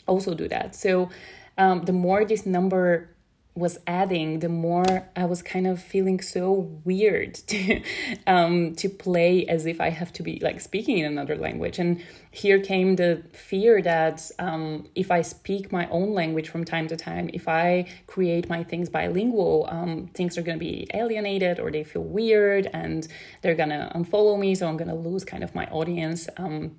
also 0.08 0.34
do 0.34 0.48
that. 0.48 0.74
So 0.74 1.08
um, 1.56 1.84
the 1.84 1.92
more 1.92 2.24
this 2.24 2.46
number 2.46 3.10
was 3.58 3.78
adding, 3.86 4.38
the 4.38 4.48
more 4.48 5.08
I 5.16 5.24
was 5.24 5.42
kind 5.42 5.66
of 5.66 5.82
feeling 5.82 6.20
so 6.20 6.52
weird 6.84 7.34
to 7.48 7.82
um, 8.26 8.74
to 8.76 8.88
play 8.88 9.46
as 9.46 9.66
if 9.66 9.80
I 9.80 9.90
have 9.90 10.12
to 10.14 10.22
be 10.22 10.38
like 10.40 10.60
speaking 10.60 10.98
in 10.98 11.06
another 11.06 11.36
language. 11.36 11.78
And 11.78 12.02
here 12.30 12.60
came 12.60 12.96
the 12.96 13.22
fear 13.32 13.82
that 13.82 14.30
um, 14.38 14.88
if 14.94 15.10
I 15.10 15.22
speak 15.22 15.72
my 15.72 15.88
own 15.88 16.12
language 16.12 16.48
from 16.48 16.64
time 16.64 16.88
to 16.88 16.96
time, 16.96 17.30
if 17.32 17.48
I 17.48 17.86
create 18.06 18.48
my 18.48 18.62
things 18.62 18.88
bilingual, 18.88 19.66
um, 19.70 20.08
things 20.14 20.38
are 20.38 20.42
to 20.58 20.64
be 20.64 20.86
alienated 20.94 21.58
or 21.58 21.70
they 21.70 21.84
feel 21.84 22.04
weird 22.04 22.68
and 22.72 23.08
they're 23.42 23.56
to 23.70 23.90
unfollow 23.94 24.38
me. 24.38 24.54
So 24.54 24.68
I'm 24.68 24.76
to 24.88 24.94
lose 24.94 25.24
kind 25.24 25.42
of 25.42 25.54
my 25.54 25.66
audience. 25.66 26.28
Um, 26.36 26.76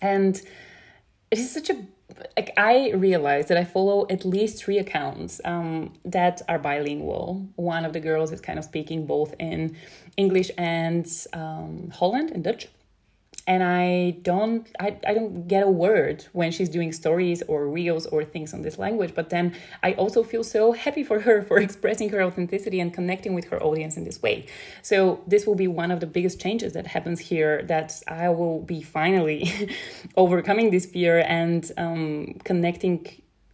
and 0.00 0.40
it 1.30 1.38
is 1.38 1.52
such 1.52 1.70
a 1.70 1.76
like 2.36 2.52
I 2.56 2.90
realized 2.92 3.48
that 3.48 3.58
I 3.58 3.64
follow 3.64 4.06
at 4.08 4.24
least 4.24 4.62
three 4.62 4.78
accounts 4.78 5.40
um, 5.44 5.92
that 6.04 6.40
are 6.48 6.58
bilingual. 6.58 7.46
One 7.56 7.84
of 7.84 7.92
the 7.92 8.00
girls 8.00 8.32
is 8.32 8.40
kind 8.40 8.58
of 8.58 8.64
speaking 8.64 9.06
both 9.06 9.34
in 9.38 9.76
English 10.16 10.50
and 10.56 11.06
um, 11.32 11.90
Holland 11.92 12.30
and 12.30 12.42
Dutch 12.42 12.68
and 13.48 13.64
I 13.64 14.18
don't 14.22 14.68
I, 14.78 14.96
I 15.06 15.14
don't 15.14 15.48
get 15.48 15.64
a 15.64 15.70
word 15.70 16.26
when 16.32 16.52
she's 16.52 16.68
doing 16.68 16.92
stories 16.92 17.42
or 17.48 17.66
reels 17.66 18.06
or 18.06 18.24
things 18.24 18.54
on 18.54 18.62
this 18.62 18.78
language 18.78 19.14
but 19.14 19.30
then 19.30 19.56
I 19.82 19.94
also 19.94 20.22
feel 20.22 20.44
so 20.44 20.72
happy 20.72 21.02
for 21.02 21.20
her 21.20 21.42
for 21.42 21.58
expressing 21.66 22.10
her 22.10 22.22
authenticity 22.22 22.78
and 22.78 22.92
connecting 22.92 23.34
with 23.34 23.46
her 23.46 23.60
audience 23.62 23.96
in 23.96 24.04
this 24.04 24.22
way. 24.22 24.46
So 24.82 25.22
this 25.26 25.46
will 25.46 25.54
be 25.54 25.66
one 25.66 25.90
of 25.90 26.00
the 26.00 26.06
biggest 26.06 26.40
changes 26.40 26.72
that 26.74 26.86
happens 26.86 27.18
here 27.20 27.62
that 27.64 28.00
I 28.06 28.28
will 28.28 28.60
be 28.60 28.82
finally 28.82 29.50
overcoming 30.16 30.70
this 30.70 30.86
fear 30.86 31.24
and 31.26 31.70
um, 31.76 32.34
connecting 32.44 33.06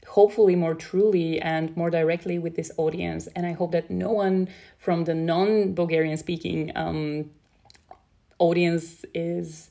hopefully 0.09 0.55
more 0.55 0.75
truly 0.75 1.41
and 1.41 1.77
more 1.77 1.91
directly 1.91 2.39
with 2.39 2.55
this 2.57 2.71
audience. 2.77 3.27
And 3.35 3.47
I 3.47 3.53
hope 3.53 3.73
that 3.73 3.91
no 3.91 4.11
one 4.11 4.49
from 4.79 5.05
the 5.05 5.15
non-Bulgarian 5.15 6.17
speaking 6.17 6.73
um, 6.77 7.31
audience 8.39 9.05
is 9.15 9.71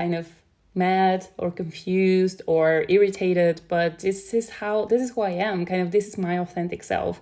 kind 0.00 0.14
of 0.14 0.26
mad 0.74 1.26
or 1.36 1.50
confused 1.50 2.40
or 2.46 2.66
irritated 2.88 3.60
but 3.68 3.98
this 3.98 4.32
is 4.40 4.46
how 4.60 4.76
this 4.90 5.00
is 5.04 5.10
who 5.12 5.20
i 5.32 5.34
am 5.50 5.66
kind 5.70 5.82
of 5.82 5.90
this 5.96 6.06
is 6.10 6.16
my 6.28 6.34
authentic 6.44 6.82
self. 6.82 7.14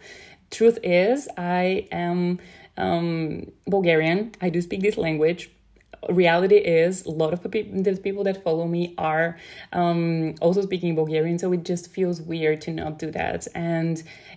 Truth 0.56 0.78
is 0.82 1.28
i 1.36 1.88
am 1.90 2.38
um, 2.84 3.50
bulgarian. 3.74 4.20
I 4.40 4.48
do 4.54 4.60
speak 4.68 4.80
this 4.82 4.96
language. 4.96 5.42
Reality 6.24 6.60
is 6.84 6.92
a 7.06 7.14
lot 7.22 7.32
of 7.32 7.40
the 7.42 7.48
people 8.06 8.22
that 8.28 8.44
follow 8.46 8.66
me 8.76 8.94
are 9.12 9.28
um, 9.80 10.34
also 10.44 10.60
speaking 10.68 10.94
bulgarian 10.94 11.36
so 11.42 11.52
it 11.56 11.64
just 11.72 11.84
feels 11.96 12.16
weird 12.32 12.58
to 12.66 12.70
not 12.80 12.92
do 13.04 13.10
that. 13.20 13.40
And 13.72 13.96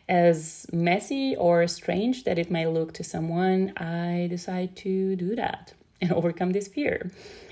as 0.09 0.65
messy 0.89 1.35
or 1.45 1.67
strange 1.67 2.23
that 2.23 2.37
it 2.43 2.49
may 2.57 2.65
look 2.77 2.89
to 2.99 3.03
someone 3.13 3.59
i 3.77 4.27
decide 4.35 4.71
to 4.85 5.15
do 5.15 5.29
that 5.43 5.63
and 6.01 6.11
overcome 6.19 6.51
this 6.51 6.67
fear 6.67 7.11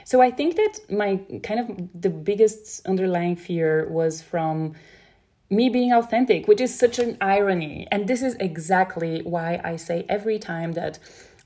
so 0.09 0.21
I 0.21 0.31
think 0.31 0.55
that 0.55 0.79
my 0.89 1.17
kind 1.43 1.59
of 1.59 2.01
the 2.01 2.09
biggest 2.09 2.83
underlying 2.87 3.35
fear 3.35 3.87
was 3.87 4.23
from 4.23 4.73
me 5.51 5.69
being 5.69 5.93
authentic, 5.93 6.47
which 6.47 6.59
is 6.59 6.73
such 6.73 6.97
an 6.97 7.15
irony. 7.21 7.87
And 7.91 8.07
this 8.07 8.23
is 8.23 8.33
exactly 8.39 9.21
why 9.21 9.61
I 9.63 9.75
say 9.75 10.07
every 10.09 10.39
time 10.39 10.71
that 10.71 10.97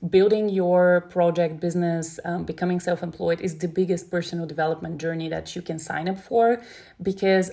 building 0.08 0.48
your 0.48 1.02
project 1.10 1.60
business, 1.60 2.18
um, 2.24 2.44
becoming 2.44 2.80
self 2.80 3.02
employed 3.02 3.42
is 3.42 3.58
the 3.58 3.68
biggest 3.68 4.10
personal 4.10 4.46
development 4.46 4.96
journey 4.96 5.28
that 5.28 5.54
you 5.54 5.60
can 5.60 5.78
sign 5.78 6.08
up 6.08 6.18
for 6.18 6.62
because 7.02 7.50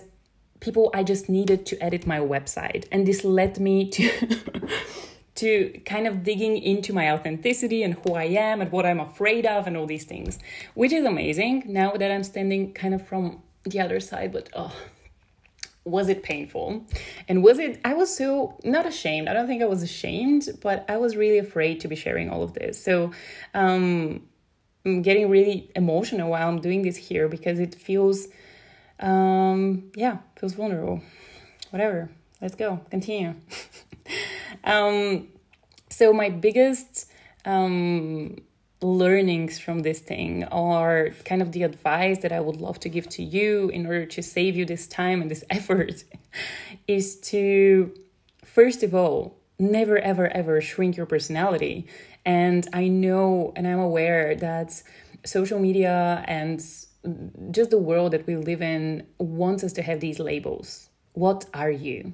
people, 0.61 0.91
I 0.93 1.03
just 1.03 1.27
needed 1.27 1.65
to 1.65 1.83
edit 1.83 2.07
my 2.07 2.19
website. 2.19 2.85
And 2.89 3.05
this 3.05 3.25
led 3.25 3.59
me 3.59 3.89
to. 3.89 4.09
to 5.35 5.79
kind 5.85 6.07
of 6.07 6.23
digging 6.23 6.57
into 6.57 6.93
my 6.93 7.11
authenticity 7.11 7.83
and 7.83 7.93
who 7.93 8.13
I 8.13 8.25
am 8.25 8.61
and 8.61 8.71
what 8.71 8.85
I'm 8.85 8.99
afraid 8.99 9.45
of 9.45 9.67
and 9.67 9.77
all 9.77 9.85
these 9.85 10.03
things, 10.03 10.39
which 10.73 10.91
is 10.91 11.05
amazing 11.05 11.63
now 11.65 11.91
that 11.93 12.11
I'm 12.11 12.23
standing 12.23 12.73
kind 12.73 12.93
of 12.93 13.05
from 13.07 13.41
the 13.63 13.79
other 13.79 13.99
side. 13.99 14.33
But 14.33 14.49
oh, 14.53 14.75
was 15.85 16.09
it 16.09 16.21
painful? 16.21 16.85
And 17.27 17.43
was 17.43 17.59
it, 17.59 17.79
I 17.85 17.93
was 17.93 18.15
so 18.15 18.59
not 18.63 18.85
ashamed. 18.85 19.29
I 19.29 19.33
don't 19.33 19.47
think 19.47 19.61
I 19.61 19.67
was 19.67 19.83
ashamed, 19.83 20.49
but 20.61 20.85
I 20.89 20.97
was 20.97 21.15
really 21.15 21.37
afraid 21.37 21.79
to 21.81 21.87
be 21.87 21.95
sharing 21.95 22.29
all 22.29 22.43
of 22.43 22.53
this. 22.53 22.83
So, 22.83 23.11
um, 23.53 24.27
I'm 24.83 25.03
getting 25.03 25.29
really 25.29 25.69
emotional 25.75 26.31
while 26.31 26.49
I'm 26.49 26.59
doing 26.59 26.81
this 26.81 26.97
here 26.97 27.27
because 27.27 27.59
it 27.59 27.75
feels 27.75 28.27
um, 29.01 29.91
yeah, 29.95 30.17
feels 30.37 30.53
vulnerable. 30.53 31.01
Whatever. 31.71 32.09
Let's 32.41 32.55
go. 32.55 32.81
Continue. 32.89 33.35
um, 34.63 35.27
so 35.89 36.11
my 36.11 36.29
biggest 36.29 37.11
um, 37.45 38.37
learnings 38.81 39.59
from 39.59 39.81
this 39.81 39.99
thing 39.99 40.45
are 40.45 41.09
kind 41.23 41.43
of 41.43 41.51
the 41.51 41.61
advice 41.63 42.19
that 42.19 42.31
I 42.31 42.39
would 42.39 42.55
love 42.55 42.79
to 42.79 42.89
give 42.89 43.07
to 43.09 43.23
you 43.23 43.69
in 43.69 43.85
order 43.85 44.07
to 44.07 44.23
save 44.23 44.55
you 44.55 44.65
this 44.65 44.87
time 44.87 45.21
and 45.21 45.29
this 45.29 45.43
effort 45.51 46.03
is 46.87 47.19
to 47.21 47.93
first 48.43 48.81
of 48.81 48.95
all 48.95 49.37
never 49.59 49.99
ever 49.99 50.27
ever 50.29 50.59
shrink 50.61 50.97
your 50.97 51.05
personality 51.05 51.87
and 52.25 52.67
I 52.73 52.87
know 52.87 53.53
and 53.55 53.67
I'm 53.67 53.79
aware 53.79 54.35
that 54.37 54.81
social 55.25 55.59
media 55.59 56.23
and 56.27 56.59
just 57.51 57.69
the 57.69 57.77
world 57.77 58.13
that 58.13 58.25
we 58.25 58.35
live 58.35 58.63
in 58.63 59.05
wants 59.19 59.63
us 59.63 59.73
to 59.73 59.83
have 59.83 59.99
these 59.99 60.17
labels 60.17 60.89
what 61.13 61.45
are 61.53 61.71
you? 61.71 62.13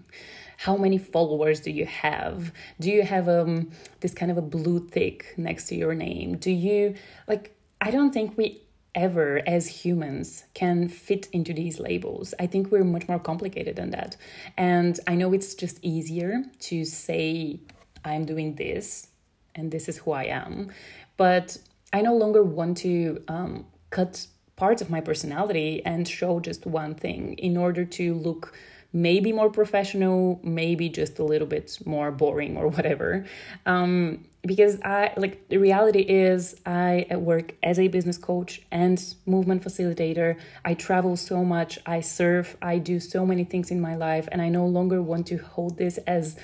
How 0.58 0.76
many 0.76 0.98
followers 0.98 1.60
do 1.60 1.72
you 1.72 1.86
have? 1.86 2.52
Do 2.80 2.90
you 2.90 3.04
have 3.04 3.30
um 3.30 3.72
this 4.00 4.14
kind 4.14 4.32
of 4.32 4.38
a 4.38 4.42
blue 4.42 4.88
tick 4.90 5.34
next 5.38 5.68
to 5.68 5.76
your 5.76 5.94
name? 5.94 6.38
Do 6.38 6.52
you 6.52 6.96
like 7.28 7.56
i 7.80 7.92
don't 7.92 8.12
think 8.12 8.38
we 8.38 8.62
ever 8.96 9.44
as 9.46 9.68
humans 9.68 10.44
can 10.56 10.90
fit 10.90 11.28
into 11.32 11.54
these 11.54 11.80
labels. 11.80 12.34
I 12.40 12.48
think 12.48 12.72
we're 12.72 12.84
much 12.84 13.08
more 13.08 13.20
complicated 13.20 13.76
than 13.76 13.92
that. 13.92 14.18
And 14.58 15.00
i 15.08 15.14
know 15.16 15.34
it's 15.34 15.54
just 15.54 15.78
easier 15.84 16.44
to 16.62 16.84
say 16.86 17.60
i'm 18.04 18.26
doing 18.26 18.56
this 18.56 19.08
and 19.54 19.72
this 19.72 19.88
is 19.88 19.98
who 19.98 20.12
i 20.12 20.24
am. 20.24 20.72
But 21.18 21.58
i 21.94 22.02
no 22.02 22.16
longer 22.16 22.44
want 22.44 22.78
to 22.78 23.24
um, 23.28 23.68
cut 23.92 24.26
parts 24.56 24.82
of 24.82 24.90
my 24.90 25.00
personality 25.00 25.84
and 25.86 26.08
show 26.08 26.40
just 26.40 26.66
one 26.66 26.96
thing. 26.96 27.34
In 27.36 27.56
order 27.56 27.86
to 27.86 28.16
look 28.16 28.54
maybe 29.02 29.32
more 29.32 29.50
professional, 29.50 30.40
maybe 30.44 30.90
just 30.90 31.20
a 31.20 31.24
little 31.24 31.48
bit 31.48 31.78
more 31.86 32.12
boring 32.12 32.58
or 32.58 32.68
whatever. 32.68 33.26
Um, 33.66 34.26
because 34.46 34.80
I 34.82 35.14
like 35.18 35.50
the 35.50 35.58
reality 35.58 36.02
is 36.02 36.56
I 36.66 37.06
work 37.12 37.54
as 37.64 37.80
a 37.80 37.88
business 37.90 38.18
coach 38.18 38.62
and 38.72 38.98
movement 39.26 39.64
facilitator. 39.64 40.38
I 40.64 40.74
travel 40.74 41.18
so 41.18 41.44
much, 41.44 41.80
I 41.86 42.00
surf, 42.00 42.56
I 42.62 42.78
do 42.78 43.00
so 43.00 43.26
many 43.26 43.44
things 43.44 43.72
in 43.72 43.82
my 43.82 43.96
life, 43.96 44.28
and 44.32 44.42
I 44.42 44.50
no 44.50 44.66
longer 44.66 45.02
want 45.02 45.28
to 45.28 45.38
hold 45.38 45.78
this 45.78 45.98
as 46.08 46.38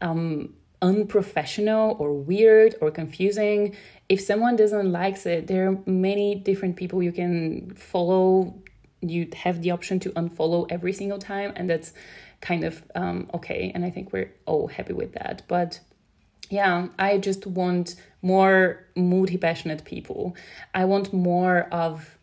um, 0.00 0.54
unprofessional 0.80 1.96
or 1.98 2.14
weird 2.14 2.74
or 2.80 2.90
confusing. 2.90 3.76
If 4.08 4.20
someone 4.20 4.56
doesn't 4.56 4.90
likes 4.90 5.26
it, 5.26 5.46
there 5.46 5.68
are 5.68 5.78
many 5.86 6.34
different 6.34 6.76
people 6.76 7.02
you 7.02 7.12
can 7.12 7.74
follow 7.74 8.54
you 9.00 9.28
have 9.34 9.62
the 9.62 9.70
option 9.70 9.98
to 10.00 10.10
unfollow 10.10 10.66
every 10.70 10.92
single 10.92 11.18
time 11.18 11.52
and 11.56 11.68
that's 11.68 11.92
kind 12.40 12.64
of 12.64 12.82
um, 12.94 13.28
okay 13.34 13.70
and 13.74 13.84
i 13.84 13.90
think 13.90 14.12
we're 14.12 14.32
all 14.46 14.66
happy 14.66 14.92
with 14.92 15.12
that 15.12 15.42
but 15.48 15.80
yeah 16.48 16.88
i 16.98 17.18
just 17.18 17.46
want 17.46 17.94
more 18.22 18.86
multi 18.96 19.36
passionate 19.36 19.84
people 19.84 20.36
i 20.74 20.84
want 20.84 21.12
more 21.12 21.62
of 21.72 22.18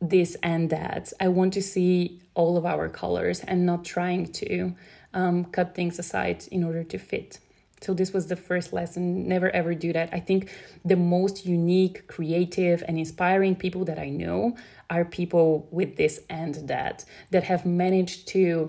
this 0.00 0.36
and 0.42 0.70
that 0.70 1.12
i 1.20 1.28
want 1.28 1.52
to 1.52 1.62
see 1.62 2.20
all 2.34 2.56
of 2.56 2.66
our 2.66 2.88
colors 2.88 3.40
and 3.40 3.64
not 3.66 3.84
trying 3.84 4.26
to 4.26 4.74
um, 5.14 5.44
cut 5.46 5.74
things 5.74 5.98
aside 5.98 6.44
in 6.50 6.64
order 6.64 6.82
to 6.82 6.98
fit 6.98 7.38
so 7.82 7.92
this 7.94 8.12
was 8.12 8.28
the 8.28 8.36
first 8.36 8.72
lesson. 8.72 9.26
Never 9.26 9.50
ever 9.50 9.74
do 9.74 9.92
that. 9.92 10.10
I 10.12 10.20
think 10.20 10.50
the 10.84 10.96
most 10.96 11.44
unique, 11.44 12.06
creative, 12.06 12.84
and 12.86 12.98
inspiring 12.98 13.56
people 13.56 13.84
that 13.86 13.98
I 13.98 14.08
know 14.08 14.56
are 14.92 15.04
people 15.06 15.66
with 15.70 15.96
this 15.96 16.20
and 16.28 16.54
that, 16.68 17.04
that 17.30 17.44
have 17.44 17.64
managed 17.64 18.28
to 18.28 18.68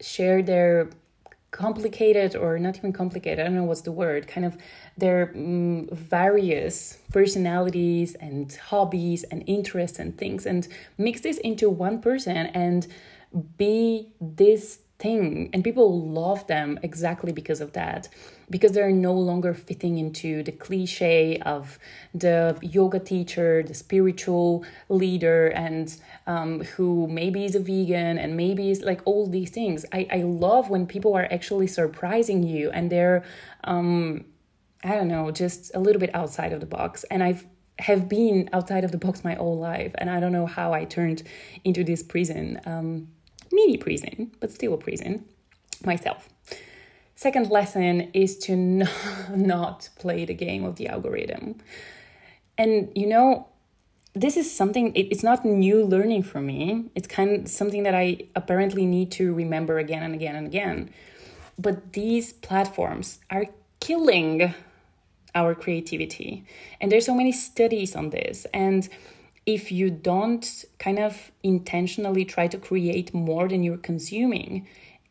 share 0.00 0.42
their 0.42 0.88
complicated 1.50 2.36
or 2.36 2.58
not 2.58 2.76
even 2.76 2.92
complicated, 2.92 3.40
I 3.40 3.44
don't 3.44 3.56
know 3.56 3.64
what's 3.64 3.80
the 3.80 3.92
word, 3.92 4.28
kind 4.28 4.46
of 4.46 4.56
their 4.96 5.32
um, 5.34 5.88
various 5.90 6.98
personalities 7.12 8.14
and 8.14 8.52
hobbies 8.70 9.24
and 9.24 9.42
interests 9.46 9.98
and 9.98 10.16
things 10.16 10.46
and 10.46 10.68
mix 10.98 11.22
this 11.22 11.38
into 11.38 11.68
one 11.68 12.00
person 12.00 12.46
and 12.64 12.86
be 13.56 14.12
this 14.20 14.80
thing. 14.98 15.50
And 15.52 15.64
people 15.64 16.08
love 16.08 16.46
them 16.46 16.78
exactly 16.82 17.32
because 17.32 17.60
of 17.60 17.72
that 17.72 18.08
because 18.48 18.72
they're 18.72 18.92
no 18.92 19.12
longer 19.12 19.54
fitting 19.54 19.98
into 19.98 20.42
the 20.42 20.52
cliche 20.52 21.38
of 21.38 21.78
the 22.14 22.56
yoga 22.62 22.98
teacher 22.98 23.62
the 23.62 23.74
spiritual 23.74 24.64
leader 24.88 25.48
and 25.48 25.96
um, 26.26 26.62
who 26.62 27.06
maybe 27.08 27.44
is 27.44 27.54
a 27.54 27.60
vegan 27.60 28.18
and 28.18 28.36
maybe 28.36 28.70
is 28.70 28.82
like 28.82 29.00
all 29.04 29.26
these 29.26 29.50
things 29.50 29.84
i, 29.92 30.06
I 30.10 30.22
love 30.22 30.70
when 30.70 30.86
people 30.86 31.14
are 31.14 31.28
actually 31.30 31.66
surprising 31.66 32.42
you 32.42 32.70
and 32.70 32.90
they're 32.90 33.24
um, 33.64 34.24
i 34.84 34.94
don't 34.94 35.08
know 35.08 35.30
just 35.30 35.74
a 35.74 35.80
little 35.80 36.00
bit 36.00 36.14
outside 36.14 36.52
of 36.52 36.60
the 36.60 36.66
box 36.66 37.04
and 37.10 37.22
i've 37.22 37.46
have 37.78 38.08
been 38.08 38.48
outside 38.54 38.84
of 38.84 38.90
the 38.90 38.96
box 38.96 39.22
my 39.22 39.34
whole 39.34 39.58
life 39.58 39.92
and 39.98 40.08
i 40.08 40.18
don't 40.18 40.32
know 40.32 40.46
how 40.46 40.72
i 40.72 40.84
turned 40.84 41.22
into 41.64 41.84
this 41.84 42.02
prison 42.02 42.58
um, 42.64 43.06
mini 43.52 43.76
prison, 43.76 44.32
but 44.40 44.50
still 44.52 44.74
a 44.74 44.78
prison 44.78 45.24
myself. 45.84 46.28
Second 47.16 47.50
lesson 47.50 48.10
is 48.12 48.36
to 48.38 48.54
not 49.34 49.88
play 49.98 50.26
the 50.26 50.34
game 50.34 50.64
of 50.64 50.76
the 50.76 50.86
algorithm. 50.86 51.56
And 52.58 52.92
you 52.94 53.06
know, 53.06 53.48
this 54.12 54.36
is 54.36 54.54
something 54.54 54.92
it's 54.94 55.22
not 55.22 55.44
new 55.44 55.84
learning 55.84 56.22
for 56.24 56.40
me. 56.40 56.84
It's 56.94 57.08
kind 57.08 57.30
of 57.30 57.48
something 57.48 57.82
that 57.84 57.94
I 57.94 58.18
apparently 58.34 58.84
need 58.84 59.10
to 59.12 59.32
remember 59.32 59.78
again 59.78 60.02
and 60.02 60.14
again 60.14 60.36
and 60.36 60.46
again. 60.46 60.90
But 61.58 61.94
these 61.94 62.34
platforms 62.34 63.18
are 63.30 63.46
killing 63.80 64.54
our 65.34 65.54
creativity. 65.54 66.44
And 66.80 66.92
there's 66.92 67.06
so 67.06 67.14
many 67.14 67.32
studies 67.32 67.96
on 67.96 68.10
this 68.10 68.46
and 68.52 68.88
if 69.46 69.70
you 69.70 69.90
don't 69.90 70.64
kind 70.80 70.98
of 70.98 71.30
intentionally 71.44 72.24
try 72.24 72.48
to 72.48 72.58
create 72.58 73.14
more 73.14 73.48
than 73.48 73.62
you're 73.62 73.76
consuming, 73.76 74.66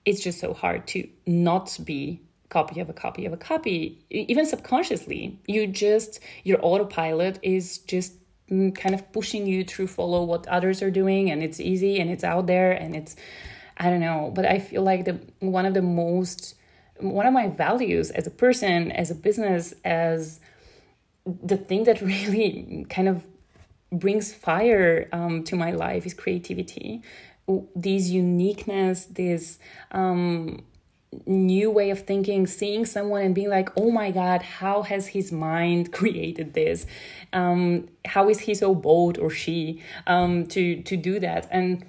it's 0.06 0.22
just 0.22 0.40
so 0.40 0.54
hard 0.54 0.88
to 0.88 1.08
not 1.26 1.78
be 1.84 2.22
copy 2.50 2.80
of 2.80 2.90
a 2.90 2.94
copy 2.94 3.26
of 3.26 3.34
a 3.34 3.38
copy. 3.38 4.06
Even 4.10 4.46
subconsciously 4.46 5.40
you 5.48 5.68
just 5.68 6.20
your 6.44 6.60
autopilot 6.62 7.40
is 7.42 7.80
just 7.80 8.14
mm, 8.50 8.74
kind 8.76 8.96
of 8.96 9.12
pushing 9.12 9.48
you 9.48 9.64
to 9.64 9.88
follow 9.88 10.24
what 10.24 10.48
others 10.48 10.82
are 10.82 10.92
doing 10.92 11.32
and 11.32 11.44
it's 11.44 11.60
easy 11.60 12.00
and 12.00 12.10
it's 12.10 12.24
out 12.24 12.48
there 12.48 12.72
and 12.72 12.96
it's 12.96 13.16
i 13.78 13.90
don't 13.90 14.00
know 14.00 14.32
but 14.34 14.46
i 14.46 14.60
feel 14.60 14.84
like 14.84 15.06
the 15.06 15.20
one 15.40 15.66
of 15.66 15.74
the 15.74 15.82
most 15.82 16.56
one 17.00 17.26
of 17.26 17.34
my 17.34 17.48
values 17.48 18.12
as 18.12 18.26
a 18.26 18.32
person 18.32 18.92
as 18.92 19.12
a 19.12 19.16
business 19.16 19.74
as 19.84 20.40
the 21.26 21.58
thing 21.58 21.84
that 21.84 22.02
really 22.12 22.86
kind 22.90 23.08
of 23.08 23.26
brings 23.92 24.34
fire 24.34 25.08
um, 25.14 25.44
to 25.44 25.56
my 25.56 25.72
life 25.72 26.06
is 26.06 26.14
creativity 26.14 27.02
this 27.76 28.10
uniqueness 28.10 29.06
this 29.06 29.60
um, 29.92 30.64
new 31.26 31.70
way 31.72 31.92
of 31.92 32.02
thinking 32.02 32.48
seeing 32.48 32.86
someone 32.86 33.22
and 33.22 33.36
being 33.36 33.50
like 33.50 33.70
oh 33.78 33.92
my 33.92 34.12
god 34.12 34.42
how 34.42 34.82
has 34.82 35.08
his 35.08 35.32
mind 35.32 35.92
created 36.00 36.54
this 36.54 36.86
um, 37.34 37.88
how 38.06 38.30
is 38.30 38.40
he 38.40 38.54
so 38.54 38.74
bold 38.74 39.18
or 39.18 39.30
she 39.30 39.82
um, 40.08 40.46
to 40.48 40.82
to 40.84 40.98
do 40.98 41.20
that 41.20 41.48
and 41.52 41.86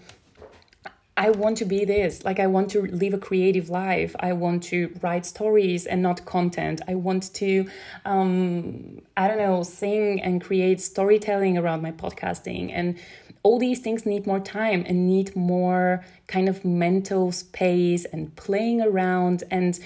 I 1.18 1.30
want 1.30 1.56
to 1.58 1.64
be 1.64 1.86
this. 1.86 2.24
Like, 2.24 2.38
I 2.38 2.46
want 2.46 2.70
to 2.72 2.82
live 2.82 3.14
a 3.14 3.18
creative 3.18 3.70
life. 3.70 4.14
I 4.20 4.34
want 4.34 4.62
to 4.64 4.94
write 5.00 5.24
stories 5.24 5.86
and 5.86 6.02
not 6.02 6.26
content. 6.26 6.82
I 6.86 6.94
want 6.94 7.32
to, 7.34 7.66
um, 8.04 9.00
I 9.16 9.26
don't 9.26 9.38
know, 9.38 9.62
sing 9.62 10.20
and 10.20 10.42
create 10.42 10.80
storytelling 10.82 11.56
around 11.56 11.80
my 11.80 11.92
podcasting. 11.92 12.70
And 12.70 12.98
all 13.46 13.60
these 13.60 13.78
things 13.78 14.04
need 14.04 14.26
more 14.26 14.40
time 14.40 14.82
and 14.88 15.06
need 15.06 15.36
more 15.36 16.04
kind 16.26 16.48
of 16.48 16.64
mental 16.64 17.30
space 17.30 18.04
and 18.12 18.34
playing 18.34 18.80
around. 18.82 19.44
And 19.52 19.78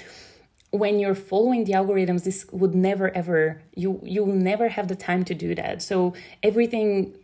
when 0.71 0.99
you're 0.99 1.15
following 1.15 1.65
the 1.65 1.75
algorithms, 1.75 2.25
this 2.25 2.47
would 2.53 2.75
never 2.75 3.15
ever, 3.15 3.61
you, 3.75 4.01
you'll 4.03 4.39
never 4.53 4.71
have 4.71 4.89
the 4.89 4.97
time 4.97 5.25
to 5.27 5.35
do 5.35 5.55
that. 5.57 5.83
So, 5.83 6.15
everything 6.43 7.15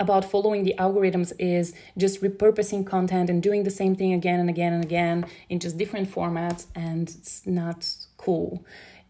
about 0.00 0.24
following 0.24 0.62
the 0.64 0.74
algorithms 0.78 1.34
is 1.38 1.74
just 1.98 2.22
repurposing 2.22 2.86
content 2.86 3.28
and 3.28 3.42
doing 3.42 3.64
the 3.64 3.70
same 3.80 3.94
thing 3.94 4.14
again 4.14 4.40
and 4.40 4.48
again 4.48 4.72
and 4.72 4.82
again 4.82 5.26
in 5.50 5.58
just 5.58 5.76
different 5.76 6.08
formats 6.10 6.66
and 6.76 7.10
it's 7.10 7.44
not 7.46 7.80
cool 8.16 8.64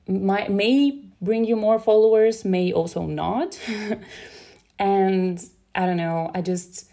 My, 0.09 0.49
may 0.49 1.05
bring 1.21 1.45
you 1.45 1.57
more 1.57 1.79
followers 1.79 2.43
may 2.43 2.73
also 2.73 3.03
not 3.05 3.61
and 4.79 5.39
i 5.79 5.87
don't 5.87 5.97
know 5.97 6.31
i 6.35 6.43
just 6.43 6.91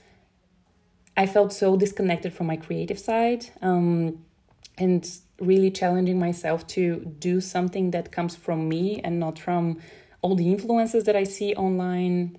i 1.17 1.25
felt 1.25 1.51
so 1.51 1.75
disconnected 1.75 2.33
from 2.33 2.47
my 2.47 2.55
creative 2.55 2.99
side 2.99 3.45
um, 3.61 4.23
and 4.77 5.19
really 5.39 5.69
challenging 5.69 6.17
myself 6.17 6.65
to 6.67 7.13
do 7.19 7.41
something 7.41 7.91
that 7.91 8.11
comes 8.13 8.35
from 8.35 8.69
me 8.69 9.01
and 9.03 9.19
not 9.19 9.37
from 9.37 9.81
all 10.21 10.35
the 10.35 10.49
influences 10.49 11.03
that 11.03 11.15
i 11.17 11.25
see 11.25 11.53
online 11.55 12.37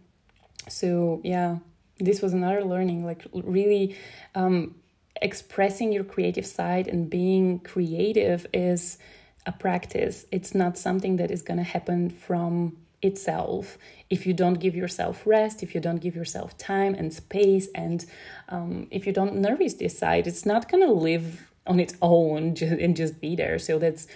so 0.68 1.20
yeah 1.22 1.58
this 1.98 2.20
was 2.20 2.32
another 2.32 2.64
learning, 2.64 3.04
like 3.04 3.26
really 3.32 3.96
um, 4.34 4.74
expressing 5.20 5.92
your 5.92 6.04
creative 6.04 6.46
side 6.46 6.88
and 6.88 7.08
being 7.08 7.60
creative 7.60 8.46
is 8.52 8.98
a 9.46 9.52
practice. 9.52 10.26
It's 10.30 10.54
not 10.54 10.76
something 10.76 11.16
that 11.16 11.30
is 11.30 11.42
going 11.42 11.58
to 11.58 11.64
happen 11.64 12.10
from 12.10 12.76
itself 13.06 13.78
if 14.10 14.26
you 14.26 14.34
don't 14.34 14.60
give 14.64 14.74
yourself 14.74 15.22
rest 15.26 15.62
if 15.62 15.74
you 15.74 15.80
don't 15.80 16.00
give 16.00 16.14
yourself 16.14 16.56
time 16.58 16.94
and 16.94 17.14
space 17.14 17.68
and 17.74 18.06
um, 18.48 18.86
if 18.90 19.06
you 19.06 19.12
don't 19.12 19.34
nourish 19.36 19.74
this 19.74 19.98
side 19.98 20.26
it's 20.26 20.44
not 20.44 20.70
going 20.70 20.84
to 20.86 20.92
live 20.92 21.46
on 21.66 21.80
its 21.80 21.94
own 22.02 22.56
and 22.62 22.96
just 22.96 23.20
be 23.20 23.36
there. 23.36 23.58
So 23.58 23.78
that's 23.78 24.06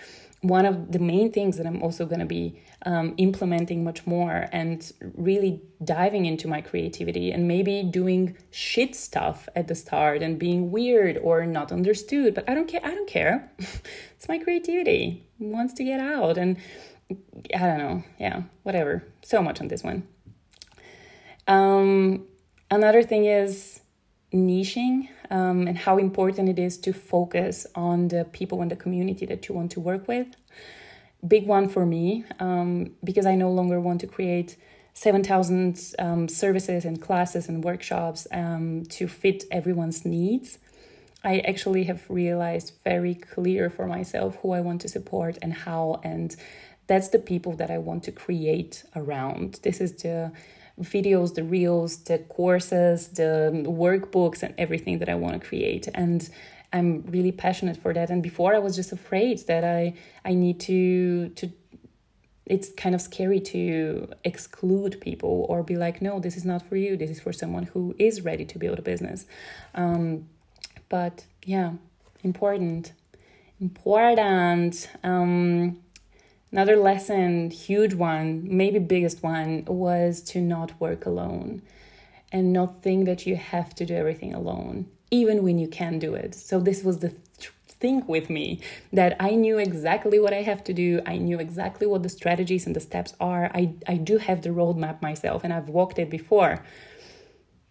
one 0.42 0.64
of 0.64 0.92
the 0.92 0.98
main 0.98 1.30
things 1.30 1.58
that 1.58 1.66
i'm 1.66 1.82
also 1.82 2.06
going 2.06 2.18
to 2.18 2.24
be 2.24 2.58
um, 2.86 3.12
implementing 3.18 3.84
much 3.84 4.06
more 4.06 4.48
and 4.52 4.90
really 5.14 5.60
diving 5.84 6.24
into 6.24 6.48
my 6.48 6.62
creativity 6.62 7.30
and 7.30 7.46
maybe 7.46 7.82
doing 7.82 8.34
shit 8.50 8.94
stuff 8.94 9.50
at 9.54 9.68
the 9.68 9.74
start 9.74 10.22
and 10.22 10.38
being 10.38 10.70
weird 10.70 11.18
or 11.18 11.44
not 11.44 11.70
understood 11.70 12.34
but 12.34 12.48
i 12.48 12.54
don't 12.54 12.68
care 12.68 12.80
i 12.82 12.94
don't 12.94 13.08
care. 13.08 13.52
It's 14.20 14.28
my 14.28 14.36
creativity. 14.36 15.26
It 15.40 15.46
wants 15.46 15.72
to 15.72 15.82
get 15.82 15.98
out. 15.98 16.36
And 16.36 16.58
I 17.54 17.58
don't 17.58 17.78
know. 17.78 18.04
Yeah, 18.18 18.42
whatever. 18.62 19.04
So 19.22 19.42
much 19.42 19.60
on 19.60 19.68
this 19.68 19.82
one. 19.82 20.06
Um, 21.46 22.26
another 22.70 23.02
thing 23.02 23.24
is 23.24 23.80
niching 24.32 25.08
um, 25.30 25.66
and 25.66 25.76
how 25.76 25.98
important 25.98 26.48
it 26.48 26.58
is 26.58 26.78
to 26.78 26.92
focus 26.92 27.66
on 27.74 28.08
the 28.08 28.24
people 28.26 28.62
in 28.62 28.68
the 28.68 28.76
community 28.76 29.26
that 29.26 29.48
you 29.48 29.54
want 29.54 29.72
to 29.72 29.80
work 29.80 30.06
with. 30.06 30.28
Big 31.26 31.46
one 31.46 31.68
for 31.68 31.84
me 31.84 32.24
um, 32.38 32.92
because 33.04 33.26
I 33.26 33.34
no 33.34 33.50
longer 33.50 33.80
want 33.80 34.00
to 34.02 34.06
create 34.06 34.56
7,000 34.94 35.94
um, 35.98 36.28
services 36.28 36.84
and 36.84 37.00
classes 37.00 37.48
and 37.48 37.62
workshops 37.64 38.26
um, 38.32 38.84
to 38.90 39.06
fit 39.06 39.44
everyone's 39.50 40.04
needs. 40.04 40.58
I 41.22 41.40
actually 41.40 41.84
have 41.84 42.02
realized 42.08 42.72
very 42.82 43.14
clear 43.14 43.68
for 43.68 43.86
myself 43.86 44.36
who 44.36 44.52
I 44.52 44.60
want 44.60 44.80
to 44.82 44.88
support 44.88 45.36
and 45.42 45.52
how 45.52 46.00
and 46.02 46.34
that's 46.90 47.10
the 47.10 47.20
people 47.20 47.52
that 47.52 47.70
I 47.70 47.78
want 47.78 48.02
to 48.08 48.12
create 48.12 48.82
around. 48.96 49.60
This 49.62 49.80
is 49.80 49.92
the 50.02 50.32
videos, 50.80 51.34
the 51.34 51.44
reels, 51.44 51.98
the 52.10 52.18
courses, 52.18 53.08
the 53.20 53.52
workbooks, 53.64 54.42
and 54.42 54.52
everything 54.58 54.98
that 54.98 55.08
I 55.08 55.14
want 55.14 55.40
to 55.40 55.48
create. 55.48 55.86
And 55.94 56.28
I'm 56.72 57.02
really 57.02 57.30
passionate 57.30 57.76
for 57.76 57.94
that. 57.94 58.10
And 58.10 58.20
before 58.24 58.56
I 58.56 58.58
was 58.58 58.74
just 58.74 58.90
afraid 58.90 59.38
that 59.46 59.62
I 59.62 59.94
I 60.24 60.34
need 60.34 60.58
to 60.70 61.28
to 61.38 61.52
it's 62.54 62.72
kind 62.72 62.96
of 62.96 63.00
scary 63.00 63.38
to 63.54 64.08
exclude 64.24 65.00
people 65.00 65.46
or 65.48 65.62
be 65.62 65.76
like, 65.76 66.02
no, 66.02 66.18
this 66.18 66.36
is 66.36 66.44
not 66.44 66.60
for 66.68 66.74
you. 66.74 66.96
This 66.96 67.10
is 67.10 67.20
for 67.20 67.32
someone 67.32 67.66
who 67.72 67.94
is 68.00 68.22
ready 68.22 68.44
to 68.46 68.58
build 68.58 68.80
a 68.80 68.82
business. 68.82 69.26
Um, 69.76 70.28
but 70.88 71.24
yeah, 71.44 71.74
important, 72.24 72.92
important. 73.60 74.90
Um, 75.04 75.78
Another 76.52 76.74
lesson, 76.74 77.50
huge 77.52 77.94
one, 77.94 78.42
maybe 78.44 78.80
biggest 78.80 79.22
one, 79.22 79.64
was 79.66 80.20
to 80.22 80.40
not 80.40 80.78
work 80.80 81.06
alone 81.06 81.62
and 82.32 82.52
not 82.52 82.82
think 82.82 83.06
that 83.06 83.24
you 83.24 83.36
have 83.36 83.72
to 83.76 83.86
do 83.86 83.94
everything 83.94 84.34
alone, 84.34 84.86
even 85.12 85.44
when 85.44 85.60
you 85.60 85.68
can 85.68 86.00
do 86.00 86.14
it. 86.14 86.34
So, 86.34 86.58
this 86.58 86.82
was 86.82 86.98
the 86.98 87.10
th- 87.10 87.52
thing 87.68 88.04
with 88.08 88.28
me 88.28 88.60
that 88.92 89.16
I 89.20 89.36
knew 89.36 89.58
exactly 89.58 90.18
what 90.18 90.32
I 90.32 90.42
have 90.42 90.64
to 90.64 90.74
do. 90.74 91.00
I 91.06 91.18
knew 91.18 91.38
exactly 91.38 91.86
what 91.86 92.02
the 92.02 92.08
strategies 92.08 92.66
and 92.66 92.74
the 92.74 92.80
steps 92.80 93.14
are. 93.20 93.48
I, 93.54 93.74
I 93.86 93.94
do 93.94 94.18
have 94.18 94.42
the 94.42 94.50
roadmap 94.50 95.00
myself 95.00 95.44
and 95.44 95.52
I've 95.52 95.68
walked 95.68 96.00
it 96.00 96.10
before. 96.10 96.64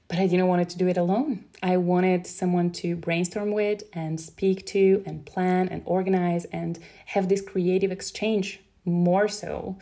But 0.08 0.20
I 0.20 0.26
didn't 0.26 0.48
want 0.48 0.68
to 0.68 0.78
do 0.78 0.88
it 0.88 0.98
alone. 0.98 1.46
I 1.62 1.78
wanted 1.78 2.26
someone 2.26 2.72
to 2.72 2.96
brainstorm 2.96 3.52
with 3.52 3.84
and 3.94 4.20
speak 4.20 4.66
to 4.68 5.04
and 5.06 5.24
plan 5.26 5.68
and 5.68 5.84
organize 5.86 6.46
and 6.46 6.80
have 7.08 7.30
this 7.30 7.42
creative 7.42 7.92
exchange 7.92 8.62
more 8.92 9.28
so 9.28 9.78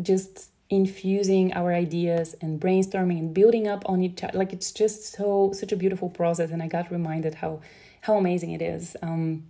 just 0.00 0.50
infusing 0.68 1.52
our 1.52 1.72
ideas 1.72 2.34
and 2.40 2.60
brainstorming 2.60 3.18
and 3.18 3.32
building 3.32 3.68
up 3.68 3.82
on 3.86 4.02
each 4.02 4.22
other 4.24 4.36
like 4.36 4.52
it's 4.52 4.72
just 4.72 5.12
so 5.12 5.52
such 5.52 5.70
a 5.70 5.76
beautiful 5.76 6.08
process 6.08 6.50
and 6.50 6.60
i 6.60 6.66
got 6.66 6.90
reminded 6.90 7.34
how 7.34 7.60
how 8.00 8.16
amazing 8.16 8.50
it 8.50 8.60
is 8.60 8.96
um 9.02 9.44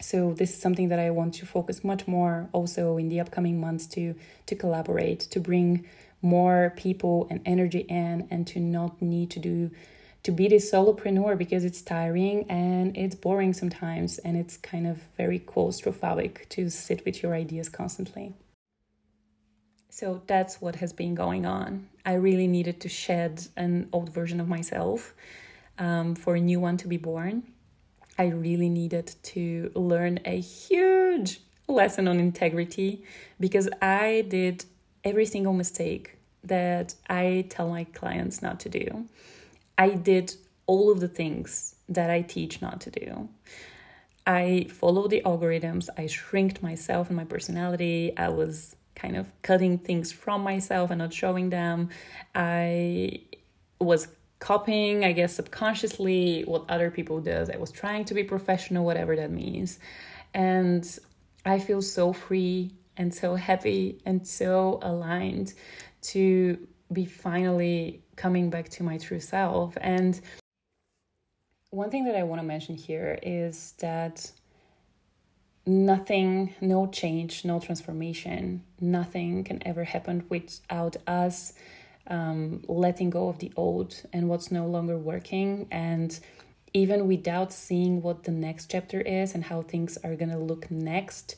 so 0.00 0.32
this 0.32 0.54
is 0.54 0.60
something 0.60 0.88
that 0.88 0.98
i 0.98 1.10
want 1.10 1.34
to 1.34 1.44
focus 1.44 1.84
much 1.84 2.08
more 2.08 2.48
also 2.52 2.96
in 2.96 3.10
the 3.10 3.20
upcoming 3.20 3.60
months 3.60 3.86
to 3.86 4.14
to 4.46 4.54
collaborate 4.54 5.20
to 5.20 5.38
bring 5.38 5.86
more 6.22 6.72
people 6.76 7.26
and 7.28 7.42
energy 7.44 7.80
in 7.80 8.26
and 8.30 8.46
to 8.46 8.58
not 8.58 9.00
need 9.02 9.30
to 9.30 9.38
do 9.38 9.70
to 10.24 10.32
be 10.32 10.48
this 10.48 10.72
solopreneur 10.72 11.36
because 11.36 11.64
it's 11.64 11.82
tiring 11.82 12.50
and 12.50 12.96
it's 12.96 13.14
boring 13.14 13.52
sometimes 13.52 14.16
and 14.18 14.38
it's 14.38 14.56
kind 14.56 14.86
of 14.86 14.98
very 15.18 15.38
claustrophobic 15.38 16.48
to 16.48 16.70
sit 16.70 17.04
with 17.04 17.22
your 17.22 17.34
ideas 17.34 17.68
constantly. 17.68 18.32
So 19.94 20.20
that's 20.26 20.60
what 20.60 20.74
has 20.74 20.92
been 20.92 21.14
going 21.14 21.46
on. 21.46 21.88
I 22.04 22.14
really 22.14 22.48
needed 22.48 22.80
to 22.80 22.88
shed 22.88 23.46
an 23.56 23.88
old 23.92 24.12
version 24.12 24.40
of 24.40 24.48
myself 24.48 25.14
um, 25.78 26.16
for 26.16 26.34
a 26.34 26.40
new 26.40 26.58
one 26.58 26.76
to 26.78 26.88
be 26.88 26.96
born. 26.96 27.44
I 28.18 28.24
really 28.24 28.68
needed 28.68 29.14
to 29.34 29.70
learn 29.76 30.18
a 30.24 30.40
huge 30.40 31.38
lesson 31.68 32.08
on 32.08 32.18
integrity 32.18 33.04
because 33.38 33.68
I 33.80 34.24
did 34.26 34.64
every 35.04 35.26
single 35.26 35.52
mistake 35.52 36.18
that 36.42 36.96
I 37.08 37.46
tell 37.48 37.68
my 37.68 37.84
clients 37.84 38.42
not 38.42 38.58
to 38.60 38.68
do. 38.68 39.06
I 39.78 39.90
did 39.90 40.34
all 40.66 40.90
of 40.90 40.98
the 40.98 41.08
things 41.20 41.76
that 41.88 42.10
I 42.10 42.22
teach 42.22 42.60
not 42.60 42.80
to 42.80 42.90
do. 42.90 43.28
I 44.26 44.66
followed 44.70 45.10
the 45.10 45.22
algorithms, 45.24 45.88
I 45.96 46.08
shrinked 46.08 46.64
myself 46.64 47.10
and 47.10 47.16
my 47.16 47.24
personality. 47.24 48.12
I 48.16 48.30
was 48.30 48.74
kind 48.94 49.16
of 49.16 49.30
cutting 49.42 49.78
things 49.78 50.12
from 50.12 50.42
myself 50.42 50.90
and 50.90 50.98
not 50.98 51.12
showing 51.12 51.50
them. 51.50 51.90
I 52.34 53.22
was 53.80 54.08
copying, 54.38 55.04
I 55.04 55.12
guess, 55.12 55.34
subconsciously 55.34 56.42
what 56.42 56.64
other 56.68 56.90
people 56.90 57.20
does. 57.20 57.50
I 57.50 57.56
was 57.56 57.70
trying 57.70 58.04
to 58.06 58.14
be 58.14 58.24
professional, 58.24 58.84
whatever 58.84 59.16
that 59.16 59.30
means. 59.30 59.78
And 60.32 60.86
I 61.44 61.58
feel 61.58 61.82
so 61.82 62.12
free 62.12 62.72
and 62.96 63.12
so 63.12 63.34
happy 63.34 64.00
and 64.04 64.26
so 64.26 64.78
aligned 64.82 65.54
to 66.02 66.58
be 66.92 67.04
finally 67.04 68.02
coming 68.16 68.50
back 68.50 68.68
to 68.70 68.82
my 68.82 68.98
true 68.98 69.20
self. 69.20 69.76
And 69.80 70.20
one 71.70 71.90
thing 71.90 72.04
that 72.04 72.14
I 72.14 72.22
want 72.22 72.40
to 72.40 72.46
mention 72.46 72.76
here 72.76 73.18
is 73.22 73.74
that 73.80 74.30
nothing, 75.66 76.54
no 76.60 76.86
change, 76.86 77.44
no 77.44 77.58
transformation, 77.58 78.62
nothing 78.80 79.44
can 79.44 79.66
ever 79.66 79.84
happen 79.84 80.24
without 80.28 80.96
us 81.06 81.54
um, 82.06 82.62
letting 82.68 83.10
go 83.10 83.28
of 83.28 83.38
the 83.38 83.52
old 83.56 84.02
and 84.12 84.28
what's 84.28 84.50
no 84.50 84.66
longer 84.66 84.98
working. 84.98 85.66
And 85.70 86.18
even 86.74 87.06
without 87.06 87.52
seeing 87.52 88.02
what 88.02 88.24
the 88.24 88.32
next 88.32 88.70
chapter 88.70 89.00
is 89.00 89.34
and 89.34 89.44
how 89.44 89.62
things 89.62 89.96
are 90.04 90.14
going 90.16 90.30
to 90.30 90.38
look 90.38 90.70
next, 90.70 91.36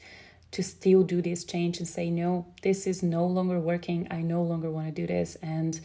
to 0.53 0.63
still 0.63 1.03
do 1.03 1.21
this 1.21 1.45
change 1.45 1.79
and 1.79 1.89
say, 1.89 2.09
no, 2.11 2.47
this 2.63 2.87
is 2.87 3.03
no 3.03 3.27
longer 3.27 3.61
working. 3.61 4.07
I 4.11 4.23
no 4.23 4.43
longer 4.43 4.71
want 4.71 4.87
to 4.87 4.93
do 4.93 5.07
this. 5.07 5.37
And 5.43 5.79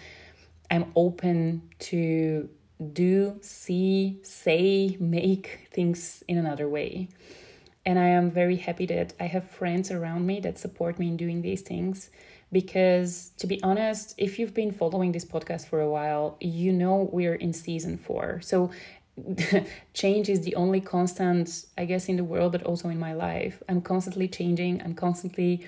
I'm 0.69 0.91
open 0.95 1.63
to 1.80 2.49
do, 2.93 3.38
see, 3.41 4.19
say, 4.23 4.97
make 4.99 5.67
things 5.71 6.23
in 6.27 6.38
another 6.38 6.69
way. 6.69 7.10
And 7.86 7.98
I 7.98 8.10
am 8.10 8.30
very 8.30 8.58
happy 8.58 8.86
that 8.88 9.13
I 9.20 9.26
have 9.26 9.50
friends 9.50 9.91
around 9.91 10.26
me 10.28 10.39
that 10.41 10.60
support 10.60 11.00
me 11.00 11.08
in 11.08 11.17
doing 11.17 11.41
these 11.41 11.62
things. 11.62 12.10
Because 12.52 13.32
to 13.38 13.48
be 13.48 13.62
honest, 13.63 14.13
if 14.17 14.38
you've 14.38 14.54
been 14.54 14.72
following 14.72 15.13
this 15.13 15.26
podcast 15.26 15.67
for 15.67 15.80
a 15.82 15.89
while, 15.89 16.38
you 16.39 16.72
know 16.74 17.10
we're 17.12 17.36
in 17.36 17.54
season 17.54 17.98
four. 17.98 18.41
So 18.41 18.72
change 19.94 20.30
is 20.30 20.41
the 20.41 20.56
only 20.56 20.82
constant, 20.82 21.65
I 21.78 21.86
guess, 21.86 22.08
in 22.08 22.17
the 22.17 22.24
world, 22.24 22.52
but 22.52 22.63
also 22.63 22.89
in 22.89 23.00
my 23.00 23.13
life. 23.13 23.63
I'm 23.70 23.82
constantly 23.82 24.28
changing, 24.28 24.82
I'm 24.82 24.94
constantly 24.94 25.65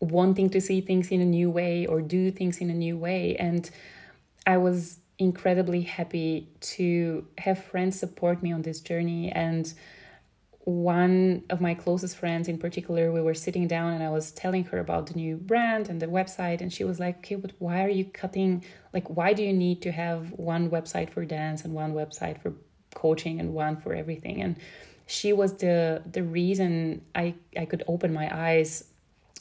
wanting 0.00 0.50
to 0.50 0.60
see 0.60 0.80
things 0.80 1.10
in 1.10 1.20
a 1.20 1.24
new 1.24 1.50
way 1.50 1.86
or 1.86 2.00
do 2.02 2.30
things 2.30 2.58
in 2.58 2.70
a 2.70 2.74
new 2.74 2.96
way. 2.96 3.36
And 3.36 3.70
I 4.46 4.58
was 4.58 4.98
incredibly 5.18 5.82
happy 5.82 6.48
to 6.60 7.26
have 7.38 7.62
friends 7.62 7.98
support 7.98 8.42
me 8.42 8.52
on 8.52 8.62
this 8.62 8.80
journey. 8.80 9.30
And 9.30 9.72
one 10.64 11.44
of 11.50 11.60
my 11.60 11.74
closest 11.74 12.16
friends 12.16 12.48
in 12.48 12.56
particular, 12.56 13.12
we 13.12 13.20
were 13.20 13.34
sitting 13.34 13.68
down 13.68 13.92
and 13.92 14.02
I 14.02 14.08
was 14.08 14.32
telling 14.32 14.64
her 14.64 14.78
about 14.78 15.06
the 15.06 15.14
new 15.14 15.36
brand 15.36 15.90
and 15.90 16.00
the 16.00 16.06
website. 16.06 16.62
And 16.62 16.72
she 16.72 16.84
was 16.84 16.98
like, 16.98 17.18
okay, 17.18 17.34
but 17.34 17.52
why 17.58 17.84
are 17.84 17.90
you 17.90 18.06
cutting? 18.06 18.64
Like, 18.94 19.08
why 19.10 19.34
do 19.34 19.42
you 19.42 19.52
need 19.52 19.82
to 19.82 19.92
have 19.92 20.32
one 20.32 20.70
website 20.70 21.10
for 21.10 21.24
dance 21.26 21.64
and 21.64 21.74
one 21.74 21.92
website 21.92 22.40
for 22.40 22.54
coaching 22.94 23.40
and 23.40 23.52
one 23.52 23.76
for 23.76 23.92
everything? 23.92 24.40
And 24.40 24.56
she 25.06 25.34
was 25.34 25.58
the 25.58 26.02
the 26.10 26.22
reason 26.22 27.02
I, 27.14 27.34
I 27.58 27.66
could 27.66 27.84
open 27.86 28.14
my 28.14 28.34
eyes 28.34 28.84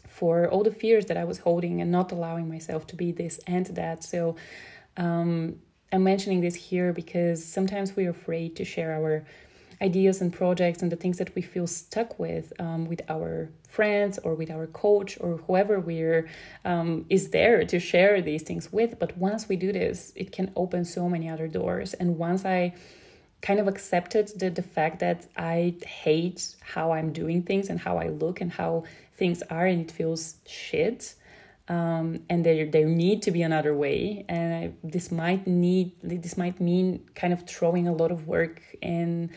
for 0.09 0.49
all 0.49 0.63
the 0.63 0.71
fears 0.71 1.05
that 1.05 1.15
I 1.15 1.24
was 1.24 1.38
holding 1.38 1.80
and 1.80 1.89
not 1.89 2.11
allowing 2.11 2.49
myself 2.49 2.86
to 2.88 2.97
be 2.97 3.13
this 3.13 3.39
and 3.47 3.65
that. 3.67 4.03
So 4.03 4.36
um, 4.97 5.55
I'm 5.93 6.03
mentioning 6.03 6.41
this 6.41 6.55
here 6.55 6.91
because 6.91 7.45
sometimes 7.45 7.95
we're 7.95 8.09
afraid 8.09 8.57
to 8.57 8.65
share 8.65 8.91
our 8.91 9.26
ideas 9.84 10.21
and 10.21 10.31
projects 10.31 10.81
and 10.81 10.91
the 10.91 10.95
things 10.95 11.17
that 11.17 11.36
we 11.36 11.41
feel 11.41 11.67
stuck 11.67 12.17
with 12.17 12.53
um, 12.59 12.86
with 12.86 13.01
our 13.09 13.49
friends 13.67 14.19
or 14.23 14.34
with 14.36 14.49
our 14.49 14.67
coach 14.67 15.17
or 15.19 15.38
whoever 15.45 15.79
we're 15.79 16.27
um, 16.65 17.05
is 17.09 17.29
there 17.29 17.65
to 17.65 17.79
share 17.79 18.21
these 18.21 18.43
things 18.43 18.71
with. 18.71 18.97
But 18.99 19.17
once 19.17 19.49
we 19.49 19.55
do 19.55 19.71
this 19.71 20.13
it 20.15 20.31
can 20.31 20.51
open 20.55 20.86
so 20.86 21.09
many 21.09 21.29
other 21.29 21.47
doors. 21.47 21.93
And 21.93 22.17
once 22.17 22.45
i 22.45 22.73
kind 23.41 23.59
of 23.59 23.67
accepted 23.67 24.25
the, 24.39 24.49
the 24.49 24.61
fact 24.61 24.99
that 24.99 25.27
i 25.36 25.75
hate 25.86 26.55
how 26.61 26.93
i'm 26.93 27.11
doing 27.11 27.43
things 27.43 27.67
and 27.69 27.77
how 27.77 27.97
i 27.97 28.07
look 28.07 28.39
and 28.39 28.53
how 28.53 28.86
things 29.17 29.43
are 29.49 29.65
and 29.65 29.81
it 29.81 29.91
feels 29.91 30.36
shit 30.45 31.15
um, 31.67 32.19
and 32.29 32.45
there 32.45 32.65
there 32.65 32.86
need 32.86 33.21
to 33.23 33.31
be 33.31 33.41
another 33.41 33.73
way. 33.73 34.25
And 34.27 34.53
I, 34.53 34.73
this 34.84 35.11
might 35.11 35.47
need 35.47 35.93
this 36.03 36.38
might 36.38 36.59
mean 36.59 37.07
kind 37.15 37.31
of 37.31 37.47
throwing 37.47 37.88
a 37.88 37.93
lot 37.93 38.11
of 38.11 38.27
work 38.27 38.61
in 38.81 39.31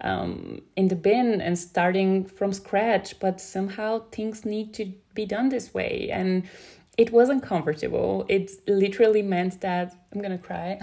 um, 0.00 0.62
in 0.76 0.88
the 0.88 0.96
bin 0.96 1.40
and 1.40 1.58
starting 1.58 2.24
from 2.24 2.52
scratch 2.52 3.18
but 3.18 3.40
somehow 3.40 4.00
things 4.10 4.44
need 4.44 4.72
to 4.74 4.92
be 5.14 5.26
done 5.26 5.48
this 5.48 5.74
way. 5.74 6.10
And 6.12 6.48
it 6.96 7.12
wasn't 7.12 7.42
comfortable. 7.42 8.24
It 8.28 8.50
literally 8.66 9.22
meant 9.22 9.60
that 9.60 9.94
i'm 10.12 10.20
gonna 10.22 10.38
cry 10.38 10.78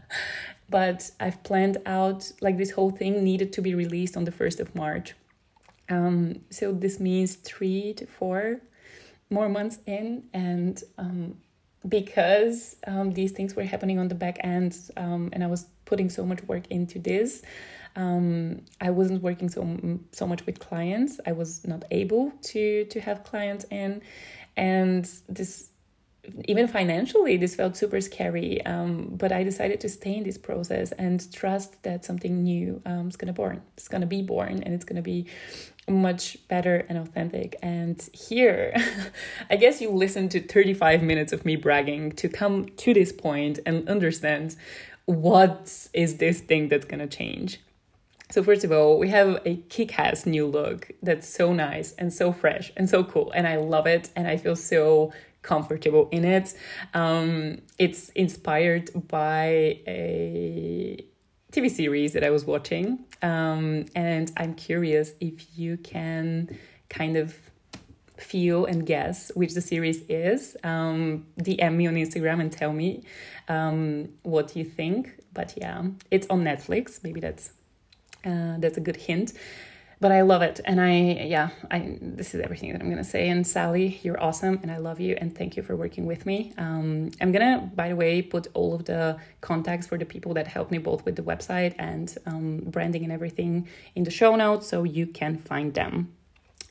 but 0.68 1.10
i've 1.18 1.42
planned 1.42 1.78
out 1.86 2.30
like 2.40 2.56
this 2.58 2.70
whole 2.72 2.90
thing 2.90 3.24
needed 3.24 3.52
to 3.54 3.62
be 3.62 3.74
released 3.74 4.16
on 4.16 4.24
the 4.24 4.32
1st 4.32 4.60
of 4.60 4.74
march. 4.74 5.14
Um, 5.88 6.42
so 6.50 6.72
this 6.72 7.00
means 7.00 7.34
three 7.34 7.94
to 7.94 8.06
four 8.06 8.60
more 9.30 9.48
months 9.48 9.78
in 9.86 10.24
and 10.32 10.82
um, 10.98 11.36
because 11.88 12.76
um, 12.86 13.12
these 13.12 13.32
things 13.32 13.56
were 13.56 13.64
happening 13.64 13.98
on 13.98 14.08
the 14.08 14.14
back 14.14 14.38
end 14.40 14.76
um, 14.96 15.30
and 15.32 15.42
i 15.42 15.46
was 15.46 15.66
putting 15.86 16.10
so 16.10 16.26
much 16.26 16.42
work 16.44 16.66
into 16.68 16.98
this 16.98 17.42
um, 17.96 18.62
i 18.80 18.90
wasn't 18.90 19.22
working 19.22 19.48
so 19.48 19.62
so 20.12 20.26
much 20.26 20.46
with 20.46 20.58
clients. 20.58 21.20
I 21.26 21.32
was 21.32 21.66
not 21.66 21.84
able 21.90 22.32
to 22.42 22.84
to 22.84 23.00
have 23.00 23.24
clients 23.24 23.64
in. 23.70 24.02
And 24.56 25.08
this 25.28 25.70
even 26.46 26.68
financially 26.68 27.36
this 27.38 27.54
felt 27.54 27.76
super 27.76 28.00
scary. 28.00 28.64
Um, 28.66 29.14
but 29.16 29.32
i 29.32 29.42
decided 29.42 29.80
to 29.80 29.88
stay 29.88 30.14
in 30.16 30.24
this 30.24 30.38
process 30.38 30.92
and 30.92 31.32
trust 31.32 31.82
that 31.82 32.04
something 32.04 32.42
new 32.42 32.80
um, 32.84 33.08
is 33.08 33.16
to 33.16 33.32
born 33.32 33.62
it's 33.76 33.88
to 33.88 34.06
be 34.06 34.22
born 34.22 34.62
and 34.62 34.74
it's 34.74 34.84
to 34.96 35.02
be 35.02 35.26
much 35.88 36.36
better 36.46 36.86
and 36.88 36.98
authentic. 36.98 37.56
And 37.62 38.00
here 38.12 38.74
i 39.50 39.56
guess 39.56 39.80
you 39.80 39.90
listened 39.90 40.30
to 40.32 40.40
35 40.40 41.02
minutes 41.02 41.32
of 41.32 41.44
me 41.44 41.56
bragging 41.56 42.12
to 42.12 42.28
come 42.28 42.66
to 42.84 42.94
this 42.94 43.12
point 43.12 43.58
and 43.66 43.88
understand 43.88 44.56
what 45.06 45.88
is 45.92 46.18
this 46.18 46.40
thing 46.40 46.68
that's 46.68 46.84
to 47.00 47.06
change 47.06 47.60
so 48.30 48.42
first 48.42 48.64
of 48.64 48.72
all, 48.72 48.98
we 48.98 49.08
have 49.08 49.40
a 49.44 49.56
kick-ass 49.68 50.26
new 50.26 50.46
look 50.46 50.90
that's 51.02 51.28
so 51.28 51.52
nice 51.52 51.92
and 51.92 52.12
so 52.12 52.32
fresh 52.32 52.72
and 52.76 52.88
so 52.88 53.04
cool, 53.04 53.30
and 53.32 53.46
I 53.46 53.56
love 53.56 53.86
it, 53.86 54.10
and 54.16 54.26
I 54.26 54.36
feel 54.36 54.56
so 54.56 55.12
comfortable 55.42 56.08
in 56.10 56.24
it. 56.24 56.54
Um, 56.94 57.62
it's 57.78 58.10
inspired 58.10 58.90
by 59.08 59.80
a 59.86 61.04
TV 61.52 61.70
series 61.70 62.12
that 62.12 62.24
I 62.24 62.30
was 62.30 62.44
watching, 62.44 63.00
um, 63.22 63.86
and 63.94 64.30
I'm 64.36 64.54
curious 64.54 65.12
if 65.20 65.58
you 65.58 65.76
can 65.76 66.56
kind 66.88 67.16
of 67.16 67.36
feel 68.20 68.66
and 68.66 68.86
guess 68.86 69.32
which 69.34 69.54
the 69.54 69.60
series 69.60 70.02
is. 70.08 70.56
Um, 70.62 71.26
DM 71.40 71.76
me 71.76 71.86
on 71.86 71.94
Instagram 71.94 72.40
and 72.40 72.52
tell 72.52 72.72
me 72.72 73.04
um, 73.48 74.08
what 74.22 74.54
you 74.54 74.64
think. 74.64 75.10
But 75.32 75.54
yeah, 75.56 75.82
it's 76.10 76.26
on 76.28 76.44
Netflix. 76.44 77.02
Maybe 77.02 77.20
that's 77.20 77.52
uh, 78.24 78.56
that's 78.58 78.76
a 78.76 78.80
good 78.80 78.96
hint 78.96 79.32
but 80.00 80.10
I 80.10 80.22
love 80.22 80.40
it. 80.40 80.60
And 80.64 80.80
I, 80.80 80.92
yeah, 81.26 81.50
I, 81.70 81.98
this 82.00 82.34
is 82.34 82.40
everything 82.40 82.72
that 82.72 82.80
I'm 82.80 82.88
going 82.88 82.96
to 82.96 83.04
say. 83.04 83.28
And 83.28 83.46
Sally, 83.46 84.00
you're 84.02 84.20
awesome 84.20 84.58
and 84.62 84.70
I 84.70 84.78
love 84.78 84.98
you 84.98 85.14
and 85.20 85.36
thank 85.36 85.56
you 85.56 85.62
for 85.62 85.76
working 85.76 86.06
with 86.06 86.24
me. 86.24 86.54
Um, 86.56 87.10
I'm 87.20 87.32
going 87.32 87.60
to, 87.60 87.66
by 87.66 87.90
the 87.90 87.96
way, 87.96 88.22
put 88.22 88.46
all 88.54 88.74
of 88.74 88.86
the 88.86 89.18
contacts 89.42 89.86
for 89.86 89.98
the 89.98 90.06
people 90.06 90.32
that 90.34 90.46
helped 90.46 90.70
me 90.70 90.78
both 90.78 91.04
with 91.04 91.16
the 91.16 91.22
website 91.22 91.74
and 91.78 92.16
um, 92.24 92.62
branding 92.66 93.04
and 93.04 93.12
everything 93.12 93.68
in 93.94 94.04
the 94.04 94.10
show 94.10 94.34
notes 94.36 94.66
so 94.66 94.84
you 94.84 95.06
can 95.06 95.36
find 95.36 95.74
them. 95.74 96.14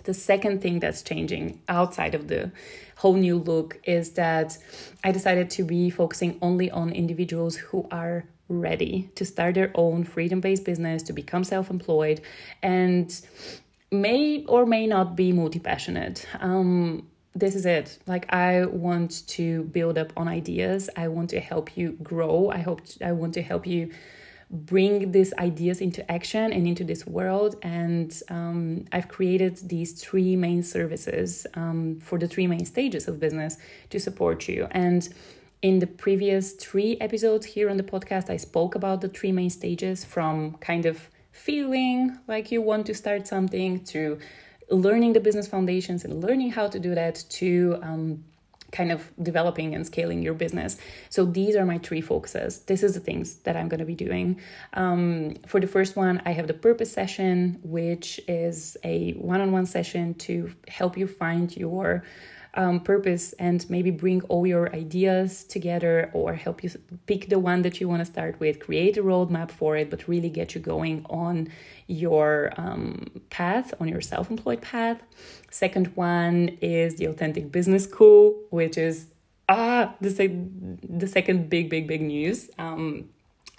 The 0.05 0.13
second 0.15 0.61
thing 0.63 0.79
that's 0.79 1.03
changing 1.03 1.61
outside 1.67 2.15
of 2.15 2.29
the 2.29 2.51
whole 2.95 3.13
new 3.13 3.37
look 3.37 3.79
is 3.83 4.11
that 4.11 4.57
I 5.03 5.11
decided 5.11 5.51
to 5.51 5.63
be 5.63 5.91
focusing 5.91 6.39
only 6.41 6.71
on 6.71 6.89
individuals 6.91 7.57
who 7.57 7.87
are 7.91 8.25
ready 8.49 9.09
to 9.15 9.25
start 9.25 9.55
their 9.55 9.71
own 9.75 10.03
freedom 10.03 10.41
based 10.41 10.65
business, 10.65 11.03
to 11.03 11.13
become 11.13 11.43
self 11.43 11.69
employed, 11.69 12.21
and 12.61 13.21
may 13.91 14.43
or 14.45 14.65
may 14.65 14.87
not 14.87 15.15
be 15.15 15.31
multi 15.31 15.59
passionate. 15.59 16.27
Um, 16.39 17.07
this 17.35 17.55
is 17.55 17.65
it. 17.65 17.99
Like 18.07 18.31
I 18.33 18.65
want 18.65 19.27
to 19.29 19.63
build 19.63 19.97
up 19.97 20.11
on 20.17 20.27
ideas. 20.27 20.89
I 20.95 21.07
want 21.07 21.29
to 21.31 21.39
help 21.39 21.77
you 21.77 21.93
grow. 22.03 22.49
I 22.49 22.59
hope 22.59 22.81
I 23.03 23.11
want 23.11 23.33
to 23.35 23.41
help 23.41 23.65
you 23.65 23.91
bring 24.51 25.11
these 25.11 25.31
ideas 25.33 25.79
into 25.79 26.09
action 26.11 26.51
and 26.51 26.67
into 26.67 26.83
this 26.83 27.05
world. 27.05 27.55
And 27.61 28.19
um, 28.29 28.85
I've 28.91 29.07
created 29.07 29.57
these 29.69 30.01
three 30.01 30.35
main 30.35 30.63
services 30.63 31.45
um, 31.53 31.99
for 32.01 32.17
the 32.17 32.27
three 32.27 32.47
main 32.47 32.65
stages 32.65 33.07
of 33.07 33.19
business 33.19 33.57
to 33.91 33.99
support 33.99 34.47
you. 34.47 34.67
And 34.71 35.07
in 35.61 35.79
the 35.79 35.87
previous 35.87 36.53
three 36.53 36.97
episodes 37.01 37.45
here 37.45 37.69
on 37.69 37.77
the 37.77 37.83
podcast, 37.83 38.29
I 38.29 38.37
spoke 38.37 38.75
about 38.75 39.01
the 39.01 39.09
three 39.09 39.31
main 39.31 39.49
stages 39.49 40.05
from 40.05 40.53
kind 40.55 40.85
of 40.85 41.09
feeling 41.31 42.17
like 42.27 42.51
you 42.51 42.61
want 42.61 42.85
to 42.87 42.93
start 42.93 43.27
something 43.27 43.83
to 43.85 44.19
learning 44.69 45.13
the 45.13 45.19
business 45.19 45.47
foundations 45.47 46.05
and 46.05 46.21
learning 46.21 46.51
how 46.51 46.67
to 46.67 46.79
do 46.79 46.95
that 46.95 47.23
to 47.29 47.79
um, 47.81 48.23
kind 48.71 48.91
of 48.91 49.11
developing 49.21 49.73
and 49.73 49.85
scaling 49.85 50.21
your 50.21 50.33
business. 50.33 50.77
So 51.09 51.25
these 51.25 51.55
are 51.55 51.65
my 51.65 51.79
three 51.79 52.01
focuses. 52.01 52.59
This 52.59 52.83
is 52.83 52.93
the 52.93 52.99
things 52.99 53.35
that 53.37 53.57
I'm 53.57 53.67
going 53.67 53.79
to 53.79 53.85
be 53.85 53.95
doing. 53.95 54.39
Um, 54.73 55.35
for 55.47 55.59
the 55.59 55.67
first 55.67 55.95
one, 55.95 56.21
I 56.25 56.31
have 56.31 56.47
the 56.47 56.53
purpose 56.53 56.91
session, 56.91 57.59
which 57.63 58.19
is 58.27 58.77
a 58.83 59.13
one 59.13 59.41
on 59.41 59.51
one 59.51 59.65
session 59.65 60.13
to 60.15 60.51
help 60.67 60.97
you 60.97 61.07
find 61.07 61.55
your 61.57 62.03
um, 62.55 62.79
purpose 62.79 63.33
and 63.33 63.69
maybe 63.69 63.91
bring 63.91 64.21
all 64.23 64.45
your 64.45 64.73
ideas 64.75 65.43
together 65.43 66.09
or 66.13 66.33
help 66.33 66.63
you 66.63 66.71
pick 67.05 67.29
the 67.29 67.39
one 67.39 67.61
that 67.61 67.79
you 67.79 67.87
want 67.87 68.01
to 68.01 68.05
start 68.05 68.39
with, 68.39 68.59
create 68.59 68.97
a 68.97 69.03
roadmap 69.03 69.51
for 69.51 69.77
it, 69.77 69.89
but 69.89 70.07
really 70.07 70.29
get 70.29 70.55
you 70.55 70.61
going 70.61 71.05
on 71.09 71.49
your 71.87 72.51
um, 72.57 73.07
path, 73.29 73.73
on 73.79 73.87
your 73.87 74.01
self 74.01 74.29
employed 74.29 74.61
path. 74.61 75.01
Second 75.51 75.87
one 75.95 76.57
is 76.61 76.95
the 76.95 77.05
Authentic 77.05 77.51
Business 77.51 77.83
School, 77.83 78.39
which 78.49 78.77
is 78.77 79.07
ah 79.47 79.93
the, 80.01 80.09
sec- 80.09 80.31
the 80.83 81.07
second 81.07 81.49
big, 81.49 81.69
big, 81.69 81.87
big 81.87 82.01
news. 82.01 82.49
Um, 82.57 83.09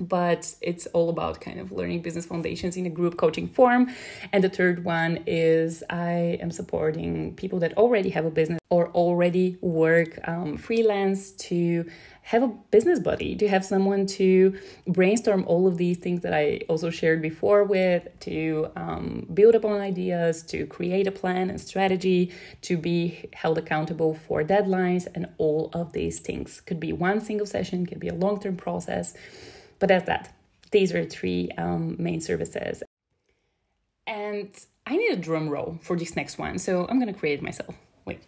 but 0.01 0.55
it's 0.61 0.87
all 0.89 1.11
about 1.11 1.41
kind 1.41 1.61
of 1.61 1.73
learning 1.73 2.03
business 2.03 2.27
foundations 2.27 2.77
in 2.77 2.87
a 2.87 2.91
group 2.91 3.17
coaching 3.17 3.47
form. 3.47 3.91
And 4.33 4.43
the 4.43 4.49
third 4.49 4.85
one 4.85 5.23
is 5.27 5.85
I 5.91 6.39
am 6.41 6.51
supporting 6.51 7.35
people 7.35 7.59
that 7.61 7.77
already 7.77 8.11
have 8.11 8.25
a 8.25 8.31
business 8.31 8.61
or 8.71 8.89
already 8.91 9.59
work 9.61 10.19
um, 10.29 10.57
freelance 10.57 11.33
to 11.33 11.85
have 12.23 12.43
a 12.45 12.49
business 12.71 13.01
buddy, 13.01 13.35
to 13.35 13.49
have 13.49 13.65
someone 13.65 14.07
to 14.07 14.57
brainstorm 14.87 15.45
all 15.49 15.67
of 15.67 15.77
these 15.79 15.97
things 15.97 16.21
that 16.23 16.33
I 16.33 16.61
also 16.69 16.89
shared 16.89 17.21
before 17.21 17.65
with, 17.65 18.07
to 18.21 18.71
um, 18.77 19.27
build 19.35 19.57
upon 19.57 19.81
ideas, 19.81 20.43
to 20.45 20.67
create 20.67 21.09
a 21.09 21.11
plan 21.11 21.51
and 21.51 21.61
strategy, 21.61 22.33
to 22.63 22.77
be 22.77 23.29
held 23.33 23.59
accountable 23.59 24.15
for 24.15 24.45
deadlines, 24.45 25.09
and 25.15 25.29
all 25.39 25.71
of 25.73 25.93
these 25.93 26.21
things. 26.21 26.61
Could 26.61 26.79
be 26.79 26.93
one 26.93 27.21
single 27.21 27.47
session, 27.47 27.87
could 27.87 27.99
be 27.99 28.09
a 28.09 28.15
long 28.15 28.39
term 28.39 28.57
process. 28.57 29.15
But 29.81 29.89
that's 29.89 30.07
that. 30.07 30.33
These 30.71 30.95
are 30.95 31.05
three 31.05 31.51
um, 31.59 31.97
main 31.99 32.21
services. 32.21 32.83
And 34.07 34.49
I 34.87 34.97
need 34.97 35.13
a 35.13 35.17
drum 35.17 35.49
roll 35.49 35.79
for 35.83 35.97
this 35.97 36.15
next 36.15 36.39
one, 36.39 36.59
so 36.59 36.87
I'm 36.89 37.01
gonna 37.01 37.15
create 37.15 37.41
it 37.41 37.43
myself. 37.43 37.75
Wait. 38.05 38.21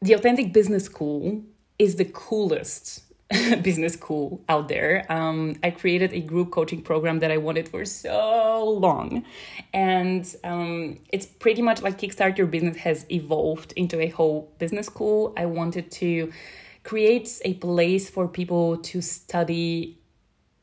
The 0.00 0.14
Authentic 0.14 0.52
Business 0.52 0.84
School 0.86 1.44
is 1.78 1.96
the 1.96 2.04
coolest 2.06 3.02
business 3.62 3.94
school 3.94 4.40
out 4.48 4.68
there. 4.68 5.06
Um, 5.10 5.56
I 5.62 5.70
created 5.70 6.12
a 6.12 6.20
group 6.20 6.50
coaching 6.50 6.82
program 6.82 7.20
that 7.20 7.30
I 7.30 7.38
wanted 7.38 7.68
for 7.68 7.84
so 7.84 8.68
long. 8.68 9.24
And 9.72 10.24
um, 10.44 10.98
it's 11.08 11.26
pretty 11.26 11.62
much 11.62 11.82
like 11.82 11.98
Kickstart 11.98 12.36
Your 12.36 12.46
Business 12.46 12.76
has 12.78 13.06
evolved 13.10 13.72
into 13.72 14.00
a 14.00 14.08
whole 14.08 14.52
business 14.58 14.86
school. 14.86 15.32
I 15.36 15.46
wanted 15.46 15.90
to 15.92 16.32
create 16.84 17.40
a 17.44 17.54
place 17.54 18.10
for 18.10 18.28
people 18.28 18.76
to 18.78 19.00
study 19.00 19.98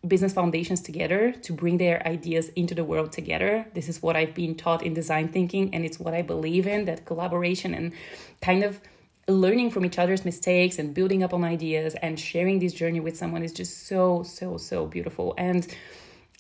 business 0.08 0.32
foundations 0.32 0.82
together 0.82 1.32
to 1.32 1.52
bring 1.52 1.78
their 1.78 2.06
ideas 2.08 2.50
into 2.50 2.74
the 2.74 2.84
world 2.84 3.12
together. 3.12 3.66
This 3.74 3.90
is 3.90 4.02
what 4.02 4.16
I've 4.16 4.34
been 4.34 4.56
taught 4.56 4.82
in 4.82 4.94
design 4.94 5.30
thinking, 5.30 5.74
and 5.74 5.84
it's 5.84 6.00
what 6.00 6.14
I 6.14 6.22
believe 6.22 6.68
in 6.68 6.86
that 6.86 7.06
collaboration 7.06 7.74
and 7.74 7.92
kind 8.42 8.64
of 8.64 8.80
learning 9.30 9.72
from 9.72 9.86
each 9.86 10.00
other's 10.00 10.26
mistakes 10.26 10.80
and 10.80 10.94
building 10.94 11.24
up 11.24 11.34
on 11.34 11.44
ideas 11.44 11.96
and 12.02 12.20
sharing 12.20 12.60
this 12.60 12.74
journey 12.74 13.00
with 13.00 13.18
someone 13.18 13.44
is 13.44 13.54
just 13.54 13.88
so 13.88 14.24
so 14.24 14.58
so 14.58 14.86
beautiful. 14.86 15.34
And 15.38 15.68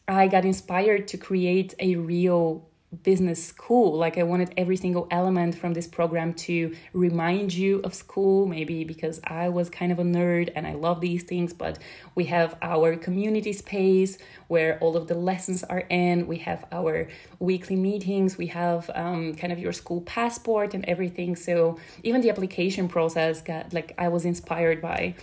i 0.07 0.27
got 0.27 0.43
inspired 0.43 1.07
to 1.07 1.17
create 1.17 1.75
a 1.79 1.95
real 1.95 2.67
business 3.03 3.43
school. 3.43 3.97
Like 3.97 4.17
I 4.17 4.23
wanted 4.23 4.53
every 4.57 4.75
single 4.75 5.07
element 5.11 5.55
from 5.55 5.73
this 5.73 5.87
program 5.87 6.33
to 6.45 6.75
remind 6.93 7.53
you 7.53 7.81
of 7.83 7.93
school, 7.93 8.47
maybe 8.47 8.83
because 8.83 9.19
I 9.23 9.49
was 9.49 9.69
kind 9.69 9.91
of 9.91 9.99
a 9.99 10.03
nerd 10.03 10.51
and 10.55 10.65
I 10.65 10.73
love 10.73 10.99
these 10.99 11.23
things, 11.23 11.53
but 11.53 11.77
we 12.15 12.25
have 12.25 12.57
our 12.61 12.95
community 12.95 13.53
space 13.53 14.17
where 14.47 14.79
all 14.79 14.97
of 14.97 15.07
the 15.07 15.13
lessons 15.13 15.63
are 15.63 15.83
in. 15.89 16.25
We 16.25 16.37
have 16.37 16.65
our 16.71 17.07
weekly 17.37 17.75
meetings, 17.75 18.37
we 18.37 18.47
have 18.47 18.89
um, 18.95 19.35
kind 19.35 19.53
of 19.53 19.59
your 19.59 19.73
school 19.73 20.01
passport 20.01 20.73
and 20.73 20.83
everything. 20.85 21.35
So 21.35 21.77
even 22.03 22.21
the 22.21 22.31
application 22.31 22.87
process 22.87 23.41
got 23.41 23.71
like 23.71 23.93
I 23.99 24.07
was 24.07 24.25
inspired 24.25 24.81
by 24.81 25.15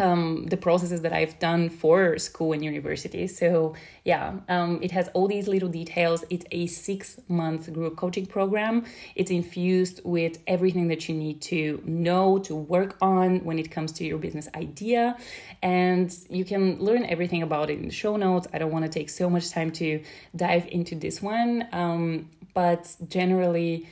um, 0.00 0.46
the 0.46 0.56
processes 0.56 1.02
that 1.02 1.12
I've 1.12 1.38
done 1.38 1.68
for 1.68 2.18
school 2.18 2.52
and 2.52 2.64
university. 2.64 3.26
So, 3.26 3.74
yeah, 4.04 4.32
um, 4.48 4.80
it 4.82 4.90
has 4.92 5.08
all 5.08 5.28
these 5.28 5.46
little 5.46 5.68
details. 5.68 6.24
It's 6.30 6.46
a 6.50 6.66
six 6.66 7.20
month 7.28 7.72
group 7.72 7.96
coaching 7.96 8.26
program. 8.26 8.84
It's 9.14 9.30
infused 9.30 10.00
with 10.04 10.38
everything 10.46 10.88
that 10.88 11.08
you 11.08 11.14
need 11.14 11.42
to 11.42 11.82
know, 11.84 12.38
to 12.40 12.56
work 12.56 12.96
on 13.02 13.44
when 13.44 13.58
it 13.58 13.70
comes 13.70 13.92
to 13.92 14.04
your 14.04 14.18
business 14.18 14.48
idea. 14.54 15.16
And 15.62 16.16
you 16.30 16.44
can 16.44 16.78
learn 16.78 17.04
everything 17.04 17.42
about 17.42 17.70
it 17.70 17.78
in 17.78 17.86
the 17.86 17.94
show 17.94 18.16
notes. 18.16 18.48
I 18.54 18.58
don't 18.58 18.72
want 18.72 18.86
to 18.86 18.90
take 18.90 19.10
so 19.10 19.28
much 19.28 19.50
time 19.50 19.70
to 19.72 20.02
dive 20.34 20.66
into 20.68 20.94
this 20.94 21.20
one, 21.20 21.66
um, 21.72 22.28
but 22.54 22.96
generally, 23.08 23.86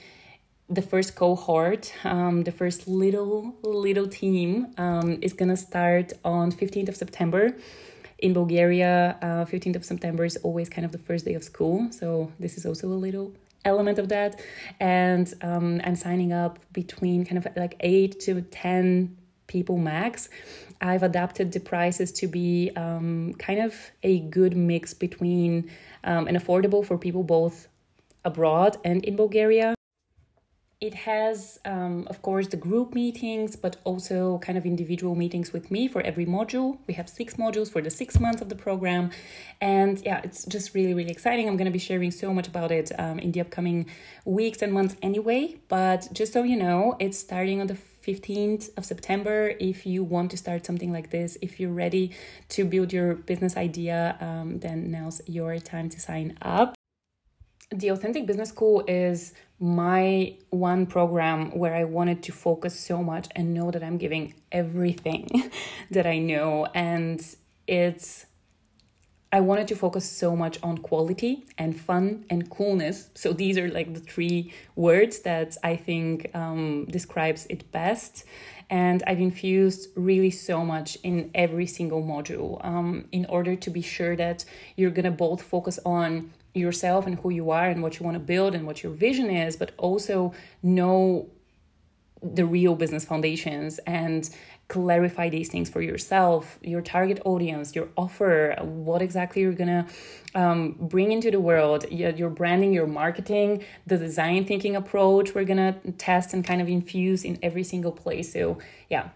the 0.71 0.83
first 0.83 1.15
cohort, 1.15 1.93
um, 2.05 2.45
the 2.45 2.53
first 2.53 2.87
little 2.87 3.55
little 3.63 4.07
team 4.07 4.75
um, 4.77 5.19
is 5.23 5.33
gonna 5.33 5.57
start 5.57 6.13
on 6.25 6.53
15th 6.53 6.91
of 6.91 6.97
September 6.97 7.57
in 8.19 8.35
Bulgaria. 8.35 9.17
Uh, 9.23 9.45
15th 9.47 9.77
of 9.77 9.85
September 9.85 10.25
is 10.25 10.37
always 10.39 10.69
kind 10.69 10.85
of 10.85 10.93
the 10.93 10.99
first 10.99 11.25
day 11.25 11.35
of 11.35 11.43
school, 11.43 11.91
so 11.91 12.31
this 12.39 12.59
is 12.59 12.67
also 12.67 12.89
a 12.89 13.01
little 13.07 13.33
element 13.65 13.99
of 13.99 14.09
that. 14.11 14.41
And 14.79 15.33
um, 15.43 15.81
I'm 15.85 15.97
signing 15.97 16.33
up 16.33 16.59
between 16.73 17.25
kind 17.25 17.39
of 17.39 17.49
like 17.57 17.77
eight 17.81 18.21
to 18.21 18.43
ten 18.43 19.17
people 19.47 19.79
max. 19.79 20.29
I've 20.83 21.03
adapted 21.03 21.51
the 21.53 21.61
prices 21.61 22.13
to 22.13 22.27
be 22.27 22.71
um, 22.77 23.33
kind 23.39 23.61
of 23.61 23.75
a 24.03 24.21
good 24.21 24.55
mix 24.55 24.93
between 24.93 25.71
um, 26.05 26.29
and 26.29 26.37
affordable 26.37 26.85
for 26.85 26.99
people 26.99 27.23
both 27.23 27.69
abroad 28.25 28.77
and 28.85 29.03
in 29.05 29.17
Bulgaria 29.17 29.75
it 30.81 30.95
has, 30.95 31.59
um, 31.65 32.07
of 32.09 32.23
course, 32.23 32.47
the 32.47 32.57
group 32.57 32.95
meetings, 32.95 33.57
but 33.57 33.77
also 33.83 34.39
kind 34.39 34.57
of 34.57 34.65
individual 34.65 35.17
meetings 35.17 35.53
with 35.53 35.73
me 35.73 35.89
for 35.89 36.01
every 36.03 36.25
module. 36.25 36.79
We 36.87 36.95
have 36.95 37.09
six 37.09 37.35
modules 37.35 37.69
for 37.69 37.83
the 37.83 37.91
six 37.91 38.21
months 38.21 38.41
of 38.41 38.49
the 38.49 38.55
program. 38.55 39.11
And 39.61 40.01
yeah, 40.05 40.21
it's 40.23 40.45
just 40.45 40.75
really, 40.75 40.95
really 40.95 41.11
exciting. 41.11 41.49
I'm 41.49 41.57
going 41.57 41.67
to 41.67 41.73
be 41.73 41.81
sharing 41.81 42.13
so 42.13 42.33
much 42.33 42.47
about 42.47 42.71
it 42.71 42.93
um, 42.97 43.19
in 43.19 43.33
the 43.33 43.41
upcoming 43.41 43.87
weeks 44.25 44.63
and 44.63 44.73
months 44.73 44.95
anyway. 45.03 45.57
But 45.67 46.09
just 46.13 46.33
so 46.33 46.45
you 46.45 46.57
know, 46.57 46.97
it's 47.01 47.19
starting 47.19 47.61
on 47.61 47.67
the 47.67 47.79
15th 48.07 48.71
of 48.79 48.85
September. 48.85 49.55
If 49.59 49.85
you 49.85 50.05
want 50.05 50.31
to 50.31 50.37
start 50.37 50.65
something 50.65 50.93
like 50.93 51.11
this, 51.11 51.37
if 51.43 51.59
you're 51.59 51.73
ready 51.73 52.13
to 52.51 52.65
build 52.65 52.93
your 52.93 53.17
business 53.17 53.57
idea, 53.57 54.17
um, 54.21 54.61
then 54.61 54.93
now's 54.93 55.21
your 55.27 55.59
time 55.59 55.91
to 55.91 56.01
sign 56.01 56.39
up 56.41 56.77
the 57.71 57.91
Authentic 57.91 58.27
Business 58.27 58.49
School 58.49 58.83
is 58.89 59.35
my 59.61 60.37
one 60.51 60.87
program 60.87 61.51
where 61.59 61.75
I 61.75 61.85
wanted 61.85 62.23
to 62.25 62.33
focus 62.33 62.79
so 62.79 63.03
much 63.03 63.29
and 63.35 63.55
know 63.55 63.71
that 63.71 63.83
I'm 63.83 63.99
giving 63.99 64.35
everything 64.53 65.51
that 65.91 66.07
I 66.07 66.19
know. 66.19 66.67
And 66.75 67.21
it's, 67.67 68.27
I 69.33 69.41
wanted 69.41 69.67
to 69.69 69.77
focus 69.77 70.09
so 70.09 70.37
much 70.37 70.59
on 70.63 70.79
quality 70.79 71.45
and 71.59 71.79
fun 71.79 72.25
and 72.31 72.49
coolness. 72.49 73.11
So 73.15 73.33
these 73.33 73.59
are 73.59 73.69
like 73.69 73.95
the 73.95 74.01
three 74.01 74.53
words 74.77 75.21
that 75.21 75.57
I 75.65 75.75
think 75.75 76.31
um, 76.35 76.87
describes 76.87 77.47
it 77.51 77.71
best. 77.73 78.25
And 78.71 79.03
I've 79.07 79.21
infused 79.21 79.89
really 79.97 80.31
so 80.31 80.65
much 80.65 80.97
in 81.03 81.31
every 81.35 81.67
single 81.67 82.03
module 82.03 82.65
um, 82.65 83.07
in 83.13 83.27
order 83.27 83.57
to 83.57 83.71
be 83.71 83.83
sure 83.83 84.15
that 84.15 84.45
you're 84.77 84.91
gonna 84.91 85.11
both 85.11 85.43
focus 85.43 85.81
on 85.85 86.33
yourself 86.59 87.07
and 87.07 87.19
who 87.21 87.31
you 87.31 87.51
are 87.51 87.69
and 87.69 87.83
what 87.83 87.99
you 87.99 88.05
want 88.05 88.15
to 88.15 88.21
build 88.21 88.55
and 88.55 88.67
what 88.67 88.83
your 88.83 88.93
vision 88.93 89.31
is, 89.31 89.57
but 89.57 89.73
also 89.79 90.33
know 90.63 91.29
the 92.23 92.45
real 92.45 92.75
business 92.75 93.05
foundations 93.05 93.79
and 93.87 94.31
clarify 94.69 95.31
these 95.31 95.49
things 95.49 95.71
for 95.71 95.81
yourself, 95.81 96.59
your 96.63 96.83
target 96.83 97.21
audience, 97.25 97.75
your 97.75 97.89
offer, 97.97 98.55
what 98.61 99.01
exactly 99.01 99.41
you're 99.43 99.53
gonna 99.53 99.87
um, 100.35 100.77
bring 100.79 101.11
into 101.11 101.31
the 101.31 101.41
world, 101.41 101.87
your 101.91 102.29
branding, 102.29 102.73
your 102.73 102.87
marketing, 102.87 103.65
the 103.87 103.97
design 103.97 104.45
thinking 104.45 104.77
approach 104.77 105.35
we're 105.35 105.45
gonna 105.45 105.73
test 105.97 106.35
and 106.35 106.45
kind 106.45 106.61
of 106.61 106.69
infuse 106.69 107.25
in 107.25 107.39
every 107.43 107.65
single 107.65 107.93
place. 107.93 108.33
So, 108.33 108.59
yeah, 108.91 109.09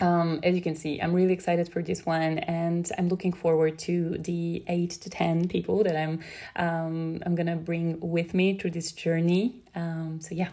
um, 0.00 0.40
as 0.42 0.54
you 0.54 0.60
can 0.60 0.74
see, 0.74 1.00
I'm 1.00 1.14
really 1.14 1.32
excited 1.32 1.72
for 1.72 1.82
this 1.82 2.04
one, 2.04 2.38
and 2.38 2.90
I'm 2.98 3.08
looking 3.08 3.32
forward 3.32 3.78
to 3.80 4.18
the 4.18 4.62
eight 4.68 4.90
to 4.90 5.10
ten 5.10 5.48
people 5.48 5.84
that 5.84 5.96
I'm 5.96 6.20
um, 6.56 7.22
I'm 7.24 7.34
gonna 7.34 7.56
bring 7.56 7.98
with 8.00 8.34
me 8.34 8.58
through 8.58 8.72
this 8.72 8.92
journey. 8.92 9.62
Um, 9.74 10.20
so 10.20 10.34
yeah. 10.34 10.48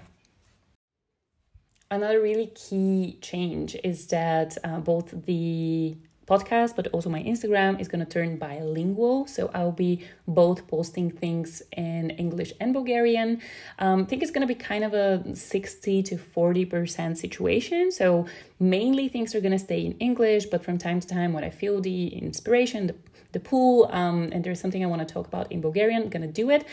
Another 1.92 2.22
really 2.22 2.48
key 2.48 3.20
change 3.22 3.76
is 3.84 4.08
that 4.08 4.58
uh, 4.64 4.80
both 4.80 5.14
the 5.26 5.96
podcast, 6.26 6.76
but 6.76 6.88
also 6.88 7.10
my 7.10 7.24
Instagram 7.24 7.80
is 7.80 7.88
going 7.88 8.04
to 8.06 8.10
turn 8.10 8.38
bilingual. 8.38 9.28
So 9.28 9.50
I'll 9.54 9.72
be 9.72 10.06
both 10.28 10.68
posting 10.68 11.12
things 11.12 11.62
in 11.76 12.12
English 12.12 12.54
and 12.60 12.74
Bulgarian. 12.74 13.42
Um, 13.80 14.02
I 14.02 14.06
think 14.06 14.22
it's 14.24 14.32
going 14.32 14.48
to 14.48 14.54
be 14.54 14.56
kind 14.56 14.84
of 14.84 14.94
a 14.94 15.36
60 15.36 16.04
to 16.04 16.16
40% 16.18 17.18
situation. 17.18 17.92
So 17.92 18.26
mainly 18.60 19.10
things 19.10 19.36
are 19.36 19.42
going 19.42 19.52
to 19.52 19.60
stay 19.60 19.86
in 19.86 19.94
English, 20.00 20.46
but 20.46 20.64
from 20.64 20.78
time 20.78 21.00
to 21.00 21.08
time, 21.08 21.34
when 21.34 21.44
I 21.44 21.50
feel 21.50 21.82
the 21.82 22.08
inspiration, 22.08 22.88
the 22.88 22.96
the 23.34 23.40
pool, 23.40 23.90
um, 23.92 24.30
and 24.32 24.44
there's 24.44 24.62
something 24.62 24.84
I 24.84 24.88
want 24.88 25.06
to 25.06 25.12
talk 25.12 25.28
about 25.28 25.52
in 25.52 25.60
Bulgarian, 25.60 26.04
I'm 26.04 26.10
gonna 26.10 26.28
do 26.44 26.52
it. 26.52 26.66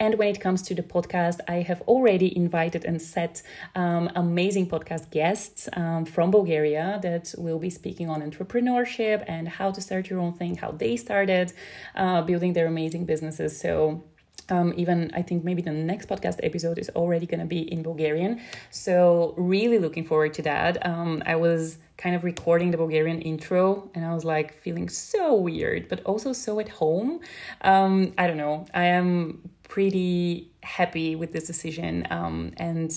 And 0.00 0.14
when 0.18 0.28
it 0.28 0.40
comes 0.40 0.62
to 0.62 0.74
the 0.74 0.82
podcast, 0.82 1.40
I 1.46 1.56
have 1.70 1.82
already 1.82 2.34
invited 2.36 2.86
and 2.86 3.00
set 3.00 3.42
um, 3.74 4.10
amazing 4.16 4.66
podcast 4.68 5.10
guests 5.10 5.68
um, 5.74 6.06
from 6.06 6.30
Bulgaria 6.30 6.98
that 7.02 7.34
will 7.36 7.58
be 7.58 7.70
speaking 7.70 8.08
on 8.08 8.22
entrepreneurship 8.22 8.95
and 8.98 9.48
how 9.48 9.70
to 9.70 9.80
start 9.80 10.08
your 10.10 10.20
own 10.20 10.32
thing, 10.32 10.56
how 10.56 10.70
they 10.72 10.96
started 10.96 11.52
uh, 11.94 12.22
building 12.22 12.52
their 12.52 12.66
amazing 12.66 13.04
businesses. 13.04 13.58
So 13.60 14.02
um, 14.48 14.72
even 14.76 15.10
I 15.14 15.22
think 15.22 15.44
maybe 15.44 15.62
the 15.62 15.72
next 15.72 16.08
podcast 16.08 16.38
episode 16.42 16.78
is 16.78 16.88
already 16.90 17.26
going 17.26 17.40
to 17.40 17.46
be 17.46 17.60
in 17.72 17.82
Bulgarian. 17.82 18.40
So, 18.70 19.34
really 19.36 19.78
looking 19.78 20.04
forward 20.04 20.34
to 20.34 20.42
that. 20.42 20.86
Um, 20.86 21.22
I 21.26 21.36
was 21.36 21.78
kind 21.96 22.14
of 22.14 22.24
recording 22.24 22.70
the 22.70 22.76
Bulgarian 22.76 23.20
intro 23.22 23.90
and 23.94 24.04
I 24.04 24.12
was 24.14 24.24
like 24.24 24.54
feeling 24.60 24.88
so 24.88 25.34
weird, 25.34 25.88
but 25.88 26.02
also 26.04 26.32
so 26.32 26.60
at 26.60 26.68
home. 26.68 27.20
Um, 27.62 28.12
I 28.18 28.26
don't 28.26 28.36
know. 28.36 28.66
I 28.74 28.84
am 28.84 29.50
pretty 29.64 30.50
happy 30.62 31.16
with 31.16 31.32
this 31.32 31.46
decision. 31.46 32.06
Um, 32.10 32.52
and 32.58 32.92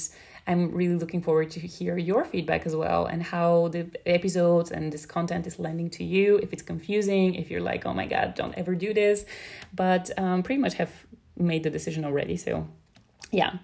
I'm 0.50 0.72
really 0.72 0.96
looking 0.96 1.22
forward 1.22 1.52
to 1.52 1.60
hear 1.60 1.96
your 1.96 2.26
feedback 2.26 2.66
as 2.66 2.76
well 2.76 3.06
and 3.06 3.22
how 3.22 3.68
the 3.68 3.88
episodes 4.08 4.72
and 4.72 4.92
this 4.92 5.06
content 5.06 5.46
is 5.46 5.60
landing 5.60 5.92
to 5.92 6.04
you. 6.04 6.38
If 6.38 6.52
it's 6.54 6.64
confusing, 6.64 7.36
if 7.36 7.52
you're 7.52 7.62
like, 7.62 7.86
oh 7.86 7.94
my 7.94 8.08
God, 8.08 8.34
don't 8.34 8.56
ever 8.58 8.74
do 8.74 8.92
this. 8.92 9.26
But 9.76 10.10
um, 10.18 10.42
pretty 10.42 10.60
much 10.60 10.74
have 10.74 10.92
made 11.38 11.62
the 11.62 11.70
decision 11.70 12.04
already. 12.04 12.36
So, 12.36 12.68
yeah. 13.32 13.60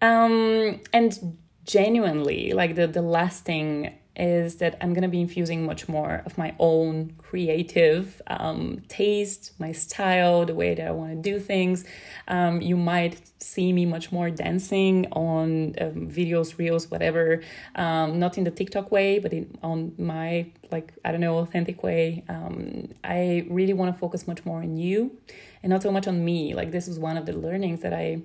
Um, 0.00 0.80
and 0.94 1.36
genuinely, 1.66 2.54
like 2.54 2.74
the, 2.74 2.86
the 2.86 3.02
last 3.02 3.44
thing 3.44 3.92
is 4.16 4.56
that 4.56 4.76
I'm 4.80 4.94
gonna 4.94 5.08
be 5.08 5.20
infusing 5.20 5.66
much 5.66 5.88
more 5.88 6.22
of 6.24 6.38
my 6.38 6.54
own 6.58 7.14
creative 7.18 8.22
um, 8.28 8.82
taste, 8.88 9.52
my 9.58 9.72
style, 9.72 10.46
the 10.46 10.54
way 10.54 10.74
that 10.74 10.86
I 10.86 10.92
want 10.92 11.10
to 11.10 11.30
do 11.30 11.38
things. 11.38 11.84
Um, 12.28 12.60
you 12.60 12.76
might 12.76 13.20
see 13.40 13.72
me 13.72 13.86
much 13.86 14.12
more 14.12 14.30
dancing 14.30 15.06
on 15.12 15.74
um, 15.80 16.08
videos, 16.08 16.58
reels, 16.58 16.90
whatever. 16.90 17.42
Um, 17.74 18.18
not 18.18 18.38
in 18.38 18.44
the 18.44 18.50
TikTok 18.50 18.90
way, 18.92 19.18
but 19.18 19.32
in, 19.32 19.58
on 19.62 19.94
my 19.98 20.46
like 20.70 20.92
I 21.04 21.12
don't 21.12 21.20
know 21.20 21.38
authentic 21.38 21.82
way. 21.82 22.24
Um, 22.28 22.88
I 23.02 23.46
really 23.50 23.72
want 23.72 23.94
to 23.94 23.98
focus 23.98 24.26
much 24.26 24.44
more 24.44 24.58
on 24.62 24.76
you, 24.76 25.18
and 25.62 25.70
not 25.70 25.82
so 25.82 25.90
much 25.90 26.06
on 26.06 26.24
me. 26.24 26.54
Like 26.54 26.70
this 26.70 26.86
was 26.86 26.98
one 26.98 27.16
of 27.16 27.26
the 27.26 27.32
learnings 27.32 27.80
that 27.80 27.92
I 27.92 28.22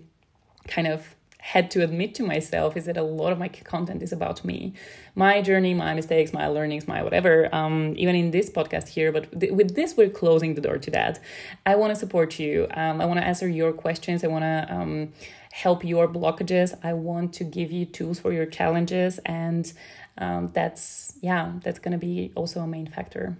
kind 0.67 0.87
of 0.87 1.15
had 1.41 1.71
to 1.71 1.81
admit 1.81 2.13
to 2.13 2.23
myself 2.23 2.75
is 2.75 2.85
that 2.85 2.97
a 2.97 3.03
lot 3.03 3.31
of 3.31 3.39
my 3.39 3.47
content 3.47 4.03
is 4.03 4.11
about 4.11 4.43
me, 4.43 4.73
my 5.15 5.41
journey, 5.41 5.73
my 5.73 5.93
mistakes, 5.93 6.33
my 6.33 6.47
learnings, 6.47 6.85
my 6.87 7.01
whatever. 7.01 7.53
Um, 7.55 7.93
even 7.97 8.13
in 8.15 8.31
this 8.31 8.49
podcast 8.49 8.89
here, 8.89 9.11
but 9.11 9.39
th- 9.39 9.53
with 9.53 9.73
this, 9.73 9.95
we're 9.95 10.09
closing 10.09 10.55
the 10.55 10.61
door 10.61 10.77
to 10.77 10.91
that. 10.91 11.19
I 11.65 11.75
want 11.75 11.91
to 11.93 11.95
support 11.95 12.39
you. 12.39 12.67
Um, 12.71 12.99
I 12.99 13.05
want 13.05 13.19
to 13.19 13.25
answer 13.25 13.47
your 13.47 13.71
questions. 13.71 14.23
I 14.23 14.27
want 14.27 14.43
to 14.43 14.67
um, 14.69 15.13
help 15.51 15.85
your 15.85 16.09
blockages. 16.09 16.77
I 16.83 16.93
want 16.93 17.33
to 17.35 17.45
give 17.45 17.71
you 17.71 17.85
tools 17.85 18.19
for 18.19 18.33
your 18.33 18.45
challenges. 18.45 19.19
And 19.25 19.71
um, 20.17 20.49
that's, 20.53 21.13
yeah, 21.21 21.53
that's 21.63 21.79
going 21.79 21.93
to 21.93 21.97
be 21.97 22.33
also 22.35 22.59
a 22.59 22.67
main 22.67 22.87
factor. 22.87 23.37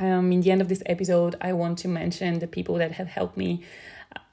Um, 0.00 0.32
in 0.32 0.40
the 0.40 0.50
end 0.50 0.60
of 0.60 0.68
this 0.68 0.82
episode, 0.86 1.36
I 1.40 1.52
want 1.52 1.78
to 1.80 1.88
mention 1.88 2.40
the 2.40 2.48
people 2.48 2.76
that 2.76 2.92
have 2.92 3.06
helped 3.06 3.36
me 3.36 3.62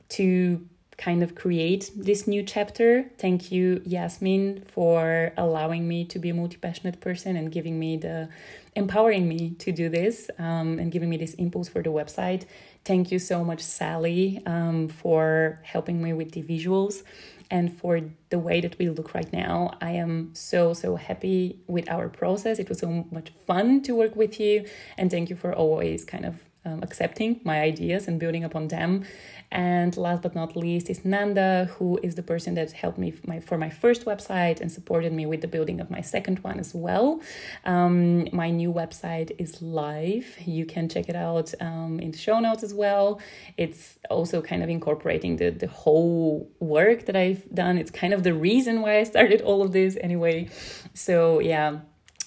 to 0.09 0.67
kind 0.99 1.23
of 1.23 1.33
create 1.33 1.89
this 1.95 2.27
new 2.27 2.43
chapter. 2.43 3.09
Thank 3.17 3.51
you, 3.53 3.81
Yasmin, 3.85 4.65
for 4.67 5.31
allowing 5.37 5.87
me 5.87 6.03
to 6.05 6.19
be 6.19 6.29
a 6.29 6.33
multi 6.33 6.57
passionate 6.57 6.99
person 6.99 7.37
and 7.37 7.51
giving 7.51 7.79
me 7.79 7.95
the 7.95 8.27
empowering 8.75 9.27
me 9.27 9.51
to 9.51 9.71
do 9.71 9.89
this 9.89 10.29
um, 10.37 10.77
and 10.77 10.91
giving 10.91 11.09
me 11.09 11.17
this 11.17 11.33
impulse 11.35 11.69
for 11.69 11.81
the 11.81 11.89
website. 11.89 12.43
Thank 12.83 13.11
you 13.11 13.19
so 13.19 13.43
much, 13.45 13.61
Sally, 13.61 14.41
um, 14.45 14.89
for 14.89 15.59
helping 15.63 16.03
me 16.03 16.11
with 16.13 16.33
the 16.33 16.43
visuals 16.43 17.03
and 17.49 17.75
for 17.79 18.01
the 18.29 18.37
way 18.37 18.61
that 18.61 18.77
we 18.77 18.89
look 18.89 19.13
right 19.13 19.31
now. 19.31 19.71
I 19.81 19.91
am 19.91 20.31
so, 20.33 20.73
so 20.73 20.97
happy 20.97 21.59
with 21.67 21.89
our 21.89 22.09
process. 22.09 22.59
It 22.59 22.69
was 22.69 22.79
so 22.79 23.07
much 23.09 23.31
fun 23.47 23.81
to 23.83 23.95
work 23.95 24.15
with 24.15 24.39
you. 24.39 24.65
And 24.97 25.09
thank 25.09 25.29
you 25.29 25.37
for 25.37 25.53
always 25.53 26.03
kind 26.03 26.25
of 26.25 26.35
um, 26.65 26.83
accepting 26.83 27.39
my 27.43 27.61
ideas 27.61 28.07
and 28.07 28.19
building 28.19 28.43
upon 28.43 28.67
them. 28.67 29.05
And 29.51 29.97
last 29.97 30.21
but 30.21 30.35
not 30.35 30.55
least 30.55 30.89
is 30.89 31.03
Nanda, 31.03 31.69
who 31.77 31.99
is 32.03 32.13
the 32.15 32.21
person 32.21 32.53
that 32.53 32.71
helped 32.71 32.99
me 32.99 33.09
for 33.09 33.27
my, 33.27 33.39
for 33.39 33.57
my 33.57 33.69
first 33.69 34.05
website 34.05 34.61
and 34.61 34.71
supported 34.71 35.11
me 35.11 35.25
with 35.25 35.41
the 35.41 35.47
building 35.47 35.79
of 35.79 35.89
my 35.89 36.01
second 36.01 36.39
one 36.39 36.59
as 36.59 36.75
well. 36.75 37.21
Um, 37.65 38.27
my 38.31 38.51
new 38.51 38.71
website 38.71 39.31
is 39.39 39.61
live. 39.61 40.37
You 40.45 40.65
can 40.65 40.87
check 40.87 41.09
it 41.09 41.15
out 41.15 41.53
um, 41.59 41.99
in 41.99 42.11
the 42.11 42.17
show 42.17 42.39
notes 42.39 42.61
as 42.61 42.73
well. 42.73 43.19
It's 43.57 43.97
also 44.09 44.41
kind 44.41 44.61
of 44.61 44.69
incorporating 44.69 45.37
the, 45.37 45.49
the 45.49 45.67
whole 45.67 46.51
work 46.59 47.05
that 47.05 47.15
I've 47.15 47.49
done. 47.53 47.79
It's 47.79 47.91
kind 47.91 48.13
of 48.13 48.21
the 48.21 48.35
reason 48.35 48.81
why 48.81 48.99
I 48.99 49.03
started 49.03 49.41
all 49.41 49.63
of 49.63 49.71
this 49.71 49.97
anyway. 49.99 50.49
So, 50.93 51.39
yeah 51.39 51.79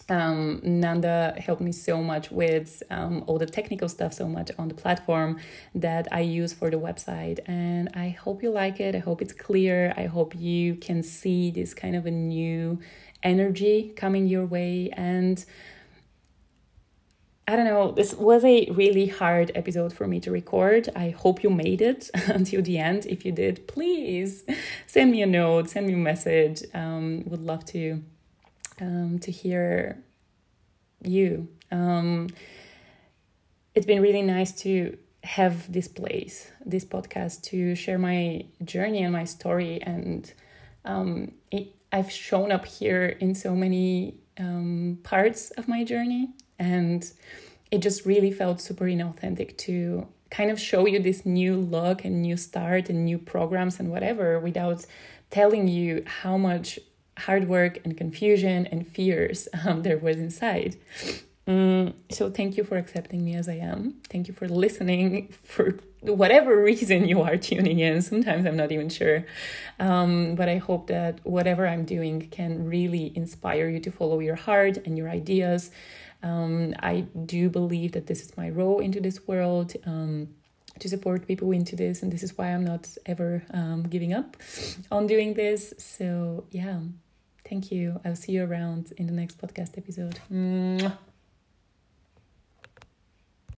um, 0.09 0.61
Nanda 0.63 1.35
helped 1.39 1.63
me 1.63 1.73
so 1.73 2.03
much 2.03 2.31
with 2.31 2.83
um, 2.91 3.25
all 3.27 3.39
the 3.39 3.47
technical 3.47 3.89
stuff 3.89 4.13
so 4.13 4.29
much 4.29 4.51
on 4.59 4.69
the 4.69 4.75
platform 4.75 5.39
that 5.75 6.09
I 6.13 6.21
use 6.21 6.53
for 6.53 6.71
the 6.71 6.79
website. 6.79 7.41
And 7.47 7.91
I 7.95 8.11
hope 8.11 8.43
you 8.43 8.51
like 8.51 8.81
it. 8.81 8.95
I 8.95 8.99
hope 8.99 9.23
it's 9.23 9.33
clear. 9.33 9.95
I 9.97 10.07
hope 10.07 10.35
you 10.35 10.77
can 10.77 11.03
see 11.03 11.51
this 11.51 11.75
kind 11.75 11.97
of 11.97 12.07
a 12.07 12.11
new 12.11 12.81
energy 13.23 13.93
coming 13.97 14.27
your 14.27 14.45
way. 14.45 14.91
And 14.93 15.45
I 17.47 17.57
don't 17.57 17.67
know, 17.67 17.93
this 17.93 18.15
was 18.15 18.45
a 18.45 18.69
really 18.71 19.09
hard 19.09 19.51
episode 19.55 19.93
for 19.93 20.07
me 20.07 20.21
to 20.21 20.31
record. 20.31 20.89
I 20.95 21.11
hope 21.11 21.43
you 21.43 21.51
made 21.51 21.83
it 21.83 22.11
until 22.15 22.63
the 22.63 22.79
end. 22.79 23.07
If 23.07 23.25
you 23.25 23.33
did, 23.33 23.67
please 23.69 24.45
send 24.87 25.11
me 25.11 25.23
a 25.23 25.27
note, 25.27 25.71
send 25.71 25.87
me 25.87 25.95
a 25.95 25.97
message. 25.97 26.63
Um, 26.73 27.25
would 27.27 27.43
love 27.43 27.65
to 27.67 28.03
um, 28.81 29.19
to 29.21 29.31
hear 29.31 29.99
you. 31.03 31.49
Um, 31.71 32.29
it's 33.75 33.87
been 33.87 34.03
really 34.03 34.23
nice 34.23 34.53
to 34.63 34.97
have 35.25 35.73
this 35.73 35.89
place, 35.89 36.51
this 36.65 36.85
podcast, 36.85 37.43
to 37.43 37.75
share 37.75 37.99
my 37.99 38.45
journey 38.65 39.03
and 39.03 39.13
my 39.13 39.25
story. 39.25 39.81
And 39.83 40.33
um, 40.85 41.33
it, 41.51 41.75
I've 41.93 42.11
shown 42.11 42.53
up 42.53 42.67
here 42.67 43.07
in 43.21 43.35
so 43.35 43.55
many 43.55 44.15
um, 44.39 44.99
parts 45.03 45.51
of 45.53 45.69
my 45.69 45.85
journey, 45.85 46.31
and 46.59 47.11
it 47.71 47.79
just 47.79 48.05
really 48.05 48.31
felt 48.31 48.61
super 48.61 48.85
inauthentic 48.85 49.57
to 49.59 50.07
kind 50.31 50.51
of 50.51 50.59
show 50.59 50.87
you 50.87 50.99
this 50.99 51.27
new 51.27 51.57
look 51.57 52.05
and 52.05 52.23
new 52.23 52.37
start 52.37 52.89
and 52.89 53.05
new 53.05 53.19
programs 53.19 53.79
and 53.79 53.91
whatever 53.91 54.41
without 54.41 54.87
telling 55.31 55.69
you 55.69 56.03
how 56.07 56.39
much 56.39 56.79
hard 57.27 57.49
work 57.49 57.79
and 57.85 57.97
confusion 57.97 58.67
and 58.67 58.87
fears 58.87 59.49
um, 59.65 59.83
there 59.83 59.99
was 59.99 60.17
inside. 60.17 60.77
Mm, 61.47 61.95
so 62.11 62.31
thank 62.31 62.57
you 62.57 62.63
for 62.63 62.77
accepting 62.77 63.25
me 63.25 63.35
as 63.35 63.49
I 63.49 63.55
am. 63.55 63.95
Thank 64.09 64.29
you 64.29 64.35
for 64.35 64.49
listening 64.49 65.35
for 65.43 65.77
whatever 66.01 66.63
reason 66.63 67.09
you 67.09 67.21
are 67.23 67.37
tuning 67.37 67.81
in. 67.81 68.01
Sometimes 68.03 68.47
I'm 68.47 68.57
not 68.57 68.71
even 68.71 68.89
sure. 68.89 69.25
Um, 69.81 70.37
but 70.37 70.49
I 70.49 70.59
hope 70.59 70.87
that 70.87 71.19
whatever 71.25 71.67
I'm 71.67 71.85
doing 71.85 72.29
can 72.31 72.65
really 72.69 73.13
inspire 73.17 73.69
you 73.69 73.81
to 73.81 73.91
follow 73.91 74.21
your 74.21 74.37
heart 74.37 74.77
and 74.85 74.97
your 74.97 75.09
ideas. 75.09 75.71
Um, 76.23 76.75
I 76.81 77.01
do 77.27 77.51
believe 77.51 77.93
that 77.93 78.07
this 78.07 78.23
is 78.23 78.37
my 78.37 78.49
role 78.49 78.79
into 78.79 79.01
this 79.01 79.27
world. 79.27 79.75
Um, 79.85 80.29
to 80.79 80.89
support 80.89 81.27
people 81.27 81.53
into 81.53 81.77
this, 81.77 82.03
and 82.03 82.11
this 82.11 82.23
is 82.23 82.37
why 82.37 82.47
I'm 82.47 82.65
not 82.65 82.89
ever 83.07 83.45
um, 83.53 83.83
giving 83.85 84.15
up 84.15 84.37
on 84.91 85.07
doing 85.07 85.35
this. 85.35 85.75
So, 85.79 86.45
yeah, 86.51 86.81
thank 87.53 87.71
you. 87.71 88.01
I'll 88.03 88.17
see 88.17 88.33
you 88.33 88.45
around 88.47 88.95
in 88.97 89.07
the 89.07 89.13
next 89.13 89.37
podcast 89.37 89.77
episode. 89.77 90.19
Mwah. 90.33 91.12